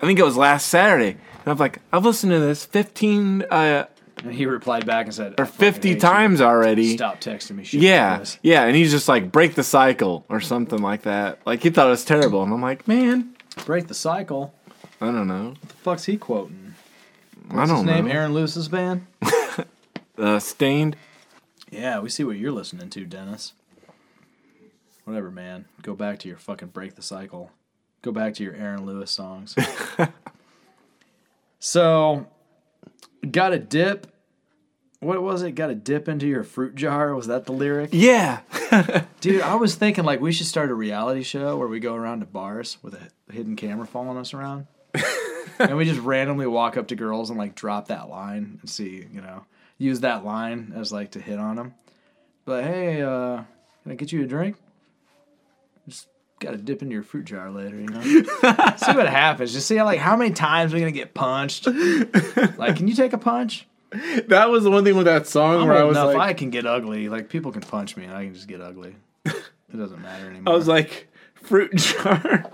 [0.00, 1.10] I think it was last Saturday.
[1.10, 3.86] And I'm like, I've listened to this 15 uh,
[4.22, 5.98] And he replied back and said, or "I fucking hate 50 you.
[6.00, 6.96] times already.
[6.96, 7.80] Stop texting me shit.
[7.80, 11.38] Yeah, Like yeah, and he's just like break the cycle or something like that.
[11.46, 13.34] Like he thought it was terrible, and I'm like, man,
[13.66, 14.54] Break the cycle.
[15.00, 16.69] I don't know, What The fuck's he quoting?
[17.50, 18.06] I What's don't his name?
[18.06, 18.12] know.
[18.12, 19.06] Aaron Lewis's band?
[20.18, 20.96] Uh, Staind.
[21.70, 23.54] Yeah, we see what you're listening to, Dennis.
[25.04, 25.64] Whatever, man.
[25.80, 27.52] Go back to your fucking break the cycle.
[28.02, 29.56] Go back to your Aaron Lewis songs.
[31.58, 32.26] so,
[33.30, 34.08] got a dip
[35.00, 35.52] what was it?
[35.52, 37.14] Got a dip into your fruit jar.
[37.14, 37.88] Was that the lyric?
[37.92, 38.40] Yeah.
[39.20, 42.20] Dude, I was thinking like we should start a reality show where we go around
[42.20, 44.66] to bars with a hidden camera following us around.
[45.60, 49.06] And we just randomly walk up to girls and like drop that line and see,
[49.12, 49.44] you know,
[49.78, 51.74] use that line as like to hit on them.
[52.44, 53.42] But hey, uh,
[53.82, 54.56] can I get you a drink?
[55.88, 56.08] Just
[56.38, 58.00] got to dip into your fruit jar later, you know.
[58.02, 59.52] see what happens.
[59.52, 61.66] Just see how, like how many times we're gonna get punched.
[61.66, 63.66] like, can you take a punch?
[64.28, 66.14] that was the one thing with that song I'm where I was enough.
[66.14, 67.08] like, I can get ugly.
[67.08, 68.94] Like people can punch me, and I can just get ugly.
[69.24, 70.52] It doesn't matter anymore.
[70.54, 72.50] I was like, fruit jar.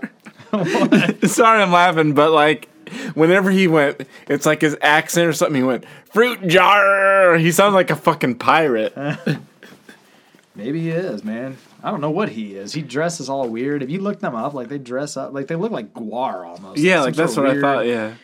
[1.27, 2.69] Sorry, I'm laughing, but like,
[3.13, 5.55] whenever he went, it's like his accent or something.
[5.55, 7.37] He went fruit jar.
[7.37, 8.95] He sounds like a fucking pirate.
[10.55, 11.57] maybe he is, man.
[11.83, 12.73] I don't know what he is.
[12.73, 13.83] He dresses all weird.
[13.83, 16.79] If you look them up, like they dress up, like they look like Gwar almost.
[16.79, 17.85] yeah, Some like that's what of I thought.
[17.85, 18.15] Yeah,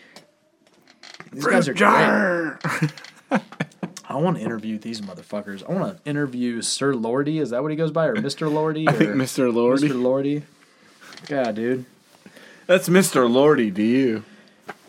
[1.32, 1.78] These guys are fruit great.
[1.78, 2.60] jar.
[4.10, 5.68] I want to interview these motherfuckers.
[5.68, 7.40] I want to interview Sir Lordi.
[7.42, 8.88] Is that what he goes by, or Mister Lordi?
[8.90, 9.52] I think Mr.
[9.52, 9.90] Lordi.
[9.90, 9.96] Mr.
[9.96, 10.44] Lordi.
[11.30, 11.86] Yeah, dude.
[12.68, 13.28] That's Mr.
[13.30, 14.24] Lordi to you.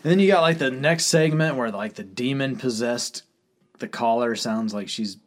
[0.05, 3.23] And then you got like the next segment where like the demon possessed
[3.79, 5.17] the caller sounds like she's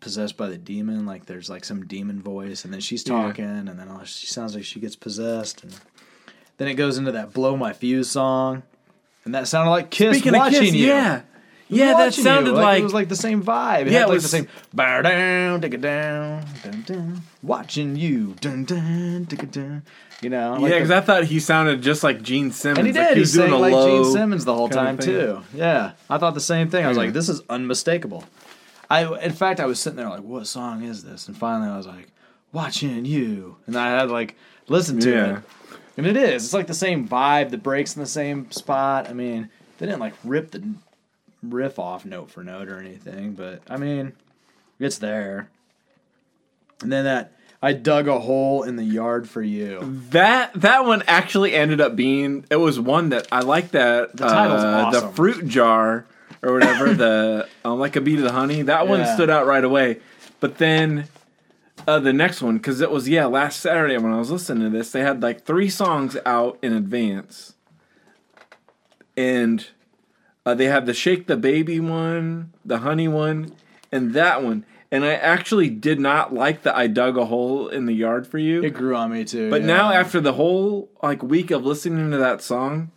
[0.00, 1.04] possessed by the demon.
[1.04, 3.12] Like there's like some demon voice, and then she's Yeah.
[3.24, 5.74] talking, and then all- she sounds like she gets possessed, and
[6.56, 8.62] then it goes into that "Blow My Fuse" song,
[9.26, 10.86] and that sounded like Kiss Speaking watching Kiss, you.
[10.86, 11.20] yeah,
[11.72, 12.56] yeah, that sounded you.
[12.56, 13.82] like, it was like the same vibe.
[13.86, 17.22] It Yeah, had it like was- the same bow down, take it down, dun dun,
[17.42, 19.82] watching you, dun dun, take it down.
[20.22, 22.78] You know, like yeah, because I thought he sounded just like Gene Simmons.
[22.78, 23.14] and he Like did.
[23.16, 25.42] he was sang doing a like Gene Simmons the whole time too.
[25.52, 26.84] Yeah, I thought the same thing.
[26.84, 28.24] I was like, this is unmistakable.
[28.88, 31.26] I, in fact, I was sitting there like, what song is this?
[31.26, 32.08] And finally, I was like,
[32.52, 34.36] watching you, and I had like
[34.68, 35.36] listened to Yeah.
[35.38, 35.42] it,
[35.96, 36.44] and it is.
[36.44, 37.50] It's like the same vibe.
[37.50, 39.08] The breaks in the same spot.
[39.10, 40.62] I mean, they didn't like rip the
[41.42, 44.12] riff off note for note or anything, but I mean,
[44.78, 45.48] it's there.
[46.82, 47.32] And then that.
[47.64, 49.78] I dug a hole in the yard for you.
[50.10, 54.26] That that one actually ended up being it was one that I like that The
[54.26, 56.04] title's uh, the fruit jar
[56.42, 59.62] or whatever the um, like a beat of the honey that one stood out right
[59.62, 60.00] away,
[60.40, 61.06] but then
[61.86, 64.76] uh, the next one because it was yeah last Saturday when I was listening to
[64.76, 67.54] this they had like three songs out in advance,
[69.16, 69.64] and
[70.44, 73.52] uh, they have the shake the baby one, the honey one,
[73.90, 74.64] and that one.
[74.90, 78.36] And I actually did not like that I dug a hole in the yard for
[78.38, 78.62] you.
[78.62, 79.48] It grew on me too.
[79.48, 79.68] But yeah.
[79.68, 82.90] now after the whole like week of listening to that song,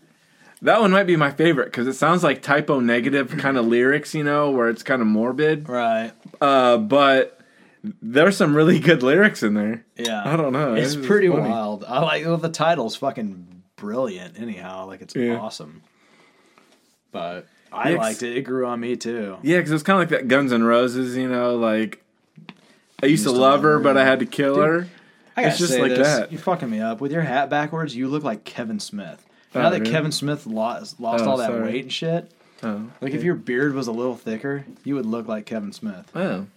[0.62, 3.66] that one might be my favorite because it sounds like Type O Negative kind of
[3.66, 5.70] lyrics, you know, where it's kind of morbid.
[5.70, 6.12] right,
[6.42, 7.40] Uh, but
[8.02, 9.86] there's some really good lyrics in there.
[9.96, 10.74] yeah, I don't know.
[10.74, 11.86] It's It's pretty wild.
[11.86, 14.38] I like well, the title's fucking brilliant.
[14.38, 15.38] Anyhow, like it's Yeah.
[15.38, 15.82] awesome.
[17.16, 18.38] But I Yeah, liked it.
[18.38, 19.38] It grew on me too.
[19.42, 22.04] Yeah, because it's kind of like that Guns N' Roses, you know, like
[23.02, 24.88] I used, to love her, but I had to kill Dude, her.
[25.38, 26.32] I gotta just say like this, that.
[26.32, 27.96] You're fucking me up with your hat backwards.
[27.96, 29.26] You look like Kevin Smith.
[29.54, 29.92] Oh, now that really?
[29.92, 31.64] Kevin Smith lost lost Oh, all that sorry.
[31.64, 32.32] weight and shit,
[32.64, 36.12] Oh, like if your beard was a little thicker, you would look like Kevin Smith.
[36.16, 36.48] oh.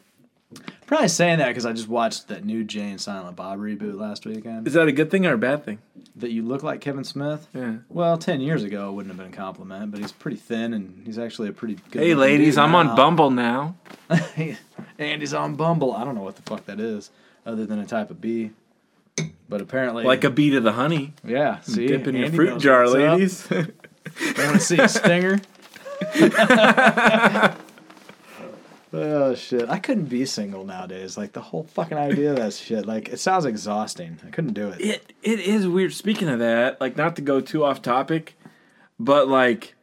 [0.86, 4.24] Probably saying that because I just watched that new Jay and Silent Bob reboot last
[4.24, 4.66] weekend.
[4.66, 5.78] Is that a good thing or a bad thing?
[6.16, 7.46] that you look like Kevin Smith.
[7.54, 7.74] Yeah.
[7.88, 11.02] Well, ten years ago it wouldn't have been a compliment, but he's pretty thin and
[11.06, 12.02] he's actually a pretty good.
[12.02, 12.78] Hey, ladies, I'm now.
[12.78, 13.76] on Bumble now.
[14.98, 15.92] and he's on Bumble.
[15.94, 17.10] I don't know what the fuck that is,
[17.46, 18.50] other than a type of bee.
[19.48, 21.12] But apparently, Like a bee to the honey.
[21.24, 21.60] yeah.
[21.60, 23.48] See, Dip in your fruit jar, ladies.
[23.50, 23.74] Want
[24.36, 25.40] to see a stinger?
[28.92, 29.68] oh shit!
[29.68, 31.16] I couldn't be single nowadays.
[31.16, 32.86] Like the whole fucking idea of that shit.
[32.86, 34.18] Like it sounds exhausting.
[34.26, 34.80] I couldn't do it.
[34.80, 35.92] It it is weird.
[35.92, 38.36] Speaking of that, like not to go too off topic,
[38.98, 39.74] but like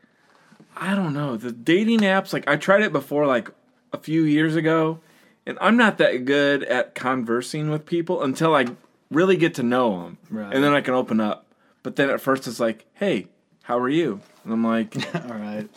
[0.76, 2.34] I don't know the dating apps.
[2.34, 3.49] Like I tried it before, like
[3.94, 4.99] a few years ago,
[5.45, 8.65] and I'm not that good at conversing with people until I
[9.11, 10.53] really get to know them, Right.
[10.53, 11.45] and then I can open up.
[11.84, 13.27] But then at first it's like, hey,
[13.64, 14.19] how are you?
[14.44, 15.69] And I'm like, All right.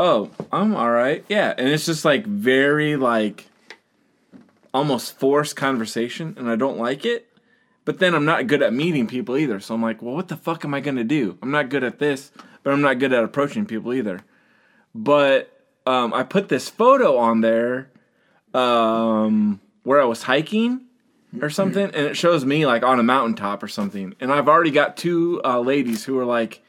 [0.00, 1.54] Oh, I'm all right, yeah.
[1.56, 3.46] And it's just like very like
[4.72, 7.28] almost forced conversation, and I don't like it.
[7.84, 9.60] But then I'm not good at meeting people either.
[9.60, 11.38] So I'm like, well, what the fuck am I gonna do?
[11.42, 12.32] I'm not good at this,
[12.62, 14.24] but I'm not good at approaching people either.
[14.94, 15.52] But
[15.86, 17.90] um, I put this photo on there
[18.54, 20.86] um, where I was hiking
[21.42, 24.14] or something, and it shows me like on a mountaintop or something.
[24.18, 26.62] And I've already got two uh, ladies who are like,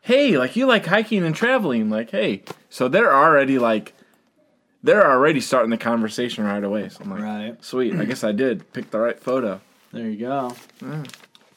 [0.00, 3.94] "Hey, like you like hiking and traveling?" Like, hey, so they're already like,
[4.82, 6.88] they're already starting the conversation right away.
[6.88, 7.64] So I'm like, Right.
[7.64, 7.94] sweet.
[7.94, 9.60] I guess I did pick the right photo.
[9.92, 10.54] There you go.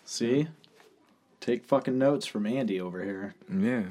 [0.06, 0.48] See?
[1.40, 3.36] Take fucking notes from Andy over here.
[3.54, 3.84] Yeah.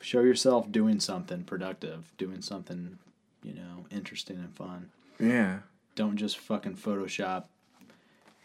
[0.00, 2.98] Show yourself doing something productive, doing something
[3.42, 4.90] you know, interesting and fun.
[5.18, 5.60] Yeah.
[5.94, 7.44] Don't just fucking Photoshop.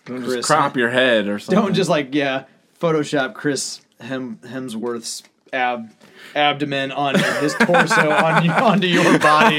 [0.06, 1.62] Don't Chris- just crop your head or something.
[1.64, 2.46] Don't just like yeah,
[2.80, 5.24] Photoshop Chris Hem- Hemsworth's
[5.54, 5.90] ab
[6.36, 9.58] abdomen on his torso on onto your body,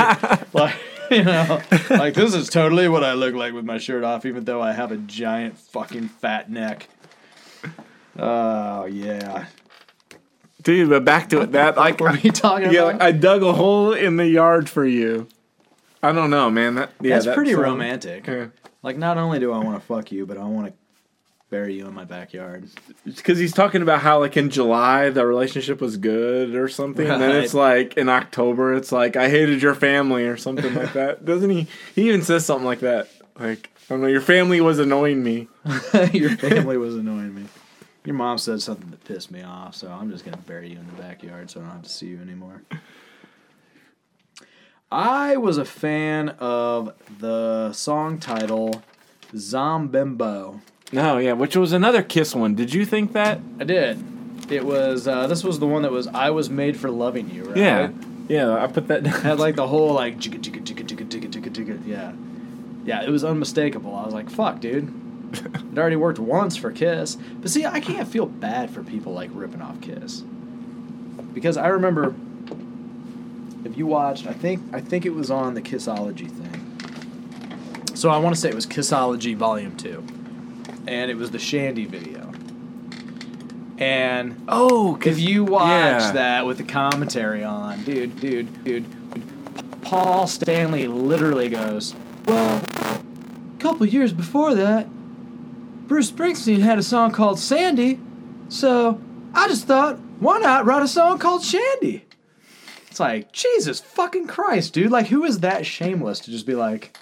[0.53, 0.75] like
[1.11, 1.61] you know,
[1.91, 4.73] like this is totally what I look like with my shirt off, even though I
[4.73, 6.89] have a giant fucking fat neck.
[8.19, 9.47] Oh yeah,
[10.63, 11.53] Dude, but back to it.
[11.53, 12.93] That like what are we talking yeah, about?
[12.95, 15.29] like, I dug a hole in the yard for you.
[16.03, 16.75] I don't know, man.
[16.75, 18.27] That yeah, That's that pretty song- romantic.
[18.27, 18.47] Yeah.
[18.83, 20.73] Like, not only do I want to fuck you, but I want to
[21.51, 22.69] bury you in my backyard.
[23.05, 27.23] because he's talking about how like in July the relationship was good or something, and
[27.23, 31.25] then it's like in October it's like I hated your family or something like that.
[31.25, 31.67] Doesn't he?
[31.95, 33.09] He even says something like that.
[33.39, 35.49] Like I don't know, your family was annoying me.
[36.13, 37.45] Your family was annoying me.
[38.05, 40.87] Your mom said something that pissed me off, so I'm just gonna bury you in
[40.87, 42.63] the backyard so I don't have to see you anymore.
[44.91, 48.83] I was a fan of the song title
[49.35, 50.61] Zombimbo.
[50.93, 52.55] No, yeah, which was another Kiss one.
[52.55, 53.41] Did you think that?
[53.61, 54.03] I did.
[54.51, 57.45] It was uh, this was the one that was I was made for loving you,
[57.45, 57.57] right?
[57.57, 57.91] Yeah,
[58.29, 58.55] yeah.
[58.55, 59.13] I put that down.
[59.23, 62.13] had like the whole like jigga jigga jigga jigga jigga jigga jigga yeah
[62.87, 64.93] yeah it was unmistakable i was like fuck dude
[65.33, 69.29] it already worked once for kiss but see i can't feel bad for people like
[69.33, 70.23] ripping off kiss
[71.35, 72.15] because i remember
[73.65, 78.17] if you watched i think i think it was on the kissology thing so i
[78.17, 80.03] want to say it was kissology volume 2
[80.87, 82.33] and it was the shandy video
[83.79, 86.13] and Oh, if you watch yeah.
[86.13, 88.87] that with the commentary on, dude, dude, dude,
[89.83, 91.95] Paul Stanley literally goes,
[92.27, 94.89] Well, a couple years before that,
[95.87, 98.01] Bruce Springsteen had a song called Sandy,
[98.49, 99.01] so
[99.35, 102.05] I just thought, why not write a song called Shandy?
[102.91, 104.91] It's like, Jesus fucking Christ, dude.
[104.91, 106.97] Like, who is that shameless to just be like,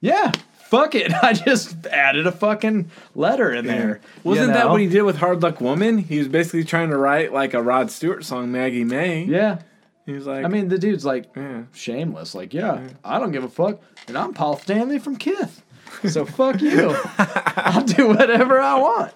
[0.00, 0.32] yeah,
[0.74, 1.12] fuck it.
[1.22, 4.00] I just added a fucking letter in there.
[4.22, 5.98] Wasn't you that what he did with Hard Luck Woman?
[5.98, 9.24] He was basically trying to write like a Rod Stewart song, Maggie May.
[9.24, 9.58] Yeah.
[10.06, 11.62] He was like, I mean, the dude's like yeah.
[11.72, 12.34] shameless.
[12.34, 15.62] Like, yeah, I don't give a fuck, and I'm Paul Stanley from Kith.
[16.06, 16.94] So fuck you.
[17.18, 19.14] I'll do whatever I want.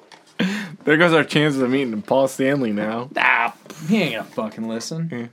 [0.84, 3.10] There goes our chances of meeting Paul Stanley now.
[3.14, 3.52] Nah,
[3.86, 5.10] he ain't gonna fucking listen.
[5.12, 5.26] Yeah.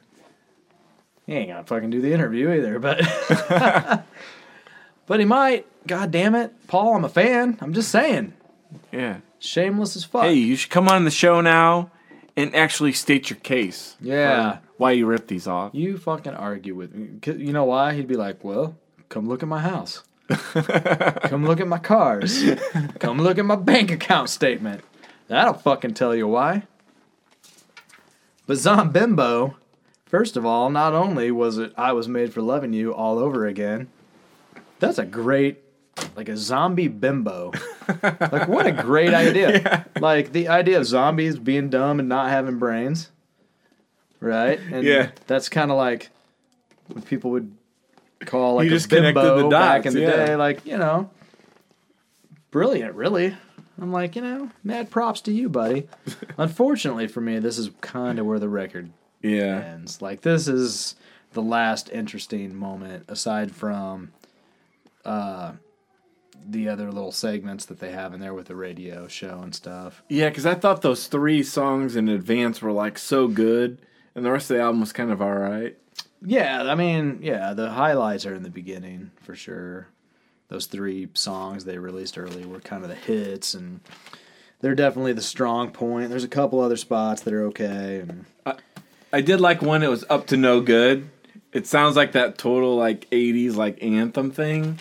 [1.25, 2.99] He ain't gonna fucking do the interview either, but
[5.07, 5.65] but he might.
[5.87, 7.57] God damn it, Paul, I'm a fan.
[7.61, 8.33] I'm just saying,
[8.91, 9.17] Yeah.
[9.39, 10.23] shameless as fuck.
[10.23, 11.91] Hey, you should come on the show now
[12.35, 13.95] and actually state your case.
[14.01, 14.57] Yeah.
[14.77, 15.73] Why you ripped these off.
[15.75, 17.19] You fucking argue with me.
[17.25, 17.93] You know why?
[17.93, 18.75] He'd be like, well,
[19.09, 20.03] come look at my house.
[20.29, 22.43] come look at my cars.
[22.99, 24.83] come look at my bank account statement.
[25.27, 26.63] That'll fucking tell you why.
[28.47, 29.55] But Zombimbo,
[30.05, 33.45] first of all, not only was it I Was Made for Loving You all over
[33.45, 33.87] again,
[34.85, 35.59] that's a great,
[36.15, 37.51] like a zombie bimbo.
[38.03, 39.85] like, what a great idea.
[39.99, 43.09] Like, the idea of zombies being dumb and not having brains
[44.19, 44.59] right?
[44.71, 45.11] And Yeah.
[45.27, 46.09] that's kind of like
[46.87, 47.51] what people would
[48.25, 50.25] call like You a bimbo the back dots, in the yeah.
[50.25, 50.35] day.
[50.35, 51.09] Like you know,
[52.51, 53.35] brilliant, really.
[53.79, 55.87] I'm like, you know, mad props to you, buddy.
[56.37, 58.89] Unfortunately for me, this is kind of where the record
[59.21, 59.61] Yeah.
[59.63, 60.01] ends.
[60.01, 60.95] Like this is
[61.33, 64.11] the last interesting moment aside from
[65.05, 65.53] uh
[66.47, 70.03] the other little segments that they have in there with the radio show and stuff.
[70.09, 73.81] Yeah, because I thought those three songs in advance were like so good,
[74.13, 75.77] and the rest of the album was kind of all right.
[76.23, 79.87] Yeah, I mean, yeah, the highlights are in the beginning for sure.
[80.47, 83.79] Those three songs they released early were kind of the hits, and
[84.61, 86.09] they're definitely the strong point.
[86.09, 88.25] There's a couple other spots that are okay, and
[89.11, 89.81] I did like one.
[89.81, 91.09] It was up to no good.
[91.51, 94.79] It sounds like that total like '80s like anthem thing,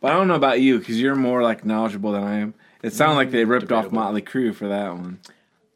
[0.00, 2.54] but I don't know about you because you're more like knowledgeable than I am.
[2.82, 3.98] It sounded like they ripped off debatable.
[4.00, 5.18] Motley Crue for that one.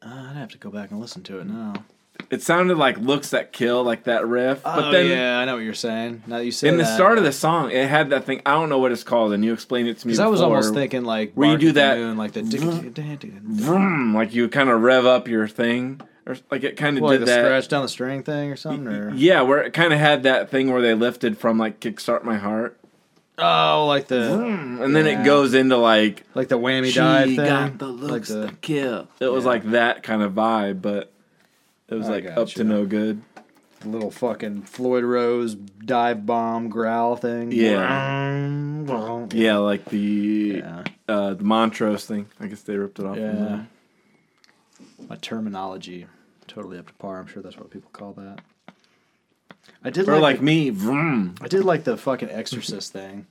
[0.01, 1.73] uh, I'd have to go back and listen to it now.
[2.31, 4.63] It sounded like "Looks That Kill," like that riff.
[4.63, 6.23] But but then yeah, I know what you're saying.
[6.25, 8.41] Now that you say in the that, start of the song, it had that thing.
[8.45, 10.13] I don't know what it's called, and you explained it to me.
[10.13, 10.55] because I was before.
[10.55, 12.41] almost thinking like Where you Bark do at the that- moon, like the
[13.43, 17.11] vroom, like you kind of rev up your thing, or like it kind of like
[17.13, 17.45] did the that.
[17.45, 20.49] scratch down the string thing or something, or Yeah, where it kind of had that
[20.49, 22.79] thing where they lifted from like "Kickstart My Heart,"
[23.37, 25.21] oh, like the and then Yeah.
[25.21, 28.55] it goes into like like the whammy dive thing, got the like looks the to
[28.55, 29.49] kill." It was Yeah.
[29.49, 31.11] like that kind of vibe, but
[31.87, 32.55] it was I like up gotcha.
[32.59, 33.21] to no good.
[33.83, 37.51] little fucking Floyd Rose dive bomb growl thing.
[37.51, 39.27] Yeah.
[39.31, 40.63] Yeah, like the
[41.07, 42.27] uh, the Montrose thing.
[42.39, 43.17] I guess they ripped it off.
[43.17, 43.65] Yeah.
[45.07, 46.07] My terminology
[46.47, 47.19] totally up to par.
[47.19, 48.39] I'm sure that's what people call that.
[49.85, 51.35] I did Or like, like the- me, vroom.
[51.41, 53.27] I did like the fucking Exorcist thing,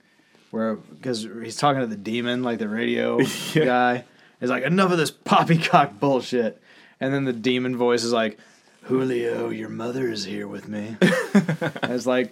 [0.51, 3.19] where because he's talking to the demon, like the radio
[3.53, 3.65] Yeah.
[3.65, 4.03] guy.
[4.39, 6.61] He's like, enough of this poppycock bullshit.
[6.99, 8.37] And then the demon voice is like,
[8.83, 10.95] Julio, your mother is here with me.
[11.01, 12.31] it's like,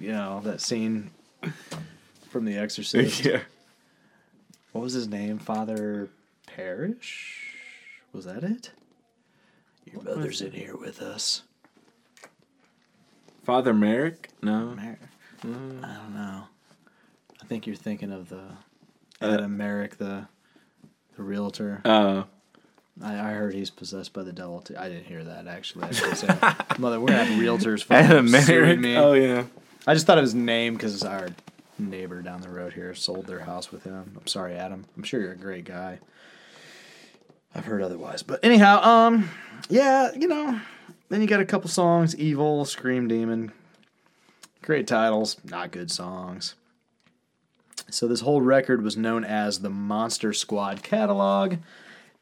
[0.00, 1.10] you know, that scene
[2.30, 3.24] from The Exorcist.
[3.24, 3.40] yeah.
[4.72, 5.38] What was his name?
[5.38, 6.08] Father
[6.46, 7.54] Parrish?
[8.12, 8.70] Was that it?
[9.90, 11.42] Your mother's in here with us.
[13.44, 14.30] Father Merrick?
[14.42, 14.74] No.
[14.76, 14.98] Mer-
[15.42, 16.44] I don't know.
[17.42, 18.42] I think you're thinking of the
[19.20, 20.26] Adam Merrick, the
[21.16, 21.80] the realtor.
[21.84, 22.24] Oh.
[23.02, 24.76] I, I heard he's possessed by the devil too.
[24.78, 25.84] I didn't hear that actually.
[25.84, 28.80] I was gonna Mother, we're gonna realtors Adam fucking suing Merrick?
[28.80, 28.96] me.
[28.96, 29.44] Oh, yeah.
[29.86, 31.28] I just thought of his name because our
[31.78, 34.16] neighbor down the road here sold their house with him.
[34.18, 34.86] I'm sorry, Adam.
[34.96, 35.98] I'm sure you're a great guy.
[37.54, 39.28] I've heard otherwise, but anyhow, um,
[39.68, 40.58] yeah, you know,
[41.14, 43.52] then you got a couple songs: "Evil," "Scream Demon."
[44.62, 46.54] Great titles, not good songs.
[47.90, 51.56] So this whole record was known as the Monster Squad catalog,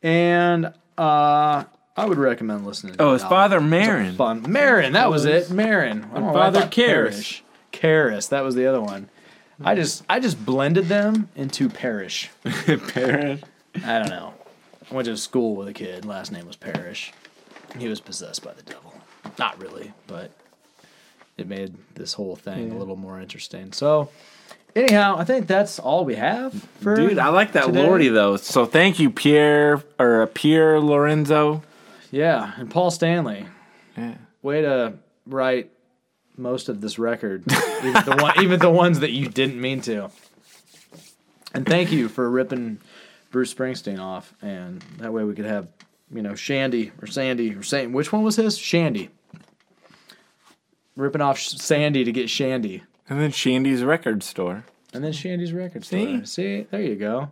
[0.02, 0.66] and
[0.98, 1.64] uh,
[1.97, 2.94] I would recommend listening.
[2.94, 3.24] to Oh, it's.
[3.24, 4.16] Father Merrin.
[4.16, 4.93] Fun, Merrin.
[4.93, 5.47] That was it.
[5.47, 6.10] Merrin.
[6.10, 7.40] I don't know why I Father thought Karras.
[7.73, 8.28] Karras.
[8.28, 9.09] That was the other one.
[9.64, 12.28] I just I just blended them into Parish.
[12.44, 13.44] Parrot.
[13.85, 14.35] I don't know.
[14.90, 16.05] I went to school with a kid.
[16.05, 17.12] Last name was Parrish.
[17.78, 18.94] He was possessed by the devil.
[19.39, 20.31] Not really, but
[21.36, 23.73] it made this whole thing a little more interesting.
[23.73, 24.11] So,
[24.77, 27.85] anyhow, I think that's all we have for Dude, I like that today.
[27.85, 28.36] Lordi though.
[28.36, 31.62] So thank you, Pierre or uh, Pierre Lorenzo.
[32.11, 33.47] Yeah, and Paul Stanley.
[33.97, 34.15] Yeah.
[34.43, 34.94] Way to
[35.27, 35.70] write
[36.36, 37.44] most of this record,
[37.85, 40.11] even the one, even the ones that you didn't mean to.
[41.55, 42.78] And thank you for ripping
[43.31, 45.69] Bruce Springsteen off, and that way we could have,
[46.13, 47.93] you know, Shandy or Sandy or Saint.
[47.93, 48.59] Which one was his?
[48.59, 49.11] Shandy.
[50.97, 54.65] Ripping off Sandy to get Shandy, And then Shandy's record store.
[54.93, 55.99] and then Shandy's record store.
[56.01, 56.25] See?
[56.27, 57.31] See, there you go.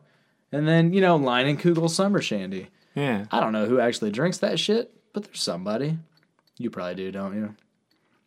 [0.50, 2.68] And then you know, Leinenkugel Summer Shandy.
[2.94, 3.26] Yeah.
[3.30, 5.98] I don't know who actually drinks that shit, but there's somebody.
[6.56, 7.54] You probably do, don't you?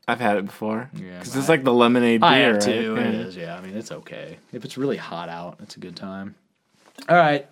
[0.07, 0.89] I've had it before.
[0.93, 2.29] Yeah, Because it's like the lemonade beer.
[2.29, 2.61] I have right?
[2.61, 2.95] too.
[2.95, 3.01] Yeah.
[3.07, 3.57] It is, yeah.
[3.57, 4.37] I mean, it's okay.
[4.51, 6.35] If it's really hot out, it's a good time.
[7.09, 7.47] All right.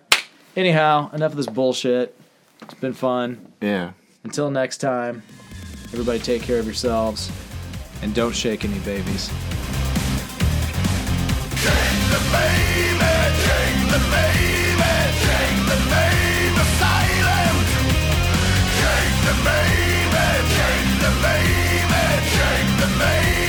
[0.56, 2.16] Anyhow, enough of this bullshit.
[2.62, 3.52] It's been fun.
[3.60, 3.92] Yeah.
[4.24, 5.22] Until next time,
[5.92, 7.30] everybody take care of yourselves
[8.02, 9.26] and don't shake any babies.
[11.56, 13.12] Shake the baby,
[13.44, 16.22] shake the baby, shake the baby
[22.32, 23.41] shake the baby.